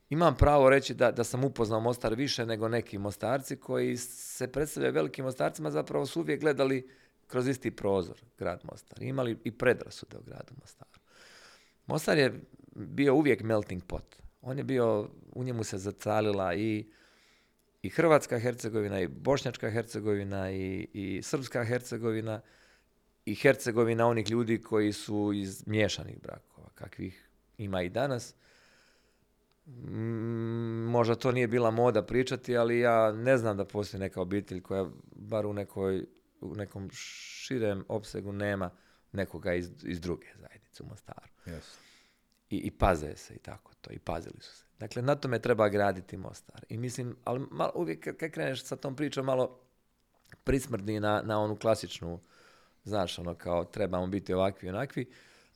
imam 0.10 0.38
pravo 0.38 0.70
reći 0.70 0.94
da, 0.94 1.12
da 1.12 1.24
sam 1.24 1.44
upoznao 1.44 1.80
Mostar 1.80 2.16
više 2.16 2.46
nego 2.46 2.68
neki 2.68 2.98
Mostarci 2.98 3.56
koji 3.56 3.98
se 3.98 4.52
predstavljaju 4.52 4.94
velikim 4.94 5.26
Mostarcima, 5.26 5.72
zapravo 5.72 6.06
su 6.06 6.20
uvijek 6.20 6.42
gledali 6.42 6.90
kroz 7.28 7.48
isti 7.48 7.72
prozor 7.72 8.18
grad 8.38 8.62
Mostar. 8.64 9.04
Imali 9.04 9.38
i 9.44 9.52
predrasude 9.52 10.18
o 10.18 10.22
gradu 10.22 10.54
Mostaru. 10.62 11.00
Mostar 11.86 12.18
je 12.18 12.42
bio 12.76 13.16
uvijek 13.16 13.44
melting 13.44 13.84
pot. 13.84 14.16
On 14.42 14.58
je 14.58 14.64
bio, 14.64 15.10
u 15.34 15.44
njemu 15.44 15.64
se 15.64 15.78
zacalila 15.78 16.54
i 16.54 16.92
i 17.82 17.90
Hrvatska 17.90 18.40
Hercegovina, 18.40 19.02
i 19.02 19.08
Bošnjačka 19.08 19.70
Hercegovina, 19.70 20.52
i, 20.52 20.88
i 20.94 21.22
Srpska 21.24 21.64
Hercegovina, 21.64 22.42
i 23.26 23.36
Hercegovina 23.36 24.08
onih 24.08 24.30
ljudi 24.30 24.62
koji 24.62 24.94
su 24.94 25.32
iz 25.34 25.68
miješanih 25.68 26.22
brakova, 26.22 26.70
kakvih 26.76 27.30
ima 27.58 27.82
i 27.82 27.90
danas. 27.90 28.36
Mm, 29.68 30.90
možda 30.90 31.16
to 31.16 31.32
nije 31.32 31.48
bila 31.48 31.72
moda 31.72 32.04
pričati, 32.04 32.58
ali 32.58 32.80
ja 32.80 33.12
ne 33.12 33.38
znam 33.38 33.58
da 33.58 33.66
postoji 33.66 34.02
neka 34.02 34.22
obitelj 34.22 34.62
koja 34.62 34.86
bar 35.16 35.46
u, 35.46 35.54
nekoj, 35.54 36.06
u 36.42 36.56
nekom 36.56 36.90
širem 36.94 37.86
opsegu 37.88 38.32
nema 38.32 38.70
nekoga 39.12 39.54
iz, 39.54 39.72
iz 39.84 40.02
druge 40.02 40.28
zajednice 40.36 40.84
u 40.84 40.86
Mostaru. 40.86 41.28
Yes. 41.46 41.78
I, 42.50 42.58
I 42.58 42.72
paze 42.72 43.16
se 43.16 43.34
i 43.34 43.40
tako 43.40 43.74
to, 43.82 43.94
i 43.94 44.00
pazili 44.00 44.42
su 44.42 44.56
se. 44.56 44.66
Dakle, 44.80 45.02
na 45.02 45.16
tome 45.16 45.40
treba 45.40 45.70
graditi 45.70 46.18
Mostar. 46.18 46.66
I 46.70 46.78
mislim, 46.78 47.16
ali 47.24 47.46
malo, 47.52 47.72
uvijek 47.76 48.18
kad 48.18 48.32
kreneš 48.32 48.64
sa 48.64 48.76
tom 48.76 48.96
pričom 48.96 49.26
malo 49.26 49.60
prismrdni 50.44 51.00
na, 51.00 51.22
na 51.26 51.40
onu 51.40 51.56
klasičnu, 51.56 52.20
znaš, 52.84 53.20
ono 53.20 53.36
kao 53.36 53.64
trebamo 53.64 54.08
biti 54.08 54.34
ovakvi 54.34 54.68
i 54.68 54.70
onakvi, 54.70 55.06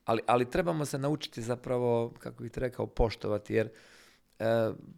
ali, 0.06 0.22
ali 0.26 0.50
trebamo 0.50 0.86
se 0.86 0.98
naučiti 0.98 1.42
zapravo, 1.42 2.14
kako 2.20 2.44
bih 2.44 2.52
rekao, 2.56 2.88
poštovati, 2.88 3.54
jer 3.54 3.70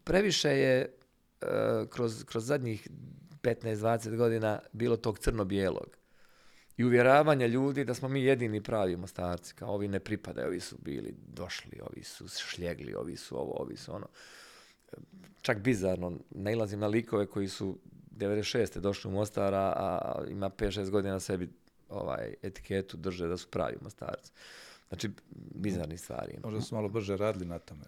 previše 0.03 0.49
je 0.49 0.82
e, 0.82 0.88
kroz, 1.89 2.23
kroz 2.23 2.45
zadnjih 2.45 2.88
15-20 3.41 4.15
godina 4.15 4.60
bilo 4.71 4.97
tog 4.97 5.19
crno-bijelog 5.19 5.97
i 6.77 6.84
uvjeravanja 6.84 7.47
ljudi 7.47 7.86
da 7.86 7.93
smo 7.93 8.08
mi 8.08 8.23
jedini 8.23 8.63
pravi 8.63 8.95
mostarci, 8.95 9.53
kao 9.53 9.73
ovi 9.73 9.88
ne 9.88 9.99
pripadaju, 9.99 10.47
ovi 10.47 10.60
su 10.60 10.77
bili 10.79 11.15
došli, 11.27 11.79
ovi 11.82 12.03
su 12.03 12.27
šljegli, 12.27 12.93
ovi 12.93 13.17
su 13.17 13.39
ovo, 13.39 13.53
ovi 13.62 13.77
su 13.77 13.95
ono. 13.95 14.08
Čak 15.41 15.58
bizarno, 15.58 16.19
nailazim 16.29 16.79
na 16.79 16.88
likove 16.88 17.25
koji 17.25 17.47
su 17.47 17.79
96. 18.12 18.79
došli 18.79 19.12
u 19.12 19.13
Mostara, 19.13 19.73
a 19.75 20.23
ima 20.29 20.49
5-6 20.49 20.89
godina 20.89 21.19
sebi 21.19 21.49
ovaj 21.89 22.34
etiketu 22.41 22.97
drže 22.97 23.27
da 23.27 23.38
su 23.38 23.47
pravi 23.47 23.77
mostarci. 23.82 24.32
Znači, 24.93 25.10
bizarni 25.56 25.97
stvari. 25.97 26.38
Možda 26.43 26.62
su 26.62 26.75
malo 26.75 26.89
brže 26.89 27.17
radili 27.17 27.45
na 27.45 27.60
tome. 27.60 27.84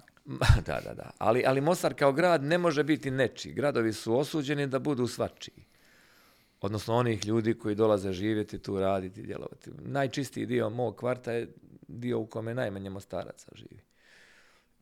da, 0.67 0.81
da, 0.85 0.93
da. 0.93 1.11
Ali, 1.17 1.43
ali 1.47 1.61
Mostar 1.61 1.93
kao 1.93 2.13
grad 2.13 2.43
ne 2.43 2.57
može 2.57 2.83
biti 2.83 3.11
nečiji. 3.11 3.53
Gradovi 3.53 3.93
su 3.93 4.17
osuđeni 4.17 4.67
da 4.67 4.79
budu 4.79 5.07
svačiji 5.07 5.65
odnosno 6.65 6.95
onih 6.95 7.25
ljudi 7.25 7.53
koji 7.53 7.75
dolaze 7.75 8.11
živjeti 8.11 8.59
tu, 8.59 8.79
raditi, 8.79 9.21
djelovati. 9.21 9.71
Najčistiji 9.85 10.45
dio 10.45 10.69
mog 10.69 10.95
kvarta 10.95 11.31
je 11.31 11.47
dio 11.87 12.19
u 12.19 12.25
kome 12.25 12.53
najmanje 12.53 12.89
mostaraca 12.89 13.51
živi. 13.55 13.81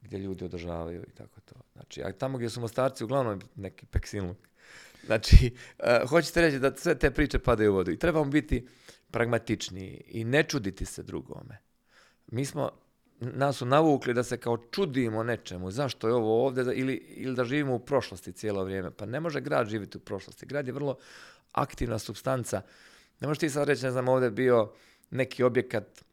Gdje 0.02 0.18
ljudi 0.18 0.46
održavaju 0.46 1.04
i 1.08 1.12
tako 1.12 1.42
to. 1.42 1.56
Znači, 1.74 2.04
a 2.04 2.12
tamo 2.12 2.38
gdje 2.38 2.50
su 2.50 2.62
mostarci 2.62 3.04
uglavnom 3.04 3.42
neki 3.56 3.86
peksiluk. 3.86 4.38
Znači, 5.06 5.54
uh, 5.80 6.10
hoćete 6.10 6.42
reći 6.42 6.60
da 6.60 6.76
sve 6.76 6.96
te 6.96 7.12
priče 7.12 7.40
padaju 7.40 7.72
u 7.72 7.76
vodu. 7.76 7.92
I 7.92 8.00
trebamo 8.00 8.26
biti 8.26 8.68
pragmatičniji 9.12 10.04
i 10.08 10.24
ne 10.24 10.44
čuditi 10.44 10.86
se 10.86 11.04
drugome. 11.04 11.58
Mi 12.34 12.46
smo, 12.46 12.70
nas 13.20 13.58
su 13.58 13.66
navukli 13.66 14.14
da 14.14 14.24
se 14.24 14.38
kao 14.38 14.58
čudimo 14.58 15.24
nečemu, 15.24 15.72
zašto 15.72 16.08
je 16.08 16.14
ovo 16.14 16.46
ovdje, 16.46 16.64
ili, 16.76 16.94
ili 16.96 17.36
da 17.36 17.44
živimo 17.44 17.76
u 17.76 17.80
prošlosti 17.80 18.32
cijelo 18.32 18.64
vrijeme. 18.64 18.92
Pa 18.92 19.06
ne 19.06 19.20
može 19.20 19.42
grad 19.42 19.68
živjeti 19.68 19.98
u 19.98 20.02
prošlosti. 20.02 20.46
Grad 20.46 20.68
je 20.68 20.74
vrlo 20.74 20.98
aktivna 21.52 22.00
substanca. 22.00 22.62
Ne 23.20 23.28
možeš 23.28 23.40
ti 23.40 23.50
sad 23.50 23.68
reći, 23.68 23.86
ne 23.86 23.92
znam, 23.92 24.08
ovdje 24.08 24.32
bio 24.32 24.72
neki 25.10 25.44
objekat 25.44 26.06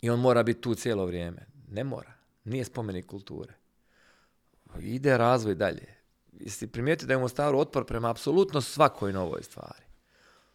i 0.00 0.10
on 0.10 0.20
mora 0.20 0.42
biti 0.42 0.60
tu 0.60 0.74
cijelo 0.74 1.06
vrijeme. 1.06 1.46
Ne 1.70 1.84
mora. 1.84 2.12
Nije 2.44 2.64
spomenik 2.64 3.06
kulture. 3.06 3.54
Ide 4.80 5.18
razvoj 5.18 5.54
dalje. 5.54 5.94
Jesi 6.32 6.66
primijetio 6.66 7.06
da 7.06 7.12
je 7.12 7.16
u 7.16 7.20
Mostaru 7.20 7.58
otpor 7.58 7.86
prema 7.86 8.10
apsolutno 8.10 8.60
svakoj 8.60 9.12
novoj 9.12 9.42
stvari? 9.42 9.84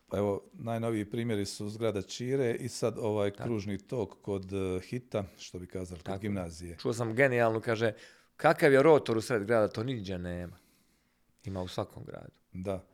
Pa 0.10 0.18
evo, 0.18 0.42
najnoviji 0.54 1.06
primjeri 1.06 1.46
su 1.46 1.70
zgrada 1.70 2.02
Čire 2.02 2.56
i 2.60 2.70
sad 2.70 2.98
ovaj 3.00 3.32
kružni 3.32 3.78
tok 3.78 4.22
kod 4.22 4.54
uh, 4.54 4.82
Hita, 4.82 5.24
što 5.38 5.60
bi 5.60 5.68
kazali, 5.68 6.02
kod 6.02 6.20
gimnazije. 6.20 6.78
Čuo 6.78 6.94
sam 6.94 7.16
genijalno, 7.16 7.62
kaže, 7.62 7.94
kakav 8.36 8.74
je 8.74 8.84
rotor 8.84 9.18
u 9.18 9.22
sred 9.22 9.44
grada, 9.44 9.68
to 9.68 9.84
nigdje 9.84 10.18
nema. 10.18 10.58
Ima 11.44 11.62
u 11.62 11.68
svakom 11.68 12.04
gradu. 12.04 12.34
Da 12.54 12.86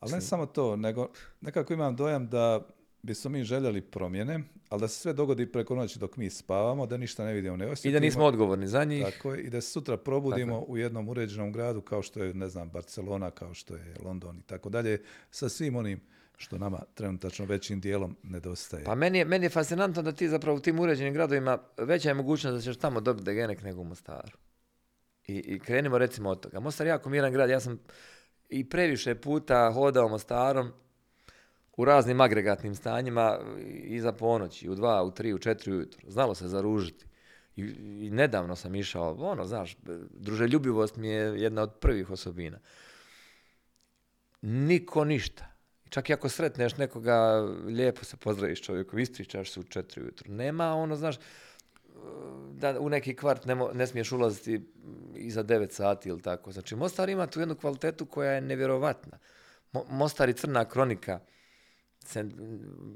Ali 0.00 0.12
ne 0.12 0.20
samo 0.20 0.46
to, 0.46 0.76
nego 0.76 1.08
nekako 1.40 1.72
imam 1.72 1.96
dojam 1.96 2.28
da 2.28 2.66
bismo 3.02 3.30
mi 3.30 3.44
željeli 3.44 3.80
promjene, 3.80 4.42
ali 4.68 4.80
da 4.80 4.88
se 4.88 5.00
sve 5.00 5.12
dogodi 5.12 5.52
preko 5.52 5.74
noći 5.74 5.98
dok 5.98 6.16
mi 6.16 6.30
spavamo, 6.30 6.86
da 6.86 6.96
ništa 6.96 7.24
ne 7.24 7.32
vidimo, 7.32 7.56
ne 7.56 7.66
osjetimo. 7.66 7.90
I 7.90 7.92
da 7.92 8.00
nismo 8.00 8.24
odgovorni 8.24 8.68
za 8.68 8.84
njih. 8.84 9.04
Tako 9.04 9.34
je, 9.34 9.42
i 9.42 9.50
da 9.50 9.60
se 9.60 9.70
sutra 9.70 9.96
probudimo 9.96 10.64
u 10.68 10.76
jednom 10.76 11.08
uređenom 11.08 11.52
gradu 11.52 11.80
kao 11.80 12.02
što 12.02 12.22
je, 12.22 12.34
ne 12.34 12.48
znam, 12.48 12.70
Barcelona, 12.70 13.30
kao 13.30 13.54
što 13.54 13.74
je 13.74 13.94
London 14.04 14.38
i 14.38 14.42
tako 14.42 14.68
dalje, 14.68 15.02
sa 15.30 15.48
svim 15.48 15.76
onim 15.76 16.00
što 16.36 16.58
nama 16.58 16.78
trenutačno 16.94 17.44
većim 17.44 17.80
dijelom 17.80 18.16
nedostaje. 18.22 18.84
Pa 18.84 18.94
meni 18.94 19.18
je, 19.18 19.24
meni 19.24 19.46
je 19.46 19.50
fascinantno 19.50 20.02
da 20.02 20.12
ti 20.12 20.28
zapravo 20.28 20.56
u 20.56 20.60
tim 20.60 20.80
uređenim 20.80 21.14
gradovima 21.14 21.58
veća 21.78 22.08
je 22.08 22.14
mogućnost 22.14 22.56
da 22.56 22.62
ćeš 22.62 22.76
tamo 22.76 23.00
dobiti 23.00 23.24
degenek 23.24 23.62
nego 23.62 23.80
u 23.80 23.84
Mostaru. 23.84 24.38
I, 25.26 25.36
I 25.36 25.58
krenimo 25.58 25.98
recimo 25.98 26.30
od 26.30 26.40
toga. 26.40 26.60
Mostar 26.60 26.86
je 26.86 26.90
jako 26.90 27.08
miran 27.08 27.32
grad. 27.32 27.50
Ja 27.50 27.60
sam 27.60 27.80
i 28.48 28.68
previše 28.68 29.14
puta 29.14 29.72
hodao 29.72 30.08
Mostarom 30.08 30.72
u 31.76 31.84
raznim 31.84 32.20
agregatnim 32.20 32.74
stanjima 32.74 33.38
iza 33.84 34.12
ponoći, 34.12 34.68
u 34.68 34.74
dva, 34.74 35.02
u 35.02 35.10
tri, 35.10 35.34
u 35.34 35.38
četiri 35.38 35.72
ujutro. 35.72 36.10
Znalo 36.10 36.34
se 36.34 36.48
zaružiti. 36.48 37.06
I, 37.56 37.62
I 38.06 38.10
nedavno 38.10 38.56
sam 38.56 38.74
išao, 38.74 39.16
ono, 39.18 39.44
znaš, 39.44 39.76
druželjubivost 40.10 40.96
mi 40.96 41.08
je 41.08 41.42
jedna 41.42 41.62
od 41.62 41.72
prvih 41.80 42.10
osobina. 42.10 42.58
Niko 44.42 45.04
ništa. 45.04 45.55
Čak 45.88 46.10
i 46.10 46.12
ako 46.12 46.28
sretneš 46.28 46.76
nekoga, 46.76 47.48
lijepo 47.66 48.04
se 48.04 48.16
pozdraviš 48.16 48.62
čovjeku, 48.62 48.98
ispričaš 48.98 49.50
se 49.50 49.60
u 49.60 49.62
četiri 49.62 50.02
ujutro. 50.02 50.32
Nema 50.34 50.74
ono, 50.74 50.96
znaš, 50.96 51.16
da 52.52 52.80
u 52.80 52.88
neki 52.88 53.16
kvart 53.16 53.44
ne, 53.44 53.54
mo- 53.54 53.74
ne 53.74 53.86
smiješ 53.86 54.12
ulaziti 54.12 54.60
iza 55.14 55.44
9 55.44 55.70
sati 55.70 56.08
ili 56.08 56.22
tako. 56.22 56.52
Znači, 56.52 56.76
Mostar 56.76 57.08
ima 57.08 57.26
tu 57.26 57.40
jednu 57.40 57.54
kvalitetu 57.54 58.06
koja 58.06 58.32
je 58.32 58.40
nevjerovatna. 58.40 59.18
Mo- 59.72 59.90
Mostar 59.90 60.28
i 60.28 60.34
Crna 60.34 60.64
kronika, 60.64 61.20
se, 62.04 62.24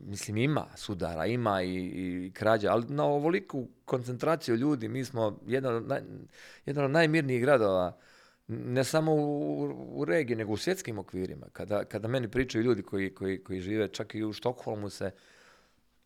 mislim, 0.07 0.37
ima 0.37 0.67
sudara, 0.77 1.27
ima 1.27 1.63
i, 1.63 1.77
i 1.77 2.31
krađa, 2.35 2.73
ali 2.73 2.85
na 2.89 3.05
ovoliku 3.05 3.69
koncentraciju 3.85 4.57
ljudi, 4.57 4.89
mi 4.89 5.05
smo 5.05 5.39
jedan 5.47 5.75
od, 5.75 5.89
naj, 5.89 6.01
jedan 6.67 6.85
od 6.85 6.91
najmirnijih 6.91 7.43
gradova, 7.43 7.99
ne 8.51 8.85
samo 8.85 9.15
u, 9.15 10.01
u 10.01 10.05
regiji, 10.05 10.37
nego 10.37 10.53
u 10.53 10.57
svjetskim 10.57 10.99
okvirima. 10.99 11.47
Kada, 11.53 11.85
kada 11.85 12.09
meni 12.09 12.29
pričaju 12.29 12.65
ljudi 12.65 12.83
koji, 12.83 13.15
koji, 13.15 13.45
koji 13.45 13.61
žive, 13.61 13.89
čak 13.89 14.15
i 14.15 14.25
u 14.25 14.33
Štokholmu 14.33 14.91
se 14.91 15.11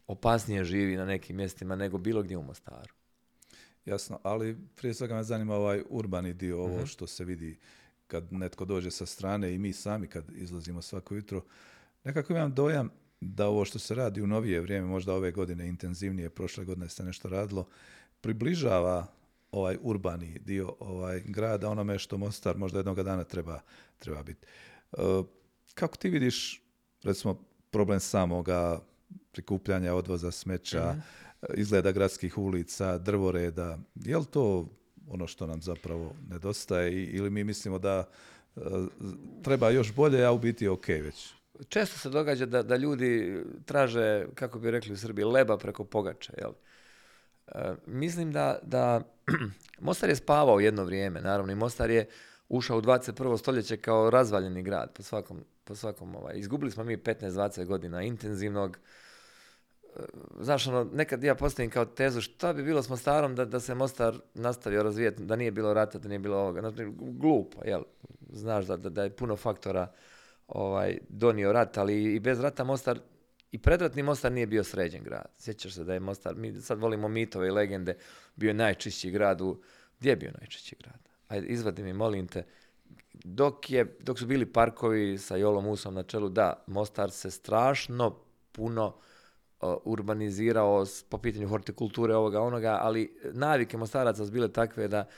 opasnije 0.07 0.65
živi 0.65 0.97
na 0.97 1.05
nekim 1.05 1.37
mjestima 1.37 1.77
nego 1.77 1.99
bilo 1.99 2.23
gdje 2.23 2.37
u 2.37 2.43
Mostaru. 2.43 2.95
Jasno, 3.85 4.21
ali 4.23 4.57
prije 4.77 4.95
svega 4.95 5.15
me 5.15 5.23
zanima 5.23 5.55
ovaj 5.55 5.83
urbani 5.89 6.35
dio, 6.35 6.63
ovo 6.63 6.87
što 6.87 7.07
se 7.07 7.25
vidi 7.25 7.59
kad 8.07 8.33
netko 8.33 8.65
dođe 8.65 8.91
sa 8.91 9.07
strane 9.07 9.55
i 9.55 9.59
mi 9.59 9.73
sami 9.73 10.07
kad 10.07 10.25
izlazimo 10.37 10.83
svako 10.83 11.15
jutro. 11.15 11.43
Nekako 12.05 12.33
imam 12.33 12.55
dojam 12.55 12.91
da 13.21 13.47
ovo 13.47 13.65
što 13.65 13.79
se 13.79 13.95
radi 13.95 14.23
u 14.23 14.27
novije 14.27 14.61
vrijeme, 14.61 14.87
možda 14.87 15.15
ove 15.15 15.33
godine 15.33 15.69
intenzivnije, 15.69 16.31
prošle 16.31 16.65
godine 16.65 16.89
se 16.89 17.05
nešto 17.05 17.29
radilo, 17.29 17.69
približava 18.21 19.07
ovaj 19.55 19.77
urbani 19.83 20.39
dio 20.39 20.77
ovaj 20.81 21.23
grada 21.25 21.69
onome 21.69 21.99
što 21.99 22.19
Mostar 22.19 22.57
možda 22.57 22.79
jednoga 22.79 23.03
dana 23.03 23.25
treba, 23.25 23.61
treba 23.99 24.23
biti. 24.23 24.47
E, 24.93 24.97
kako 25.75 25.97
ti 25.97 26.09
vidiš 26.09 26.63
recimo 27.03 27.45
problem 27.71 28.01
samoga 28.01 28.81
prikupljanja 29.33 29.95
odvoza 29.95 30.31
smeća, 30.31 30.95
izgleda 31.55 31.93
gradskih 31.93 32.39
ulica, 32.39 32.99
drvoreda, 32.99 33.79
je 33.95 34.19
li 34.19 34.25
to 34.25 34.69
ono 35.09 35.27
što 35.27 35.47
nam 35.47 35.63
zapravo 35.63 36.15
nedostaje 36.31 37.05
ili 37.05 37.31
mi 37.31 37.45
mislimo 37.45 37.79
da 37.79 38.09
e, 38.57 38.61
treba 39.43 39.71
još 39.71 39.95
bolje, 39.95 40.25
a 40.25 40.33
u 40.33 40.39
biti 40.39 40.69
ok 40.69 40.89
već? 40.89 41.33
Često 41.69 41.99
se 41.99 42.11
događa 42.11 42.47
da, 42.47 42.63
da 42.63 42.77
ljudi 42.77 43.43
traže, 43.65 44.27
kako 44.35 44.59
bi 44.59 44.71
rekli 44.71 44.93
u 44.93 44.97
Srbiji, 44.97 45.25
leba 45.25 45.59
preko 45.59 45.85
pogača. 45.85 46.33
Jel? 46.39 46.53
E, 47.49 47.75
mislim 47.87 48.33
da, 48.33 48.59
da 48.63 49.01
Mostar 49.81 50.09
je 50.09 50.17
spavao 50.17 50.61
jedno 50.61 50.85
vrijeme, 50.85 51.21
naravno 51.21 51.53
i 51.53 51.57
Mostar 51.57 51.91
je 51.91 52.09
ušao 52.49 52.79
u 52.79 52.83
21. 52.83 53.39
stoljeće 53.39 53.77
kao 53.77 54.11
razvaljeni 54.11 54.63
grad 54.63 54.93
po 54.93 55.03
svakom, 55.03 55.45
po 55.65 55.75
svakom 55.75 56.17
ovaj. 56.17 56.35
Izgubili 56.37 56.71
smo 56.71 56.85
mi 56.85 56.97
15-20 56.97 57.65
godina 57.65 58.03
intenzivnog 58.03 58.79
e, 59.97 60.01
Znaš, 60.41 60.67
ono, 60.67 60.85
nekad 60.85 61.25
ja 61.25 61.35
postavim 61.35 61.71
kao 61.71 61.85
tezu 61.85 62.21
šta 62.21 62.53
bi 62.53 62.63
bilo 62.63 62.83
s 62.83 62.89
Mostarom 62.89 63.35
da, 63.35 63.45
da 63.45 63.61
se 63.61 63.75
Mostar 63.75 64.15
nastavio 64.35 64.83
razvijati, 64.83 65.25
da 65.25 65.37
nije 65.37 65.51
bilo 65.51 65.75
rata, 65.75 65.99
da 65.99 66.09
nije 66.09 66.19
bilo 66.19 66.37
ovoga. 66.37 66.61
Znači, 66.61 66.93
glupo, 66.99 67.65
jel? 67.65 67.83
Znaš 68.33 68.65
da, 68.67 68.77
da 68.77 69.03
je 69.03 69.17
puno 69.17 69.37
faktora 69.37 69.93
ovaj, 70.49 70.99
donio 71.09 71.53
rat, 71.53 71.79
ali 71.79 72.15
i 72.15 72.21
bez 72.21 72.41
rata 72.41 72.65
Mostar 72.65 72.99
i 73.55 73.59
predratni 73.59 74.03
Mostar 74.03 74.33
nije 74.33 74.47
bio 74.47 74.65
sređen 74.65 75.03
grad. 75.03 75.27
Sjećaš 75.39 75.75
se 75.75 75.85
da 75.85 75.95
je 75.95 76.01
Mostar, 76.01 76.35
mi 76.37 76.61
sad 76.61 76.79
volimo 76.79 77.09
mitove 77.09 77.49
i 77.49 77.51
legende, 77.51 77.97
bio 78.37 78.49
je 78.49 78.55
najčišći 78.55 79.11
grad 79.11 79.41
u... 79.41 79.61
Gdje 79.99 80.11
je 80.11 80.17
bio 80.17 80.31
najčišći 80.41 80.77
grad? 80.83 80.99
Ajde, 81.29 81.47
izvadi 81.47 81.83
mi, 81.83 81.93
molim 81.93 82.27
te. 82.29 82.45
Dok, 83.13 83.71
je, 83.71 83.97
dok 84.01 84.19
su 84.19 84.27
bili 84.27 84.47
parkovi 84.47 85.19
sa 85.19 85.37
Jolom 85.37 85.67
Usom 85.67 85.95
na 85.95 86.03
čelu, 86.03 86.29
da, 86.29 86.65
Mostar 86.67 87.11
se 87.11 87.31
strašno 87.31 88.19
puno 88.53 88.97
o, 89.61 89.81
urbanizirao 89.85 90.87
s- 90.87 91.03
po 91.03 91.19
pitanju 91.19 91.49
hortikulture 91.49 92.17
ovoga 92.17 92.41
onoga, 92.41 92.79
ali 92.83 93.17
navike 93.33 93.77
Mostaraca 93.77 94.27
su 94.27 94.33
bile 94.33 94.53
takve 94.53 94.89
da 94.89 95.09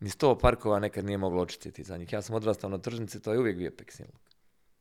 ni 0.00 0.08
sto 0.08 0.38
parkova 0.38 0.78
nekad 0.78 1.04
nije 1.04 1.18
moglo 1.18 1.42
očistiti 1.42 1.84
za 1.84 1.96
njih. 1.96 2.12
Ja 2.12 2.22
sam 2.22 2.36
odrastao 2.36 2.70
na 2.70 2.78
tržnici, 2.78 3.22
to 3.22 3.32
je 3.32 3.38
uvijek 3.38 3.56
bio 3.56 3.70
peksinluk. 3.78 4.22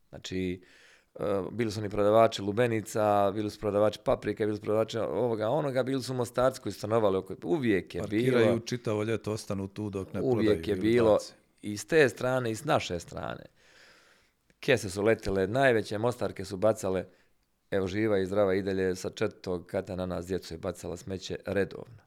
Znači, 0.09 0.61
bili 1.51 1.71
su 1.71 1.79
oni 1.79 1.89
prodavači 1.89 2.41
lubenica, 2.41 3.31
bili 3.31 3.49
su 3.49 3.59
prodavači 3.59 3.99
paprike, 4.03 4.45
bili 4.45 4.57
su 4.57 4.61
prodavači 4.61 4.97
ovoga 4.97 5.49
onoga, 5.49 5.83
bili 5.83 6.03
su 6.03 6.13
mostarci 6.13 6.61
koji 6.61 6.73
stanovali 6.73 7.17
oko... 7.17 7.35
Uvijek 7.43 7.95
je 7.95 8.01
Parkiraju 8.01 8.45
bilo... 8.45 8.59
čitavo 8.59 9.03
ljeto, 9.03 9.31
ostanu 9.31 9.67
tu 9.67 9.89
dok 9.89 10.13
ne 10.13 10.21
Uvijek 10.21 10.61
prodaju 10.63 10.77
je 10.77 10.81
bilo 10.81 11.17
i 11.61 11.77
s 11.77 11.85
te 11.85 12.09
strane 12.09 12.51
i 12.51 12.55
s 12.55 12.65
naše 12.65 12.99
strane. 12.99 13.45
Kese 14.59 14.89
su 14.89 15.01
letile, 15.01 15.47
najveće 15.47 15.97
mostarke 15.97 16.45
su 16.45 16.57
bacale, 16.57 17.05
evo 17.71 17.87
živa 17.87 18.19
i 18.19 18.25
zdrava 18.25 18.55
i 18.55 18.61
dalje 18.61 18.95
sa 18.95 19.09
četvrtog 19.09 19.65
kata 19.65 19.95
na 19.95 20.05
nas 20.05 20.25
djecu 20.25 20.53
je 20.53 20.57
bacala 20.57 20.97
smeće 20.97 21.37
redovno. 21.45 22.01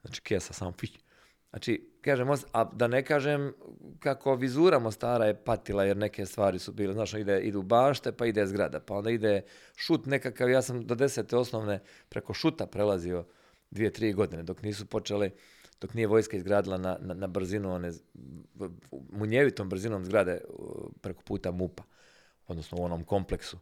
Znači 0.00 0.22
kesa 0.22 0.52
samo 0.52 0.72
pić. 0.72 0.98
Znači, 1.50 1.90
kažem, 2.00 2.28
a 2.52 2.64
da 2.64 2.86
ne 2.86 3.04
kažem 3.04 3.52
kako 3.98 4.34
vizura 4.34 4.78
Mostara 4.78 5.24
je 5.24 5.44
patila 5.44 5.84
jer 5.84 5.96
neke 5.96 6.26
stvari 6.26 6.58
su 6.58 6.72
bile, 6.72 6.92
znaš, 6.92 7.14
ide, 7.14 7.40
idu 7.40 7.62
bašte, 7.62 8.12
pa 8.12 8.26
ide 8.26 8.46
zgrada, 8.46 8.80
pa 8.80 8.94
onda 8.94 9.10
ide 9.10 9.42
šut 9.76 10.06
nekakav, 10.06 10.50
ja 10.50 10.62
sam 10.62 10.86
do 10.86 10.94
desete 10.94 11.36
osnovne 11.36 11.80
preko 12.08 12.34
šuta 12.34 12.66
prelazio 12.66 13.24
dvije, 13.70 13.92
tri 13.92 14.12
godine 14.12 14.42
dok 14.42 14.62
nisu 14.62 14.86
počele, 14.86 15.30
dok 15.80 15.94
nije 15.94 16.06
vojska 16.06 16.36
izgradila 16.36 16.76
na, 16.76 16.96
na, 17.00 17.14
na 17.14 17.26
brzinu, 17.26 17.74
one, 17.74 17.92
munjevitom 19.10 19.68
brzinom 19.68 20.04
zgrade 20.04 20.40
preko 21.00 21.22
puta 21.22 21.50
MUPA, 21.50 21.82
odnosno 22.46 22.78
u 22.80 22.84
onom 22.84 23.04
kompleksu, 23.04 23.58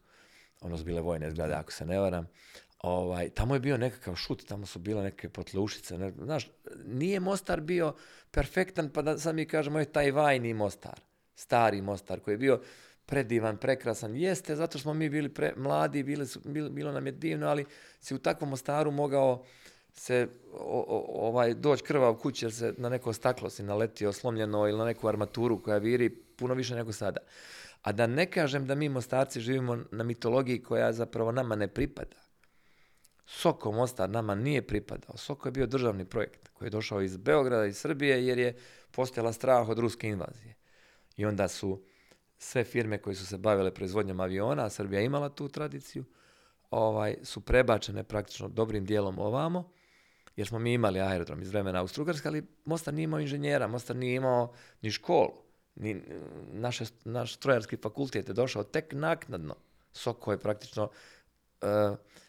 ono 0.60 0.78
su 0.78 0.84
bile 0.84 1.00
vojne 1.00 1.30
zgrade, 1.30 1.54
ako 1.54 1.72
se 1.72 1.86
ne 1.86 1.98
varam, 1.98 2.26
ovaj, 2.86 3.30
tamo 3.30 3.54
je 3.54 3.60
bio 3.60 3.76
nekakav 3.76 4.14
šut, 4.14 4.44
tamo 4.44 4.66
su 4.66 4.78
bile 4.78 5.02
neke 5.02 5.28
potleušice, 5.28 5.98
ne, 5.98 6.12
znaš, 6.22 6.50
nije 6.86 7.20
Mostar 7.20 7.60
bio 7.60 7.94
perfektan, 8.30 8.90
pa 8.90 9.02
da 9.02 9.18
sad 9.18 9.34
mi 9.34 9.46
kažemo, 9.46 9.78
je 9.78 9.92
taj 9.92 10.10
vajni 10.10 10.54
Mostar, 10.54 11.00
stari 11.34 11.82
Mostar, 11.82 12.20
koji 12.20 12.34
je 12.34 12.38
bio 12.38 12.60
predivan, 13.06 13.56
prekrasan, 13.56 14.16
jeste, 14.16 14.56
zato 14.56 14.78
smo 14.78 14.94
mi 14.94 15.08
bili 15.08 15.28
pre, 15.28 15.52
mladi, 15.56 16.02
bili 16.02 16.26
su, 16.26 16.40
bilo, 16.44 16.70
bilo 16.70 16.92
nam 16.92 17.06
je 17.06 17.12
divno, 17.12 17.46
ali 17.46 17.64
si 18.00 18.14
u 18.14 18.18
takvom 18.18 18.50
Mostaru 18.50 18.90
mogao 18.90 19.44
se 19.92 20.28
o- 20.52 20.84
o- 20.88 21.28
ovaj, 21.28 21.54
doći 21.54 21.82
krvav 21.84 22.14
kući 22.14 22.44
jer 22.44 22.52
se 22.52 22.74
na 22.78 22.88
neko 22.88 23.12
staklo 23.12 23.50
si 23.50 23.62
naletio 23.62 24.12
slomljeno 24.12 24.68
ili 24.68 24.78
na 24.78 24.84
neku 24.84 25.08
armaturu 25.08 25.62
koja 25.62 25.78
viri 25.78 26.10
puno 26.10 26.54
više 26.54 26.74
nego 26.74 26.92
sada. 26.92 27.20
A 27.82 27.92
da 27.92 28.06
ne 28.06 28.30
kažem 28.30 28.66
da 28.66 28.74
mi 28.74 28.88
Mostarci 28.88 29.40
živimo 29.40 29.78
na 29.90 30.04
mitologiji 30.04 30.62
koja 30.62 30.92
zapravo 30.92 31.32
nama 31.32 31.56
ne 31.56 31.68
pripada. 31.68 32.25
Soko 33.26 33.72
Mostar 33.72 34.10
nama 34.10 34.34
nije 34.34 34.66
pripadao. 34.66 35.16
Soko 35.16 35.48
je 35.48 35.52
bio 35.52 35.66
državni 35.66 36.04
projekt 36.04 36.48
koji 36.48 36.66
je 36.66 36.70
došao 36.70 37.02
iz 37.02 37.16
Beograda, 37.16 37.66
iz 37.66 37.78
Srbije, 37.78 38.26
jer 38.26 38.38
je 38.38 38.56
postojala 38.90 39.32
strah 39.32 39.68
od 39.68 39.78
ruske 39.78 40.08
invazije. 40.08 40.54
I 41.16 41.24
onda 41.26 41.48
su 41.48 41.82
sve 42.38 42.64
firme 42.64 42.98
koje 42.98 43.14
su 43.14 43.26
se 43.26 43.38
bavile 43.38 43.74
proizvodnjom 43.74 44.20
aviona, 44.20 44.64
a 44.64 44.70
Srbija 44.70 45.00
imala 45.00 45.28
tu 45.28 45.48
tradiciju, 45.48 46.04
ovaj, 46.70 47.16
su 47.22 47.40
prebačene 47.40 48.02
praktično 48.02 48.48
dobrim 48.48 48.84
dijelom 48.84 49.18
ovamo, 49.18 49.70
jer 50.36 50.46
smo 50.46 50.58
mi 50.58 50.72
imali 50.72 51.00
aerodrom 51.00 51.42
iz 51.42 51.50
vremena 51.50 51.80
Austrougarske, 51.80 52.28
ali 52.28 52.46
Mostar 52.64 52.94
nije 52.94 53.04
imao 53.04 53.20
inženjera, 53.20 53.66
Mostar 53.66 53.96
nije 53.96 54.14
imao 54.14 54.52
ni 54.82 54.90
školu. 54.90 55.32
Ni, 55.74 56.02
naše, 56.52 56.84
naš 57.04 57.34
strojarski 57.34 57.76
fakultet 57.76 58.28
je 58.28 58.34
došao 58.34 58.62
tek 58.62 58.92
naknadno. 58.92 59.54
Soko 59.92 60.32
je 60.32 60.38
praktično 60.38 60.90
e, 61.62 61.66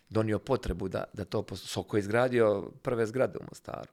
donio 0.09 0.39
potrebu 0.39 0.87
da, 0.87 1.03
da 1.13 1.25
to... 1.25 1.45
Soko 1.55 1.97
je 1.97 1.99
izgradio 1.99 2.71
prve 2.81 3.05
zgrade 3.05 3.39
u 3.39 3.43
Mostaru. 3.43 3.89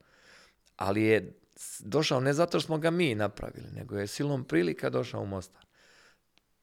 Ali 0.77 1.03
je 1.03 1.33
došao 1.81 2.21
ne 2.21 2.33
zato 2.33 2.61
što 2.61 2.67
smo 2.67 2.79
ga 2.79 2.91
mi 2.91 3.15
napravili, 3.15 3.71
nego 3.71 3.99
je 3.99 4.07
silom 4.07 4.45
prilika 4.45 4.91
došao 4.91 5.23
u 5.23 5.27
Mostar. 5.27 5.65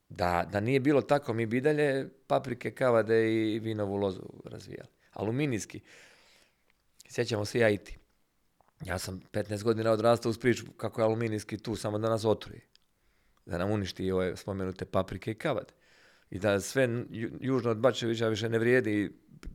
Da, 0.10 0.48
da 0.52 0.60
nije 0.60 0.80
bilo 0.80 1.02
tako, 1.02 1.34
mi 1.34 1.46
bi 1.46 1.62
dalje 1.62 2.10
paprike, 2.28 2.72
kavade 2.72 3.34
i 3.34 3.60
vinovu 3.60 3.96
lozu 3.96 4.22
razvijali. 4.46 4.90
Aluminijski. 5.12 5.80
Sjećamo 7.10 7.46
se 7.46 7.60
ja 7.60 7.70
i. 7.70 7.80
Ja 8.86 9.00
sam 9.00 9.22
15 9.32 9.64
godina 9.64 9.92
odrastao 9.92 10.30
uz 10.30 10.38
priču 10.38 10.66
kako 10.78 11.02
je 11.02 11.06
aluminijski 11.06 11.58
tu, 11.58 11.76
samo 11.76 12.00
da 12.00 12.10
nas 12.10 12.26
otruje. 12.26 12.62
Da 13.46 13.58
nam 13.58 13.72
uništi 13.72 14.12
ove 14.12 14.38
spomenute 14.38 14.86
paprike 14.86 15.32
i 15.32 15.36
kavade. 15.36 15.74
I 16.32 16.40
da 16.40 16.60
sve 16.60 17.06
ju- 17.10 17.38
južno 17.40 17.72
od 17.72 17.78
Bačevića 17.78 18.28
više 18.28 18.50
ne 18.50 18.60
vrijedi 18.60 19.12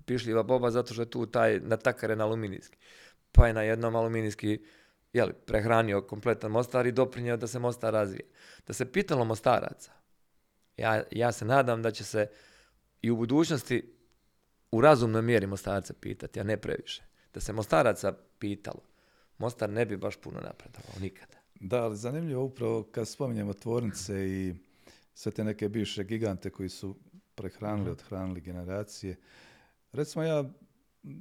pišljiva 0.07 0.43
boba 0.43 0.71
zato 0.71 0.93
što 0.93 1.03
je 1.03 1.11
tu 1.11 1.27
taj 1.27 1.61
natakaren 1.61 2.21
aluminijski. 2.21 2.79
Pa 3.33 3.47
je 3.47 3.53
na 3.53 3.63
jednom 3.63 3.97
aluminijski 3.97 4.61
jeli, 5.13 5.33
prehranio 5.47 6.03
kompletan 6.03 6.51
Mostar 6.51 6.87
i 6.87 6.93
doprinio 6.93 7.37
da 7.37 7.47
se 7.47 7.59
Mostar 7.59 7.93
razvije. 7.93 8.25
Da 8.67 8.73
se 8.73 8.93
pitalo 8.93 9.25
Mostaraca, 9.25 9.93
ja, 10.77 11.03
ja 11.11 11.33
se 11.33 11.45
nadam 11.45 11.83
da 11.83 11.91
će 11.91 12.05
se 12.05 12.27
i 13.03 13.11
u 13.11 13.17
budućnosti 13.17 13.93
u 14.71 14.81
razumnoj 14.81 15.23
mjeri 15.23 15.47
Mostarce 15.47 15.95
pitati, 16.01 16.41
a 16.41 16.45
ne 16.45 16.57
previše. 16.57 17.03
Da 17.35 17.41
se 17.41 17.53
Mostaraca 17.53 18.13
pitalo, 18.39 18.83
Mostar 19.39 19.71
ne 19.71 19.87
bi 19.87 19.97
baš 19.97 20.17
puno 20.17 20.41
napredovao, 20.41 21.01
nikada. 21.01 21.37
Da, 21.61 21.83
ali 21.83 21.97
zanimljivo 21.97 22.45
upravo 22.45 22.83
kad 22.83 23.09
spominjemo 23.09 23.53
tvornice 23.53 24.29
i 24.29 24.55
sve 25.17 25.33
te 25.33 25.45
neke 25.45 25.69
bivše 25.69 26.05
gigante 26.05 26.51
koji 26.51 26.69
su 26.69 26.97
prehranili, 27.35 27.91
odhranili 27.91 28.41
generacije. 28.41 29.17
Recimo 29.93 30.25
ja 30.25 30.45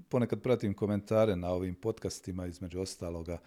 ponekad 0.10 0.42
pratim 0.42 0.74
komentare 0.74 1.36
na 1.36 1.50
ovim 1.50 1.76
podcastima 1.76 2.48
između 2.48 2.80
ostaloga 2.80 3.38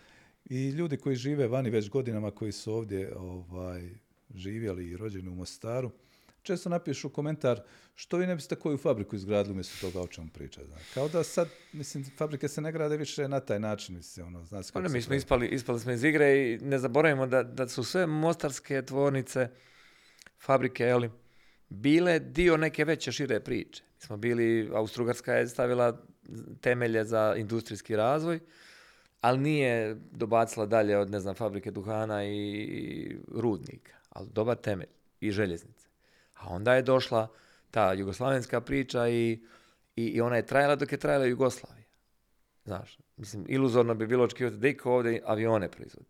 i 0.44 0.68
ljudi 0.68 0.96
koji 0.96 1.16
žive 1.16 1.46
vani 1.46 1.70
već 1.70 1.90
godinama 1.90 2.30
koji 2.30 2.52
su 2.52 2.72
ovdje 2.72 3.16
ovaj, 3.16 3.90
živjeli 4.34 4.88
i 4.88 4.96
rođeni 4.96 5.28
u 5.28 5.34
Mostaru, 5.34 5.90
često 6.42 6.68
napišu 6.68 7.08
komentar 7.08 7.62
što 7.94 8.16
vi 8.16 8.26
ne 8.26 8.34
biste 8.34 8.56
koju 8.56 8.78
fabriku 8.78 9.16
izgradili 9.16 9.52
umjesto 9.52 9.86
toga 9.86 10.00
o 10.00 10.06
čemu 10.06 10.28
priča. 10.28 10.60
Znači. 10.64 10.94
Kao 10.94 11.08
da 11.08 11.24
sad, 11.24 11.48
mislim, 11.72 12.04
fabrike 12.16 12.48
se 12.48 12.60
ne 12.60 12.72
grade 12.72 12.96
više 12.96 13.28
na 13.28 13.40
taj 13.40 13.60
način, 13.60 13.96
mislim, 13.96 14.26
ono, 14.26 14.44
zna 14.44 14.62
se 14.62 14.72
Pa 14.72 14.80
kako 14.80 14.88
se 14.88 14.96
mi 14.96 15.02
smo 15.02 15.14
ispali, 15.14 15.48
ispali 15.48 15.80
smo 15.80 15.92
iz 15.92 16.04
igre 16.04 16.52
i 16.52 16.58
ne 16.58 16.78
zaboravimo 16.78 17.26
da, 17.26 17.42
da 17.42 17.68
su 17.68 17.84
sve 17.84 18.06
mostarske 18.06 18.82
tvornice, 18.82 19.48
fabrike, 20.40 20.84
jeli, 20.84 21.10
bile 21.68 22.18
dio 22.18 22.56
neke 22.56 22.84
veće 22.84 23.12
šire 23.12 23.40
priče. 23.40 23.82
Mi 23.96 24.00
smo 24.00 24.16
bili, 24.16 24.70
Austrougarska 24.74 25.34
je 25.34 25.48
stavila 25.48 26.02
temelje 26.60 27.04
za 27.04 27.34
industrijski 27.36 27.96
razvoj, 27.96 28.40
ali 29.20 29.38
nije 29.38 29.96
dobacila 30.10 30.66
dalje 30.66 30.98
od, 30.98 31.10
ne 31.10 31.20
znam, 31.20 31.34
fabrike 31.34 31.70
duhana 31.70 32.24
i 32.24 33.16
rudnika, 33.28 33.92
ali 34.08 34.28
dobar 34.32 34.56
temelj 34.56 34.88
i 35.20 35.30
željeznice. 35.30 35.88
A 36.34 36.48
onda 36.48 36.74
je 36.74 36.82
došla 36.82 37.28
ta 37.70 37.92
jugoslavenska 37.92 38.60
priča 38.60 39.08
i, 39.08 39.44
i, 39.96 40.04
i 40.04 40.20
ona 40.20 40.36
je 40.36 40.46
trajala 40.46 40.76
dok 40.76 40.92
je 40.92 40.98
trajala 40.98 41.24
Jugoslavija. 41.24 41.88
Znaš, 42.64 42.98
mislim, 43.16 43.44
iluzorno 43.48 43.94
bi 43.94 44.06
bilo 44.06 44.24
očekivati 44.24 44.56
da 44.56 44.90
ovdje 44.90 45.22
avione 45.24 45.70
proizvodi. 45.70 46.08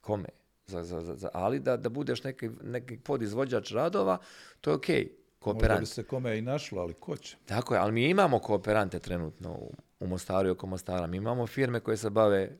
Kome? 0.00 0.28
Za, 0.28 0.43
za, 0.66 0.84
za, 0.84 1.14
za- 1.14 1.28
ali 1.32 1.60
da, 1.60 1.76
da 1.76 1.88
budeš 1.88 2.22
neki, 2.22 2.50
neki 2.62 2.96
podizvođač 2.96 3.72
radova, 3.72 4.18
to 4.60 4.70
je 4.70 4.76
okej. 4.76 5.00
Možda 5.00 5.52
Kooperant. 5.52 5.80
bi 5.80 5.86
se 5.86 6.02
kome 6.02 6.38
i 6.38 6.42
našlo, 6.42 6.80
ali 6.80 6.94
ko 6.94 7.16
će? 7.16 7.36
Tako 7.44 7.74
je, 7.74 7.80
ali 7.80 7.92
mi 7.92 8.08
imamo 8.08 8.38
kooperante 8.38 8.98
trenutno 8.98 9.52
u, 9.52 9.74
u 10.00 10.06
Mostaru 10.06 10.48
i 10.48 10.52
oko 10.52 10.66
Mostara. 10.66 11.06
Mi 11.06 11.16
imamo 11.16 11.46
firme 11.46 11.80
koje 11.80 11.96
se 11.96 12.10
bave 12.10 12.58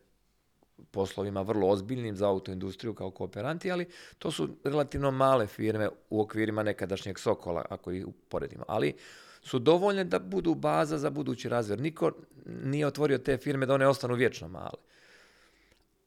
poslovima 0.90 1.42
vrlo 1.42 1.68
ozbiljnim 1.68 2.16
za 2.16 2.28
autoindustriju 2.28 2.94
kao 2.94 3.10
kooperanti, 3.10 3.70
ali 3.72 3.86
to 4.18 4.30
su 4.30 4.48
relativno 4.64 5.10
male 5.10 5.46
firme 5.46 5.88
u 6.10 6.20
okvirima 6.20 6.62
nekadašnjeg 6.62 7.18
Sokola, 7.18 7.64
ako 7.70 7.90
ih 7.92 8.06
uporedimo. 8.06 8.64
Ali 8.68 8.94
su 9.42 9.58
dovoljne 9.58 10.04
da 10.04 10.18
budu 10.18 10.54
baza 10.54 10.98
za 10.98 11.10
budući 11.10 11.48
razvoj. 11.48 11.76
Niko 11.76 12.12
nije 12.46 12.86
otvorio 12.86 13.18
te 13.18 13.36
firme 13.36 13.66
da 13.66 13.74
one 13.74 13.86
ostanu 13.88 14.14
vječno 14.14 14.48
male. 14.48 14.78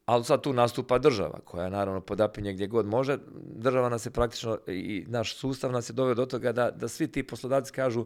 Ali 0.07 0.23
sad 0.23 0.41
tu 0.41 0.53
nastupa 0.53 0.97
država, 0.97 1.39
koja 1.45 1.69
naravno 1.69 2.01
podapinje 2.01 2.53
gdje 2.53 2.67
god 2.67 2.85
može. 2.85 3.17
Država 3.55 3.89
nas 3.89 4.05
je 4.05 4.11
praktično, 4.11 4.59
i 4.67 5.05
naš 5.07 5.35
sustav 5.35 5.71
nas 5.71 5.89
je 5.89 5.93
doveo 5.93 6.15
do 6.15 6.25
toga 6.25 6.51
da, 6.51 6.71
da 6.71 6.87
svi 6.87 7.11
ti 7.11 7.23
poslodavci 7.23 7.71
kažu 7.71 8.05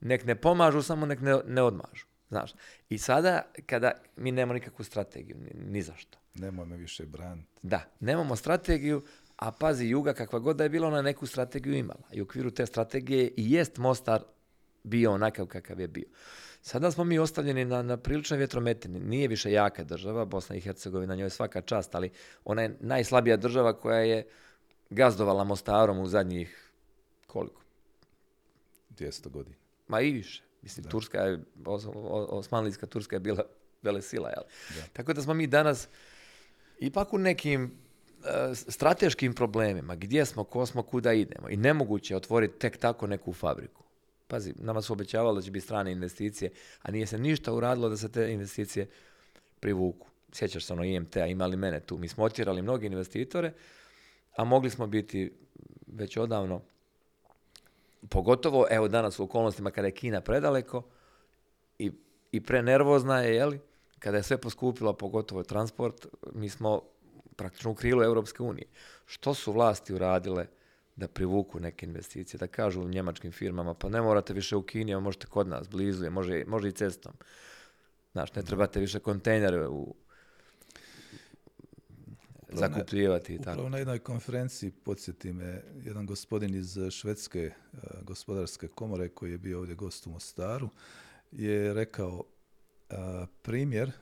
nek 0.00 0.24
ne 0.24 0.34
pomažu, 0.34 0.82
samo 0.82 1.06
nek 1.06 1.20
ne, 1.20 1.40
ne 1.46 1.62
odmažu. 1.62 2.06
Znaš. 2.28 2.54
I 2.88 2.98
sada, 2.98 3.42
kada 3.66 3.92
mi 4.16 4.32
nemamo 4.32 4.54
nikakvu 4.54 4.84
strategiju, 4.84 5.36
ni, 5.36 5.70
ni 5.70 5.82
za 5.82 5.94
što. 5.96 6.18
Nemoj 6.34 6.66
me 6.66 6.76
više 6.76 7.06
braniti. 7.06 7.48
Da, 7.62 7.84
nemamo 8.00 8.36
strategiju, 8.36 9.02
a 9.36 9.52
pazi, 9.52 9.86
Juga 9.86 10.14
kakva 10.14 10.38
god 10.38 10.56
da 10.56 10.64
je 10.64 10.70
bila, 10.70 10.88
ona 10.88 11.02
neku 11.02 11.26
strategiju 11.26 11.74
imala. 11.74 12.02
I 12.12 12.20
u 12.20 12.24
okviru 12.24 12.50
te 12.50 12.66
strategije 12.66 13.32
i 13.36 13.52
jest 13.52 13.78
Mostar 13.78 14.22
bio 14.84 15.12
onakav 15.12 15.46
kakav 15.46 15.80
je 15.80 15.88
bio. 15.88 16.06
Sada 16.62 16.90
smo 16.90 17.04
mi 17.04 17.18
ostavljeni 17.18 17.64
na, 17.64 17.82
na 17.82 17.96
priličnoj 17.96 18.38
vjetrometini. 18.38 19.00
Nije 19.00 19.28
više 19.28 19.52
jaka 19.52 19.84
država, 19.84 20.24
Bosna 20.24 20.56
i 20.56 20.60
Hercegovina, 20.60 21.14
njoj 21.14 21.26
je 21.26 21.30
svaka 21.30 21.60
čast, 21.60 21.94
ali 21.94 22.10
ona 22.44 22.62
je 22.62 22.76
najslabija 22.80 23.36
država 23.36 23.72
koja 23.72 23.98
je 23.98 24.26
gazdovala 24.90 25.44
Mostarom 25.44 25.98
u 25.98 26.06
zadnjih 26.06 26.70
koliko? 27.26 27.62
200 28.98 29.28
godina. 29.28 29.56
Ma 29.88 30.00
i 30.00 30.12
više. 30.12 30.42
Mislim, 30.62 30.86
Turska 30.86 31.18
je, 31.18 31.40
os, 31.64 31.86
Osmanlijska 32.28 32.86
Turska 32.86 33.16
je 33.16 33.20
bila 33.20 33.44
vele 33.82 34.02
sila, 34.02 34.28
jel? 34.28 34.42
Tako 34.92 35.12
da 35.12 35.22
smo 35.22 35.34
mi 35.34 35.46
danas 35.46 35.88
ipak 36.78 37.12
u 37.12 37.18
nekim 37.18 37.72
e, 38.24 38.54
strateškim 38.54 39.34
problemima. 39.34 39.94
Gdje 39.94 40.26
smo, 40.26 40.44
ko 40.44 40.66
smo, 40.66 40.82
kuda 40.82 41.12
idemo. 41.12 41.48
I 41.48 41.56
nemoguće 41.56 42.14
je 42.14 42.16
otvoriti 42.16 42.58
tek 42.58 42.76
tako 42.76 43.06
neku 43.06 43.32
fabriku. 43.32 43.81
Pazi, 44.32 44.54
nama 44.58 44.82
su 44.82 44.92
obećavali 44.92 45.36
da 45.36 45.42
će 45.42 45.50
biti 45.50 45.64
strane 45.64 45.92
investicije, 45.92 46.50
a 46.82 46.90
nije 46.90 47.06
se 47.06 47.18
ništa 47.18 47.52
uradilo 47.52 47.88
da 47.88 47.96
se 47.96 48.08
te 48.08 48.32
investicije 48.32 48.88
privuku. 49.60 50.06
Sjećaš 50.32 50.64
se 50.64 50.72
ono 50.72 50.84
IMT-a, 50.84 51.26
imali 51.26 51.56
mene 51.56 51.80
tu. 51.80 51.98
Mi 51.98 52.08
smo 52.08 52.24
otjerali 52.24 52.62
mnogi 52.62 52.86
investitore, 52.86 53.52
a 54.36 54.44
mogli 54.44 54.70
smo 54.70 54.86
biti 54.86 55.32
već 55.86 56.16
odavno 56.16 56.62
pogotovo 58.08 58.66
evo 58.70 58.88
danas 58.88 59.18
u 59.18 59.24
okolnostima 59.24 59.70
kada 59.70 59.88
je 59.88 59.94
Kina 59.94 60.20
predaleko 60.20 60.82
i, 61.78 61.92
i 62.32 62.40
prenervozna 62.40 63.20
je, 63.20 63.34
jeli, 63.34 63.60
kada 63.98 64.16
je 64.16 64.22
sve 64.22 64.38
poskupilo, 64.38 64.92
pogotovo 64.92 65.42
transport, 65.42 66.06
mi 66.34 66.48
smo 66.48 66.82
praktično 67.36 67.70
u 67.70 67.74
krilu 67.74 68.02
Europske 68.02 68.42
unije. 68.42 68.66
Što 69.06 69.34
su 69.34 69.52
vlasti 69.52 69.94
uradile 69.94 70.46
da 70.96 71.08
privuku 71.08 71.60
neke 71.60 71.86
investicije, 71.86 72.38
da 72.38 72.46
kažu 72.46 72.88
njemačkim 72.88 73.32
firmama, 73.32 73.74
pa 73.74 73.88
ne 73.88 74.02
morate 74.02 74.34
više 74.34 74.56
u 74.56 74.62
Kini, 74.62 75.00
možete 75.00 75.26
kod 75.26 75.48
nas, 75.48 75.68
blizu 75.68 76.04
je, 76.04 76.10
može, 76.10 76.44
može 76.46 76.68
i 76.68 76.72
cestom. 76.72 77.12
Znaš, 78.12 78.34
ne 78.34 78.42
trebate 78.42 78.80
više 78.80 78.98
kontejnere 78.98 79.68
u, 79.68 79.94
zakupljivati 82.52 83.34
i 83.34 83.38
tako. 83.38 83.50
Upravo 83.50 83.68
na 83.68 83.78
jednoj 83.78 83.98
konferenciji, 83.98 84.70
podsjeti 84.70 85.32
me, 85.32 85.62
jedan 85.84 86.06
gospodin 86.06 86.54
iz 86.54 86.78
Švedske 86.90 87.40
e, 87.40 87.52
gospodarske 88.02 88.68
komore 88.68 89.08
koji 89.08 89.30
je 89.30 89.38
bio 89.38 89.58
ovdje 89.58 89.74
gost 89.74 90.06
u 90.06 90.10
Mostaru, 90.10 90.68
je 91.32 91.74
rekao 91.74 92.24
e, 92.90 92.94
primjer, 93.42 93.92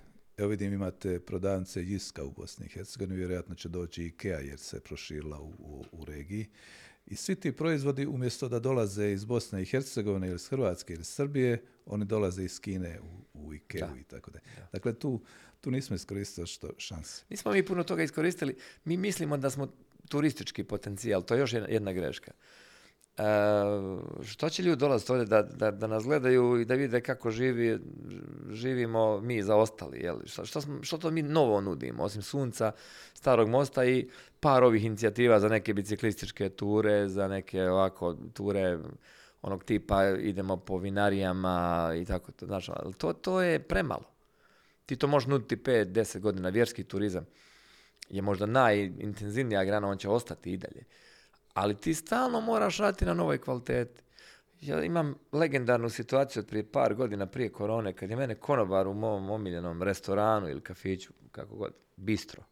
evo 0.41 0.49
vidim 0.49 0.73
imate 0.73 1.21
prodavnice 1.21 1.83
Jiska 1.83 2.25
u 2.25 2.31
Bosni 2.31 2.67
i 2.67 2.69
Hercegovini, 2.69 3.17
vjerojatno 3.17 3.55
će 3.55 3.69
doći 3.69 4.05
Ikea 4.05 4.39
jer 4.39 4.59
se 4.59 4.81
proširila 4.81 5.41
u, 5.41 5.53
u, 5.59 5.85
u 5.93 6.05
regiji. 6.05 6.47
I 7.07 7.17
svi 7.17 7.35
ti 7.35 7.53
proizvodi 7.53 8.07
umjesto 8.07 8.49
da 8.49 8.59
dolaze 8.59 9.13
iz 9.13 9.25
Bosne 9.25 9.63
i 9.63 9.65
Hercegovine 9.65 10.27
ili 10.27 10.37
iz 10.37 10.49
Hrvatske 10.49 10.95
ili 10.95 11.05
Srbije, 11.05 11.63
oni 11.87 12.05
dolaze 12.05 12.45
iz 12.45 12.61
Kine 12.61 13.01
u, 13.01 13.47
u 13.47 13.55
Ikeu 13.55 13.97
i 14.01 14.03
tako 14.03 14.31
dalje. 14.31 14.45
Dakle, 14.73 14.95
tu, 14.95 15.21
tu 15.61 15.71
nismo 15.71 15.97
iskoristili 15.97 16.47
što 16.47 16.71
šanse. 16.79 17.25
Nismo 17.31 17.53
mi 17.53 17.67
puno 17.67 17.85
toga 17.85 18.03
iskoristili. 18.03 18.57
Mi 18.85 18.97
mislimo 18.97 19.37
da 19.37 19.51
smo 19.51 19.73
turistički 20.09 20.65
potencijal. 20.65 21.23
To 21.23 21.35
je 21.35 21.41
još 21.41 21.53
jedna 21.53 21.93
greška. 21.93 22.33
E, 23.21 24.25
što 24.25 24.49
će 24.49 24.63
ljudi 24.63 24.81
dolaziti 24.81 25.13
ovdje 25.13 25.27
da, 25.27 25.43
da, 25.43 25.71
da 25.71 25.87
nas 25.87 26.05
gledaju 26.05 26.61
i 26.61 26.65
da 26.65 26.75
vide 26.75 27.01
kako 27.01 27.31
živi, 27.31 27.79
živimo 28.51 29.21
mi 29.21 29.43
zaostali? 29.43 30.01
Jel? 30.01 30.17
Što, 30.27 30.45
što, 30.45 30.61
smo- 30.61 30.83
što 30.83 30.99
to 30.99 31.11
mi 31.11 31.23
novo 31.23 31.61
nudimo? 31.61 32.03
Osim 32.03 32.23
sunca, 32.23 32.73
starog 33.15 33.49
mosta 33.49 33.85
i 33.85 34.09
par 34.41 34.65
ovih 34.65 34.85
inicijativa 34.85 35.41
za 35.41 35.49
neke 35.49 35.75
biciklističke 35.75 36.49
ture, 36.49 37.09
za 37.09 37.29
neke 37.29 37.63
ovako 37.63 38.17
ture 38.35 38.79
onog 39.43 39.65
tipa 39.65 40.09
idemo 40.09 40.57
po 40.57 40.79
vinarijama 40.79 41.91
i 42.03 42.05
tako 42.05 42.33
to. 42.33 42.47
Znaš, 42.47 42.69
ali 42.69 42.95
to, 42.95 43.13
to 43.13 43.43
je 43.43 43.59
premalo. 43.59 44.05
Ti 44.87 44.97
to 44.97 45.07
možeš 45.07 45.27
nuditi 45.27 45.57
5-10 45.57 46.19
godina, 46.19 46.49
vjerski 46.49 46.85
turizam 46.85 47.27
je 48.11 48.23
možda 48.23 48.47
najintenzivnija 48.47 49.65
grana, 49.65 49.89
on 49.89 49.99
će 49.99 50.09
ostati 50.09 50.53
i 50.53 50.57
dalje. 50.57 50.85
Ali 51.55 51.77
ti 51.77 51.95
stalno 51.95 52.41
moraš 52.41 52.79
raditi 52.79 53.05
na 53.05 53.15
novoj 53.15 53.39
kvaliteti. 53.39 54.03
Ja 54.61 54.85
imam 54.85 55.15
legendarnu 55.33 55.89
situaciju 55.89 56.41
od 56.41 56.47
prije 56.47 56.73
par 56.73 56.95
godina 56.95 57.27
prije 57.27 57.53
korone, 57.53 57.93
kad 57.93 58.11
je 58.11 58.17
mene 58.17 58.35
konobar 58.35 58.89
u 58.89 58.95
mom 58.95 59.31
omiljenom 59.31 59.83
restoranu 59.83 60.49
ili 60.49 60.61
kafiću, 60.61 61.13
kako 61.33 61.57
god, 61.57 61.73
bistro, 61.97 62.43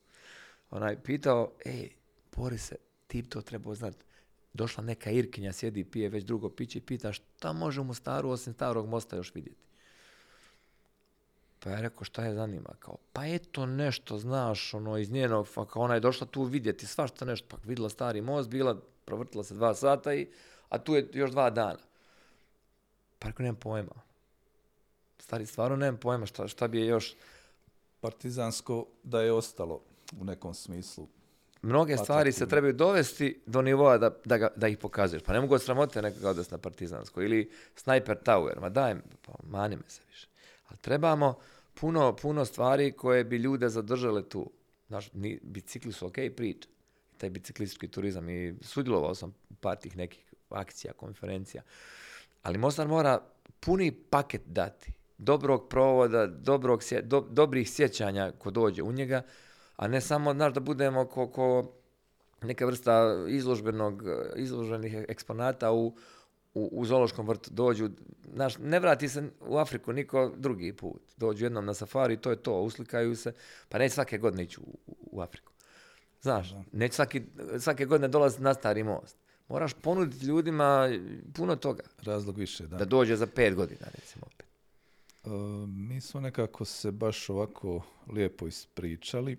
onaj 0.70 1.03
pitao, 1.03 1.53
ej, 1.64 1.88
Borise, 2.36 2.76
ti 3.07 3.22
to 3.22 3.40
trebao 3.40 3.74
znati. 3.74 4.05
došla 4.53 4.84
neka 4.84 5.11
Irkinja, 5.11 5.53
sjedi 5.53 5.84
pije 5.84 6.09
već 6.09 6.24
drugo 6.24 6.51
piće 6.51 6.78
i 6.78 6.82
pita 6.82 7.12
šta 7.12 7.53
može 7.53 7.80
u 7.80 7.84
Mostaru 7.84 8.30
osim 8.30 8.53
starog 8.53 8.88
mosta 8.88 9.16
još 9.16 9.34
vidjeti. 9.34 9.68
Pa 11.61 11.71
ja 11.71 11.81
rekao, 11.81 12.05
šta 12.05 12.25
je 12.25 12.35
zanima? 12.35 12.71
Kao, 12.79 12.97
pa 13.13 13.27
eto 13.27 13.67
nešto, 13.67 14.19
znaš, 14.19 14.75
ono, 14.75 14.99
iz 14.99 15.11
njenog, 15.11 15.47
fa- 15.47 15.67
kao 15.67 15.83
ona 15.83 15.95
je 15.95 16.01
došla 16.01 16.27
tu 16.27 16.43
vidjeti 16.43 16.87
svašta 16.87 17.25
nešto, 17.25 17.47
pa 17.49 17.57
vidjela 17.65 17.89
stari 17.89 18.21
most, 18.21 18.49
bila, 18.49 18.81
provrtila 19.05 19.45
se 19.45 19.55
dva 19.55 19.75
sata 19.75 20.15
i, 20.15 20.29
a 20.69 20.79
tu 20.79 20.95
je 20.95 21.09
još 21.13 21.31
dva 21.31 21.51
dana. 21.51 21.79
Pa 23.19 23.29
rekao, 23.29 23.43
nemam 23.45 23.61
pojma. 23.61 23.93
Stari, 25.19 25.47
stvarno 25.47 25.77
nemam 25.77 25.97
pojma 26.01 26.27
šta, 26.27 26.49
šta 26.49 26.69
bi 26.69 26.79
je 26.81 26.87
još, 26.87 27.15
Partizansko 28.01 28.87
da 29.03 29.21
je 29.21 29.33
ostalo 29.33 29.81
u 30.21 30.25
nekom 30.25 30.55
smislu. 30.55 31.09
mnoge 31.63 31.97
stvari 31.97 32.33
se 32.33 32.49
trebaju 32.49 32.73
dovesti 32.73 33.41
do 33.47 33.63
nivoa 33.63 33.99
da, 33.99 34.11
da, 34.25 34.37
ga, 34.39 34.49
da 34.57 34.69
ih 34.69 34.79
pokazuješ. 34.79 35.23
Pa 35.23 35.33
ne 35.33 35.41
mogu 35.41 35.55
od 35.55 35.63
sramote 35.63 36.03
nekoga 36.03 36.31
odvesti 36.31 36.55
na 36.55 36.59
Partizansko. 36.59 37.23
Ili 37.23 37.51
Sniper 37.77 38.17
Tower. 38.25 38.61
Ma 38.61 38.69
daj, 38.69 38.95
pa 39.27 39.33
mani 39.43 39.77
me 39.77 39.83
se 39.89 40.03
više. 40.09 40.29
Ali 40.69 40.79
trebamo 40.79 41.39
puno, 41.75 42.16
puno 42.16 42.45
stvari 42.45 42.93
koje 42.93 43.25
bi 43.25 43.37
ljude 43.37 43.69
zadržale 43.69 44.29
tu. 44.29 44.51
Znaš, 44.89 45.12
ni, 45.12 45.41
bicikli 45.43 45.93
su 45.93 46.07
ok 46.07 46.16
priča. 46.37 46.69
Taj 47.16 47.31
biciklistički 47.31 47.89
turizam. 47.89 48.29
I 48.29 48.55
sudjelovao 48.61 49.14
sam 49.14 49.35
u 49.51 49.55
par 49.55 49.77
tih 49.77 49.97
nekih 49.97 50.35
akcija, 50.51 50.93
konferencija. 50.93 51.62
Ali 52.43 52.59
Mostar 52.59 52.89
mora 52.89 53.21
puni 53.61 53.93
paket 53.93 54.43
dati. 54.47 54.93
Dobrog 55.19 55.69
provoda, 55.69 56.27
dobrog, 56.27 56.83
do- 57.03 57.27
dobrih 57.31 57.71
sjećanja 57.71 58.33
ko 58.39 58.51
dođe 58.51 58.83
u 58.83 58.93
njega, 58.93 59.23
a 59.77 59.89
ne 59.89 60.01
samo, 60.01 60.33
znaš, 60.35 60.53
da 60.53 60.61
budemo 60.61 61.05
ko, 61.05 61.27
ko 61.27 61.73
neka 62.43 62.66
vrsta 62.66 63.25
izložbenog, 63.29 64.03
izloženih 64.37 64.95
eksponata 65.09 65.73
u, 65.73 65.97
u, 66.55 66.68
u 66.72 66.84
zoološkom 66.84 67.28
vrtu. 67.28 67.51
Dođu, 67.51 67.90
znaš, 68.34 68.59
ne 68.59 68.80
vrati 68.80 69.09
se 69.09 69.30
u 69.40 69.57
Afriku 69.57 69.92
niko 69.92 70.32
drugi 70.36 70.72
put. 70.72 71.03
Dođu 71.16 71.44
jednom 71.44 71.64
na 71.64 71.74
safari, 71.74 72.16
to 72.16 72.30
je 72.30 72.36
to, 72.36 72.61
uslikaju 72.61 73.16
se, 73.16 73.32
pa 73.68 73.78
neće 73.78 73.94
svake 73.94 74.18
godine 74.18 74.44
ići 74.44 74.61
u, 74.61 74.78
u 74.86 75.20
Afriku. 75.20 75.53
Znaš, 76.22 76.55
neće 76.72 76.94
svaki, 76.94 77.22
svake 77.59 77.84
godine 77.84 78.09
dolaziti 78.09 78.42
na 78.42 78.55
stari 78.55 78.82
most. 78.82 79.16
Moraš 79.49 79.74
ponuditi 79.74 80.26
ljudima 80.26 80.88
puno 81.34 81.57
toga. 81.57 81.82
Razlog 82.03 82.38
više, 82.38 82.66
da. 82.66 82.76
Da 82.76 82.84
dođe 82.84 83.16
za 83.16 83.26
pet 83.26 83.55
godina, 83.55 83.86
recimo 83.94 84.26
opet. 84.26 84.46
E, 85.24 85.30
mi 85.66 86.01
smo 86.01 86.20
nekako 86.20 86.64
se 86.64 86.90
baš 86.90 87.30
ovako 87.30 87.82
lijepo 88.12 88.46
ispričali. 88.46 89.38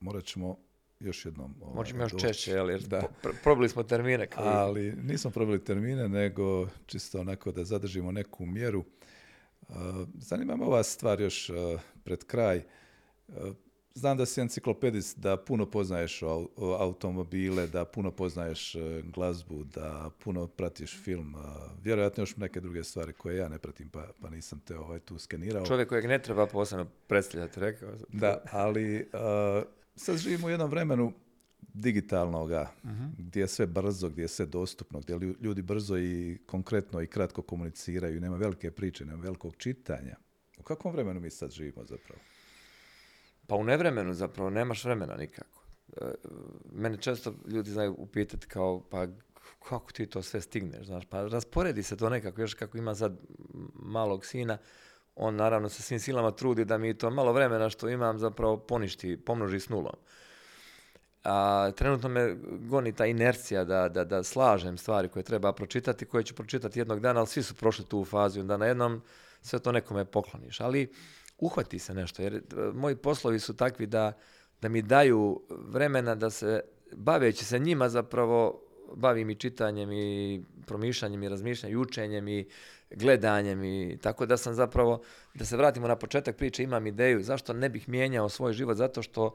Morat 0.00 0.24
ćemo 0.24 0.56
još 1.00 1.24
jednom... 1.24 1.54
ovaj, 1.62 1.74
Možemo 1.74 2.02
još 2.02 2.12
doći. 2.12 2.26
češće, 2.26 2.50
jel, 2.50 2.70
jer 2.70 2.80
Da. 2.80 3.02
probili 3.42 3.68
smo 3.68 3.82
termine. 3.82 4.28
Ali 4.36 4.92
nismo 4.92 5.30
probili 5.30 5.64
termine, 5.64 6.08
nego 6.08 6.68
čisto 6.86 7.20
onako 7.20 7.52
da 7.52 7.64
zadržimo 7.64 8.12
neku 8.12 8.46
mjeru. 8.46 8.84
Zanima 10.14 10.56
me 10.56 10.64
ova 10.64 10.82
stvar 10.82 11.20
još 11.20 11.50
pred 12.04 12.24
kraj. 12.24 12.62
Znam 13.94 14.16
da 14.16 14.26
si 14.26 14.40
enciklopedist, 14.40 15.18
da 15.18 15.36
puno 15.36 15.70
poznaješ 15.70 16.22
automobile, 16.78 17.66
da 17.66 17.84
puno 17.84 18.10
poznaješ 18.10 18.74
e, 18.74 18.78
glazbu, 19.04 19.64
da 19.64 20.10
puno 20.24 20.46
pratiš 20.46 21.02
film, 21.02 21.34
vjerojatno 21.82 22.22
još 22.22 22.36
neke 22.36 22.60
druge 22.60 22.84
stvari 22.84 23.12
koje 23.12 23.36
ja 23.36 23.48
ne 23.48 23.58
pratim, 23.58 23.88
pa, 23.88 24.06
pa 24.20 24.30
nisam 24.30 24.60
te 24.64 24.78
ovaj 24.78 24.98
tu 25.00 25.18
skenirao. 25.18 25.66
Čovjek 25.66 25.88
kojeg 25.88 26.04
ne 26.06 26.22
treba 26.22 26.46
posebno 26.46 26.86
predstavljati, 27.06 27.60
rekao 27.60 27.98
sam. 27.98 28.06
Da, 28.12 28.42
ali 28.52 29.08
uh, 29.12 29.62
sad 30.00 30.16
živimo 30.16 30.46
u 30.46 30.50
jednom 30.50 30.70
vremenu 30.70 31.12
digitalnoga, 31.74 32.70
gdje 33.18 33.40
je 33.40 33.48
sve 33.48 33.66
brzo, 33.66 34.08
gdje 34.08 34.22
je 34.22 34.28
sve 34.28 34.46
dostupno, 34.46 35.00
gdje 35.00 35.16
lju- 35.16 35.36
ljudi 35.40 35.62
brzo 35.62 35.98
i 35.98 36.38
konkretno 36.46 37.00
i 37.02 37.06
kratko 37.06 37.42
komuniciraju, 37.42 38.20
nema 38.20 38.36
velike 38.36 38.70
priče, 38.70 39.04
nema 39.04 39.22
velikog 39.22 39.56
čitanja. 39.56 40.16
U 40.58 40.62
kakvom 40.62 40.94
vremenu 40.94 41.20
mi 41.20 41.30
sad 41.30 41.50
živimo 41.50 41.84
zapravo? 41.84 42.20
Pa 43.46 43.54
u 43.54 43.64
nevremenu 43.64 44.14
zapravo 44.14 44.50
nemaš 44.50 44.84
vremena 44.84 45.16
nikako. 45.16 45.64
E, 45.96 46.04
Mene 46.72 46.96
često 46.96 47.34
ljudi 47.46 47.70
znaju 47.70 47.94
upitati 47.98 48.46
kao, 48.46 48.80
pa 48.90 49.06
kako 49.68 49.92
ti 49.92 50.06
to 50.06 50.22
sve 50.22 50.40
stigneš, 50.40 50.86
znaš, 50.86 51.04
pa 51.06 51.22
rasporedi 51.22 51.82
se 51.82 51.96
to 51.96 52.10
nekako, 52.10 52.40
još 52.40 52.54
kako 52.54 52.78
ima 52.78 52.94
sad 52.94 53.20
malog 53.74 54.26
sina, 54.26 54.58
on 55.14 55.36
naravno 55.36 55.68
sa 55.68 55.82
svim 55.82 56.00
silama 56.00 56.30
trudi 56.30 56.64
da 56.64 56.78
mi 56.78 56.98
to 56.98 57.10
malo 57.10 57.32
vremena 57.32 57.70
što 57.70 57.88
imam 57.88 58.18
zapravo 58.18 58.56
poništi, 58.56 59.16
pomnoži 59.16 59.60
s 59.60 59.68
nulom. 59.68 59.94
A, 61.24 61.70
trenutno 61.76 62.08
me 62.08 62.36
goni 62.60 62.92
ta 62.92 63.06
inercija 63.06 63.64
da, 63.64 63.88
da, 63.88 64.04
da 64.04 64.22
slažem 64.22 64.78
stvari 64.78 65.08
koje 65.08 65.22
treba 65.22 65.52
pročitati, 65.52 66.06
koje 66.06 66.24
ću 66.24 66.34
pročitati 66.34 66.80
jednog 66.80 67.00
dana, 67.00 67.20
ali 67.20 67.26
svi 67.26 67.42
su 67.42 67.54
prošli 67.54 67.84
tu 67.84 68.04
fazu 68.04 68.40
onda 68.40 68.56
na 68.56 68.66
jednom 68.66 69.02
sve 69.42 69.58
to 69.58 69.72
nekome 69.72 70.04
pokloniš. 70.04 70.60
Ali 70.60 70.92
uhvati 71.38 71.78
se 71.78 71.94
nešto, 71.94 72.22
jer 72.22 72.34
e, 72.34 72.40
moji 72.74 72.96
poslovi 72.96 73.38
su 73.38 73.56
takvi 73.56 73.86
da, 73.86 74.12
da 74.60 74.68
mi 74.68 74.82
daju 74.82 75.42
vremena 75.50 76.14
da 76.14 76.30
se, 76.30 76.60
baveći 76.92 77.44
se 77.44 77.58
njima 77.58 77.88
zapravo, 77.88 78.62
bavim 78.96 79.30
i 79.30 79.34
čitanjem 79.34 79.92
i 79.92 80.42
promišljanjem 80.66 81.22
i 81.22 81.28
razmišljanjem 81.28 81.78
i 81.78 81.82
učenjem 81.82 82.28
i 82.28 82.48
gledanjem 82.90 83.64
i 83.64 83.98
tako 84.02 84.26
da 84.26 84.36
sam 84.36 84.54
zapravo, 84.54 85.02
da 85.34 85.44
se 85.44 85.56
vratimo 85.56 85.88
na 85.88 85.96
početak 85.96 86.36
priče, 86.36 86.62
imam 86.62 86.86
ideju 86.86 87.22
zašto 87.22 87.52
ne 87.52 87.68
bih 87.68 87.88
mijenjao 87.88 88.28
svoj 88.28 88.52
život, 88.52 88.76
zato 88.76 89.02
što 89.02 89.34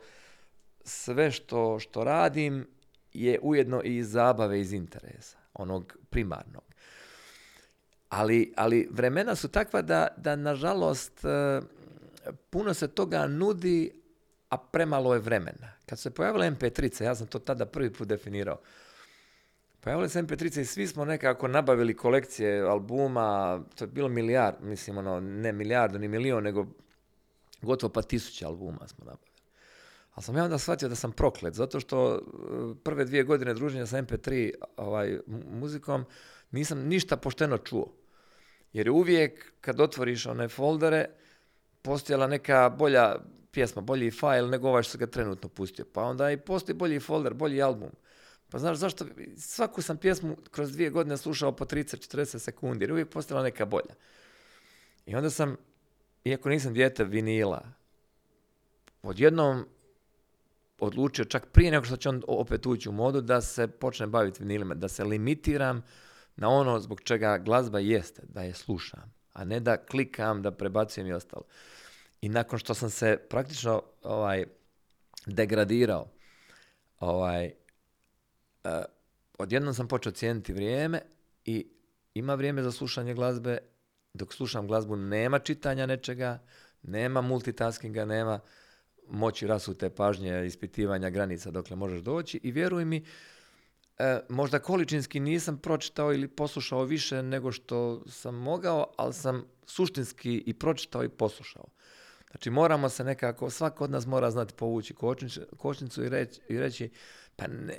sve 0.83 1.31
što, 1.31 1.79
što 1.79 2.03
radim 2.03 2.67
je 3.13 3.39
ujedno 3.41 3.81
i 3.83 3.97
iz 3.97 4.11
zabave, 4.11 4.59
iz 4.59 4.73
interesa, 4.73 5.37
onog 5.53 5.97
primarnog. 6.09 6.63
Ali, 8.09 8.53
ali 8.57 8.87
vremena 8.91 9.35
su 9.35 9.47
takva 9.47 9.81
da, 9.81 10.07
da 10.17 10.35
nažalost, 10.35 11.25
e, 11.25 11.61
puno 12.49 12.73
se 12.73 12.87
toga 12.87 13.27
nudi, 13.27 13.91
a 14.49 14.57
premalo 14.57 15.13
je 15.13 15.19
vremena. 15.19 15.71
Kad 15.85 15.99
se 15.99 16.09
pojavile 16.09 16.51
MP3, 16.51 17.03
ja 17.03 17.15
sam 17.15 17.27
to 17.27 17.39
tada 17.39 17.65
prvi 17.65 17.93
put 17.93 18.07
definirao, 18.07 18.59
Pojavile 19.85 20.09
se 20.09 20.23
MP3 20.23 20.61
i 20.61 20.65
svi 20.65 20.87
smo 20.87 21.05
nekako 21.05 21.47
nabavili 21.47 21.93
kolekcije 21.93 22.61
albuma, 22.61 23.61
to 23.75 23.83
je 23.83 23.87
bilo 23.87 24.09
milijard, 24.09 24.55
mislim 24.61 24.97
ono, 24.97 25.19
ne 25.19 25.51
milijardu 25.51 25.99
ni 25.99 26.07
milion, 26.07 26.43
nego 26.43 26.67
gotovo 27.61 27.93
pa 27.93 28.01
tisuće 28.01 28.45
albuma 28.45 28.87
smo 28.87 29.05
nabavili. 29.05 29.31
Ali 30.13 30.23
sam 30.23 30.37
ja 30.37 30.43
onda 30.43 30.57
shvatio 30.57 30.89
da 30.89 30.95
sam 30.95 31.11
proklet, 31.11 31.53
zato 31.53 31.79
što 31.79 32.15
e, 32.15 32.19
prve 32.83 33.05
dvije 33.05 33.23
godine 33.23 33.53
druženja 33.53 33.85
sa 33.85 34.01
MP3 34.01 34.53
ovaj, 34.77 35.19
mu- 35.27 35.59
muzikom 35.59 36.05
nisam 36.51 36.79
ništa 36.79 37.17
pošteno 37.17 37.57
čuo. 37.57 37.93
Jer 38.73 38.87
je 38.87 38.91
uvijek 38.91 39.53
kad 39.61 39.79
otvoriš 39.79 40.25
one 40.25 40.47
foldere, 40.47 41.05
postojala 41.81 42.27
neka 42.27 42.69
bolja 42.69 43.15
pjesma, 43.51 43.81
bolji 43.81 44.11
fail 44.11 44.49
nego 44.49 44.69
ovaj 44.69 44.83
što 44.83 44.91
se 44.91 44.97
ga 44.97 45.07
trenutno 45.07 45.49
pustio. 45.49 45.85
Pa 45.93 46.03
onda 46.03 46.31
i 46.31 46.37
postoji 46.37 46.75
bolji 46.75 46.99
folder, 46.99 47.33
bolji 47.33 47.61
album. 47.61 47.89
Pa 48.55 48.59
znaš 48.59 48.77
zašto? 48.77 49.05
Svaku 49.37 49.81
sam 49.81 49.97
pjesmu 49.97 50.37
kroz 50.51 50.71
dvije 50.71 50.89
godine 50.89 51.17
slušao 51.17 51.51
po 51.51 51.65
30-40 51.65 52.39
sekundi, 52.39 52.83
jer 52.83 52.89
je 52.89 52.93
uvijek 52.93 53.09
postojala 53.09 53.43
neka 53.43 53.65
bolja. 53.65 53.95
I 55.05 55.15
onda 55.15 55.29
sam, 55.29 55.55
iako 56.23 56.49
nisam 56.49 56.73
dijete 56.73 57.03
vinila, 57.03 57.65
odjednom 59.03 59.65
odlučio 60.79 61.25
čak 61.25 61.45
prije 61.45 61.71
nego 61.71 61.85
što 61.85 61.97
će 61.97 62.09
on 62.09 62.21
opet 62.27 62.65
ući 62.65 62.89
u 62.89 62.91
modu 62.91 63.21
da 63.21 63.41
se 63.41 63.67
počne 63.67 64.07
baviti 64.07 64.43
vinilima, 64.43 64.73
da 64.73 64.87
se 64.87 65.03
limitiram 65.03 65.83
na 66.35 66.49
ono 66.49 66.79
zbog 66.79 67.01
čega 67.01 67.37
glazba 67.37 67.79
jeste, 67.79 68.21
da 68.27 68.41
je 68.41 68.53
slušam, 68.53 69.13
a 69.33 69.43
ne 69.43 69.59
da 69.59 69.77
klikam, 69.77 70.41
da 70.41 70.51
prebacujem 70.51 71.07
i 71.07 71.13
ostalo. 71.13 71.43
I 72.21 72.29
nakon 72.29 72.59
što 72.59 72.73
sam 72.73 72.89
se 72.89 73.17
praktično 73.29 73.81
ovaj, 74.03 74.45
degradirao, 75.25 76.07
ovaj, 76.99 77.53
odjednom 79.37 79.73
sam 79.73 79.87
počeo 79.87 80.11
cijeniti 80.11 80.53
vrijeme 80.53 81.01
i 81.45 81.67
ima 82.13 82.35
vrijeme 82.35 82.63
za 82.63 82.71
slušanje 82.71 83.13
glazbe. 83.13 83.57
Dok 84.13 84.33
slušam 84.33 84.67
glazbu 84.67 84.95
nema 84.95 85.39
čitanja 85.39 85.85
nečega, 85.85 86.39
nema 86.83 87.21
multitaskinga, 87.21 88.05
nema 88.05 88.39
moći 89.07 89.47
rasute 89.47 89.89
pažnje, 89.89 90.45
ispitivanja 90.45 91.09
granica 91.09 91.51
dokle 91.51 91.75
možeš 91.75 92.01
doći 92.01 92.39
i 92.43 92.51
vjeruj 92.51 92.85
mi, 92.85 93.05
e, 93.97 94.19
možda 94.29 94.59
količinski 94.59 95.19
nisam 95.19 95.57
pročitao 95.57 96.13
ili 96.13 96.27
poslušao 96.27 96.83
više 96.83 97.23
nego 97.23 97.51
što 97.51 98.03
sam 98.09 98.35
mogao, 98.35 98.93
ali 98.97 99.13
sam 99.13 99.45
suštinski 99.65 100.43
i 100.45 100.53
pročitao 100.53 101.03
i 101.03 101.09
poslušao. 101.09 101.65
Znači 102.31 102.49
moramo 102.49 102.89
se 102.89 103.03
nekako, 103.03 103.49
svako 103.49 103.83
od 103.83 103.91
nas 103.91 104.05
mora 104.05 104.31
znati 104.31 104.53
povući 104.53 104.93
kočnicu 105.57 106.03
i 106.03 106.09
reći, 106.09 106.41
i 106.49 106.59
reći 106.59 106.89
pa 107.35 107.47
ne, 107.47 107.77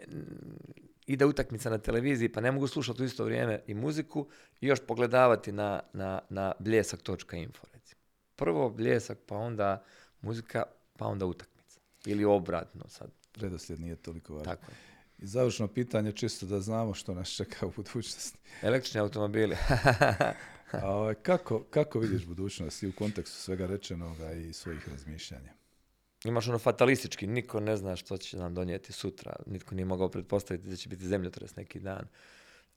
ide 1.06 1.24
utakmica 1.24 1.70
na 1.70 1.78
televiziji, 1.78 2.32
pa 2.32 2.40
ne 2.40 2.52
mogu 2.52 2.66
slušati 2.66 3.02
u 3.02 3.04
isto 3.04 3.24
vrijeme 3.24 3.60
i 3.66 3.74
muziku 3.74 4.28
i 4.60 4.66
još 4.66 4.80
pogledavati 4.86 5.52
na, 5.52 5.80
na, 5.92 6.20
na 6.28 6.52
bljesak.info 6.58 7.66
recimo. 7.72 8.00
Prvo 8.36 8.70
bljesak, 8.70 9.18
pa 9.26 9.36
onda 9.36 9.84
muzika, 10.20 10.62
pa 10.96 11.06
onda 11.06 11.26
utakmica. 11.26 11.80
Ili 12.06 12.24
obratno 12.24 12.88
sad. 12.88 13.10
Redoslijed 13.36 13.80
nije 13.80 13.96
toliko 13.96 14.34
važan. 14.34 14.56
Tako 14.56 14.70
je. 14.70 14.76
I 15.18 15.26
završno 15.26 15.68
pitanje, 15.68 16.12
čisto 16.12 16.46
da 16.46 16.60
znamo 16.60 16.94
što 16.94 17.14
nas 17.14 17.28
čeka 17.28 17.66
u 17.66 17.72
budućnosti. 17.76 18.38
Električni 18.62 19.00
automobili. 19.00 19.56
A 20.82 20.90
ovaj, 20.90 21.14
kako, 21.14 21.64
kako 21.70 21.98
vidiš 21.98 22.24
budućnost 22.26 22.82
i 22.82 22.88
u 22.88 22.92
kontekstu 22.92 23.36
svega 23.36 23.66
rečenoga 23.66 24.32
i 24.32 24.52
svojih 24.52 24.88
razmišljanja? 24.88 25.55
Imaš 26.26 26.48
ono 26.48 26.58
fatalistički, 26.58 27.26
niko 27.26 27.60
ne 27.60 27.76
zna 27.76 27.96
što 27.96 28.16
će 28.16 28.36
nam 28.36 28.54
donijeti 28.54 28.92
sutra. 28.92 29.36
Nitko 29.46 29.74
nije 29.74 29.84
mogao 29.84 30.08
pretpostaviti 30.08 30.68
da 30.68 30.76
će 30.76 30.88
biti 30.88 31.06
zemljotres 31.06 31.56
neki 31.56 31.80
dan. 31.80 32.08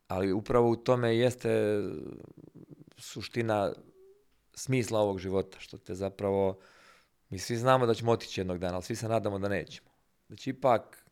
Ali 0.07 0.33
upravo 0.33 0.69
u 0.69 0.75
tome 0.75 1.17
jeste 1.17 1.81
suština 2.97 3.73
smisla 4.53 4.99
ovog 4.99 5.19
života, 5.19 5.59
što 5.59 5.77
te 5.77 5.95
zapravo, 5.95 6.59
mi 7.29 7.39
svi 7.39 7.57
znamo 7.57 7.85
da 7.85 7.93
ćemo 7.93 8.11
otići 8.11 8.41
jednog 8.41 8.57
dana, 8.57 8.73
ali 8.73 8.83
svi 8.83 8.95
se 8.95 9.07
nadamo 9.07 9.39
da 9.39 9.47
nećemo. 9.49 9.89
Da 10.29 10.35
će 10.35 10.49
ipak 10.49 11.05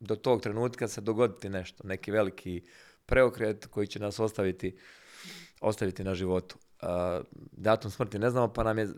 do 0.00 0.16
tog 0.16 0.42
trenutka 0.42 0.88
se 0.88 1.00
dogoditi 1.00 1.48
nešto, 1.48 1.86
neki 1.86 2.10
veliki 2.10 2.62
preokret 3.06 3.66
koji 3.66 3.86
će 3.86 3.98
nas 3.98 4.20
ostaviti, 4.20 4.76
ostaviti 5.60 6.04
na 6.04 6.14
životu. 6.14 6.56
Uh, 6.82 6.88
datum 7.52 7.90
smrti 7.90 8.18
ne 8.18 8.30
znamo, 8.30 8.52
pa 8.52 8.62
nam 8.62 8.78
je, 8.78 8.88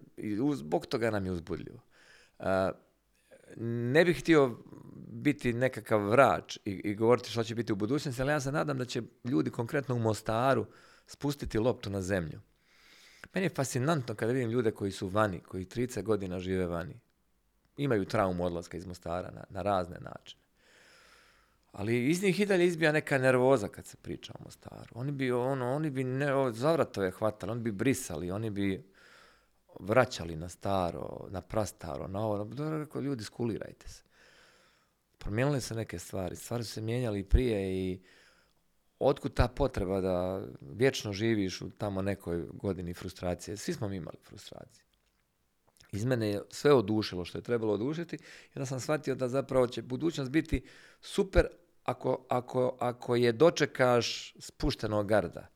zbog 0.55 0.87
toga 0.87 1.11
nam 1.11 1.27
je 1.27 1.33
uzbudljivo. 1.33 1.81
Ne 3.57 4.05
bih 4.05 4.21
htio 4.21 4.59
biti 5.07 5.53
nekakav 5.53 6.09
vrač 6.11 6.57
i, 6.57 6.71
i 6.71 6.95
govoriti 6.95 7.31
što 7.31 7.45
će 7.45 7.55
biti 7.55 7.73
u 7.73 7.77
budućnosti, 7.77 8.23
ali 8.23 8.31
ja 8.31 8.41
se 8.41 8.53
nadam 8.53 8.79
da 8.79 8.85
će 8.85 9.03
ljudi 9.25 9.51
konkretno 9.51 9.95
u 9.95 9.99
Mostaru 9.99 10.67
spustiti 11.07 11.59
loptu 11.59 11.91
na 11.91 12.03
zemlju. 12.03 12.41
Meni 13.35 13.47
je 13.47 13.55
fascinantno 13.55 14.15
kada 14.15 14.33
vidim 14.33 14.51
ljude 14.51 14.71
koji 14.71 14.91
su 14.91 15.09
vani, 15.09 15.41
koji 15.41 15.65
30 15.65 16.03
godina 16.03 16.41
žive 16.41 16.67
vani. 16.67 17.01
Imaju 17.77 18.05
traumu 18.05 18.45
odlaska 18.45 18.77
iz 18.77 18.87
Mostara 18.87 19.31
na, 19.31 19.45
na 19.51 19.63
razne 19.63 19.97
načine. 20.01 20.43
Ali 21.73 22.11
iz 22.11 22.23
njih 22.23 22.41
i 22.41 22.47
dalje 22.47 22.67
izbija 22.67 22.93
neka 22.93 23.19
nervoza 23.19 23.69
kad 23.69 23.87
se 23.87 23.97
priča 23.97 24.33
o 24.39 24.45
Mostaru. 24.45 24.91
Oni 24.95 25.13
bi, 25.13 25.33
ono, 25.33 25.75
oni 25.75 25.91
bi 25.91 26.05
ne, 26.05 26.27
zavratove 26.53 27.11
hvatali, 27.11 27.53
oni 27.53 27.61
bi 27.61 27.73
brisali, 27.73 28.31
oni 28.31 28.51
bi 28.51 28.94
vraćali 29.81 30.37
na 30.37 30.49
staro, 30.49 31.27
na 31.31 31.41
prastaro, 31.41 32.09
na 32.09 32.27
ovo. 32.27 32.45
Na, 32.45 32.79
rekao, 32.79 33.03
ljudi, 33.03 33.25
skulirajte 33.25 33.89
se. 33.89 34.03
Promijenile 35.19 35.61
se 35.61 35.75
neke 35.75 35.99
stvari. 35.99 36.37
Stvari 36.37 36.65
su 36.65 36.73
se 36.73 36.81
mijenjali 36.81 37.21
i 37.21 37.25
prije 37.25 37.75
i 37.75 38.01
otkud 38.99 39.35
ta 39.35 39.49
potreba 39.49 40.01
da 40.01 40.43
vječno 40.61 41.13
živiš 41.13 41.61
u 41.61 41.71
tamo 41.71 42.03
nekoj 42.03 42.45
godini 42.53 42.95
frustracije. 42.95 43.57
Svi 43.57 43.73
smo 43.73 43.89
mi 43.89 43.97
imali 43.97 44.19
frustracije. 44.29 44.85
Iz 45.93 46.05
mene 46.05 46.29
je 46.29 46.43
sve 46.51 46.73
odušilo 46.73 47.25
što 47.25 47.39
je 47.39 47.43
trebalo 47.43 47.73
odušiti 47.73 48.17
i 48.17 48.53
onda 48.55 48.67
sam 48.67 48.81
shvatio 48.81 49.15
da 49.15 49.29
zapravo 49.29 49.67
će 49.67 49.83
budućnost 49.83 50.31
biti 50.31 50.65
super 51.01 51.47
ako, 51.85 52.27
ako, 52.29 52.77
ako 52.81 53.17
je 53.17 53.33
dočekaš 53.33 54.35
spuštenog 54.39 55.07
garda. 55.09 55.54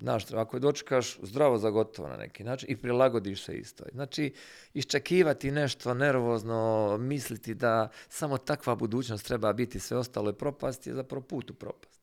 Znaš, 0.00 0.32
ako 0.32 0.56
je 0.56 0.60
dočekaš 0.60 1.18
zdravo 1.22 1.58
za 1.58 1.70
gotovo 1.70 2.08
na 2.08 2.16
neki 2.16 2.44
način 2.44 2.70
i 2.70 2.76
prilagodiš 2.76 3.44
se 3.44 3.56
isto. 3.58 3.84
Znači, 3.92 4.34
iščekivati 4.74 5.50
nešto 5.50 5.94
nervozno, 5.94 6.96
misliti 7.00 7.54
da 7.54 7.88
samo 8.08 8.38
takva 8.38 8.74
budućnost 8.74 9.26
treba 9.26 9.52
biti, 9.52 9.80
sve 9.80 9.96
ostalo 9.96 10.30
je 10.30 10.38
propast, 10.38 10.86
je 10.86 10.94
zapravo 10.94 11.22
put 11.22 11.50
u 11.50 11.54
propast. 11.54 12.00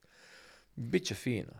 Biće 0.75 1.15
fino. 1.15 1.53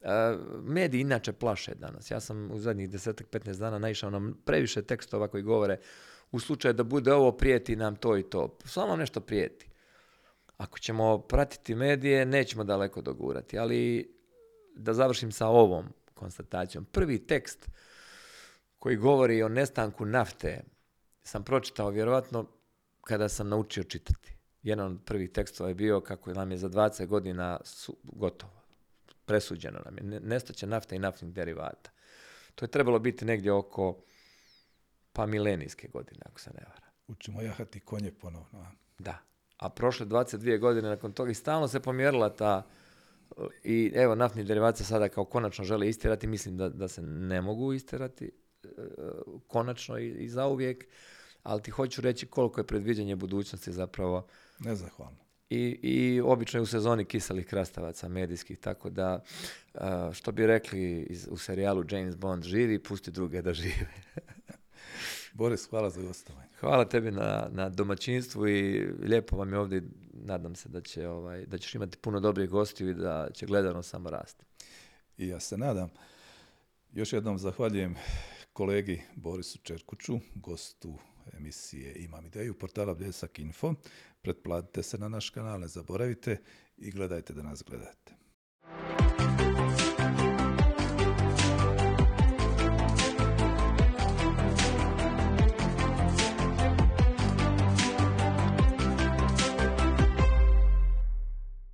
E, 0.00 0.36
mediji 0.62 1.00
inače 1.00 1.32
plaše 1.32 1.74
danas. 1.74 2.10
Ja 2.10 2.20
sam 2.20 2.50
u 2.50 2.58
zadnjih 2.58 2.90
10-15 2.90 3.58
dana 3.58 3.78
naišao 3.78 4.10
na 4.10 4.32
previše 4.44 4.82
tekstova 4.82 5.28
koji 5.28 5.42
govore 5.42 5.78
u 6.32 6.40
slučaju 6.40 6.74
da 6.74 6.82
bude 6.82 7.12
ovo 7.12 7.32
prijeti 7.32 7.76
nam 7.76 7.96
to 7.96 8.18
i 8.18 8.22
to. 8.22 8.58
Samo 8.64 8.96
nešto 8.96 9.20
prijeti. 9.20 9.68
Ako 10.56 10.78
ćemo 10.78 11.18
pratiti 11.18 11.74
medije, 11.74 12.26
nećemo 12.26 12.64
daleko 12.64 13.02
dogurati, 13.02 13.58
ali 13.58 14.14
da 14.74 14.94
završim 14.94 15.32
sa 15.32 15.48
ovom 15.48 15.84
konstatacijom. 16.14 16.84
Prvi 16.84 17.26
tekst 17.26 17.68
koji 18.78 18.96
govori 18.96 19.42
o 19.42 19.48
nestanku 19.48 20.04
nafte 20.04 20.62
sam 21.22 21.44
pročitao 21.44 21.90
vjerojatno 21.90 22.46
kada 23.00 23.28
sam 23.28 23.48
naučio 23.48 23.84
čitati. 23.84 24.34
Jedan 24.62 24.92
od 24.92 24.98
prvih 25.04 25.30
tekstova 25.30 25.68
je 25.68 25.74
bio 25.74 26.00
kako 26.00 26.34
nam 26.34 26.50
je 26.50 26.58
za 26.58 26.68
20 26.68 27.06
godina 27.06 27.60
su, 27.64 27.96
gotovo. 28.02 28.62
Presuđeno 29.24 29.80
nam 29.84 29.98
je. 29.98 30.20
Nestaće 30.20 30.66
nafte 30.66 30.96
i 30.96 30.98
naftnih 30.98 31.32
derivata. 31.32 31.90
To 32.54 32.64
je 32.64 32.70
trebalo 32.70 32.98
biti 32.98 33.24
negdje 33.24 33.52
oko 33.52 34.02
pa 35.12 35.26
milenijske 35.26 35.88
godine, 35.88 36.20
ako 36.24 36.40
se 36.40 36.50
ne 36.50 36.64
vara. 36.66 36.86
Učimo 37.08 37.42
jahati 37.42 37.80
konje 37.80 38.12
ponovno. 38.12 38.66
Da. 38.98 39.18
A 39.56 39.68
prošle 39.68 40.06
22 40.06 40.58
godine 40.58 40.88
nakon 40.88 41.12
toga 41.12 41.30
i 41.30 41.34
stalno 41.34 41.68
se 41.68 41.80
pomjerila 41.80 42.36
ta 42.36 42.66
i 43.64 43.92
evo 43.94 44.14
naftni 44.14 44.44
derivati 44.44 44.78
se 44.78 44.84
sada 44.84 45.08
kao 45.08 45.24
konačno 45.24 45.64
žele 45.64 45.88
istirati, 45.88 46.26
mislim 46.26 46.56
da, 46.56 46.68
da 46.68 46.88
se 46.88 47.02
ne 47.02 47.40
mogu 47.40 47.72
istirati 47.72 48.30
e, 48.64 48.68
konačno 49.46 49.98
i, 49.98 50.08
i 50.08 50.28
zauvijek, 50.28 50.86
ali 51.42 51.62
ti 51.62 51.70
hoću 51.70 52.00
reći 52.00 52.26
koliko 52.26 52.60
je 52.60 52.66
predviđanje 52.66 53.16
budućnosti 53.16 53.72
zapravo 53.72 54.26
Nezahvalno. 54.58 55.18
i, 55.50 55.78
i 55.82 56.20
obično 56.20 56.58
je 56.58 56.62
u 56.62 56.66
sezoni 56.66 57.04
kiselih 57.04 57.46
krastavaca 57.46 58.08
medijskih, 58.08 58.58
tako 58.58 58.90
da 58.90 59.22
e, 59.74 59.78
što 60.12 60.32
bi 60.32 60.46
rekli 60.46 61.06
iz, 61.10 61.28
u 61.30 61.36
serijalu 61.36 61.84
James 61.90 62.16
Bond 62.16 62.44
živi, 62.44 62.78
pusti 62.78 63.10
druge 63.10 63.42
da 63.42 63.54
žive. 63.54 63.94
Boris, 65.32 65.66
hvala 65.70 65.90
za 65.90 66.02
gostovanje. 66.02 66.48
Hvala 66.60 66.84
tebi 66.84 67.10
na, 67.10 67.48
na 67.52 67.68
domaćinstvu 67.68 68.48
i 68.48 68.86
lijepo 69.02 69.36
vam 69.36 69.52
je 69.52 69.58
ovdje. 69.58 69.82
Nadam 70.24 70.54
se 70.54 70.68
da, 70.68 70.80
će, 70.80 71.08
ovaj, 71.08 71.46
da 71.46 71.58
ćeš 71.58 71.74
imati 71.74 71.98
puno 71.98 72.20
dobrih 72.20 72.50
gostiju 72.50 72.90
i 72.90 72.94
da 72.94 73.28
će 73.34 73.46
gledano 73.46 73.82
samo 73.82 74.10
rasti. 74.10 74.44
I 75.18 75.28
ja 75.28 75.40
se 75.40 75.56
nadam. 75.56 75.88
Još 76.92 77.12
jednom 77.12 77.38
zahvaljujem 77.38 77.96
kolegi 78.52 79.02
Borisu 79.14 79.58
Čerkuću, 79.58 80.18
gostu 80.34 80.98
emisije 81.32 81.94
Imam 81.96 82.26
ideju, 82.26 82.58
portala 82.58 82.94
Bljesak 82.94 83.38
Info. 83.38 83.74
Pretplatite 84.22 84.82
se 84.82 84.98
na 84.98 85.08
naš 85.08 85.30
kanal, 85.30 85.60
ne 85.60 85.68
zaboravite 85.68 86.40
i 86.76 86.90
gledajte 86.90 87.32
da 87.32 87.42
nas 87.42 87.62
gledate. 87.62 88.23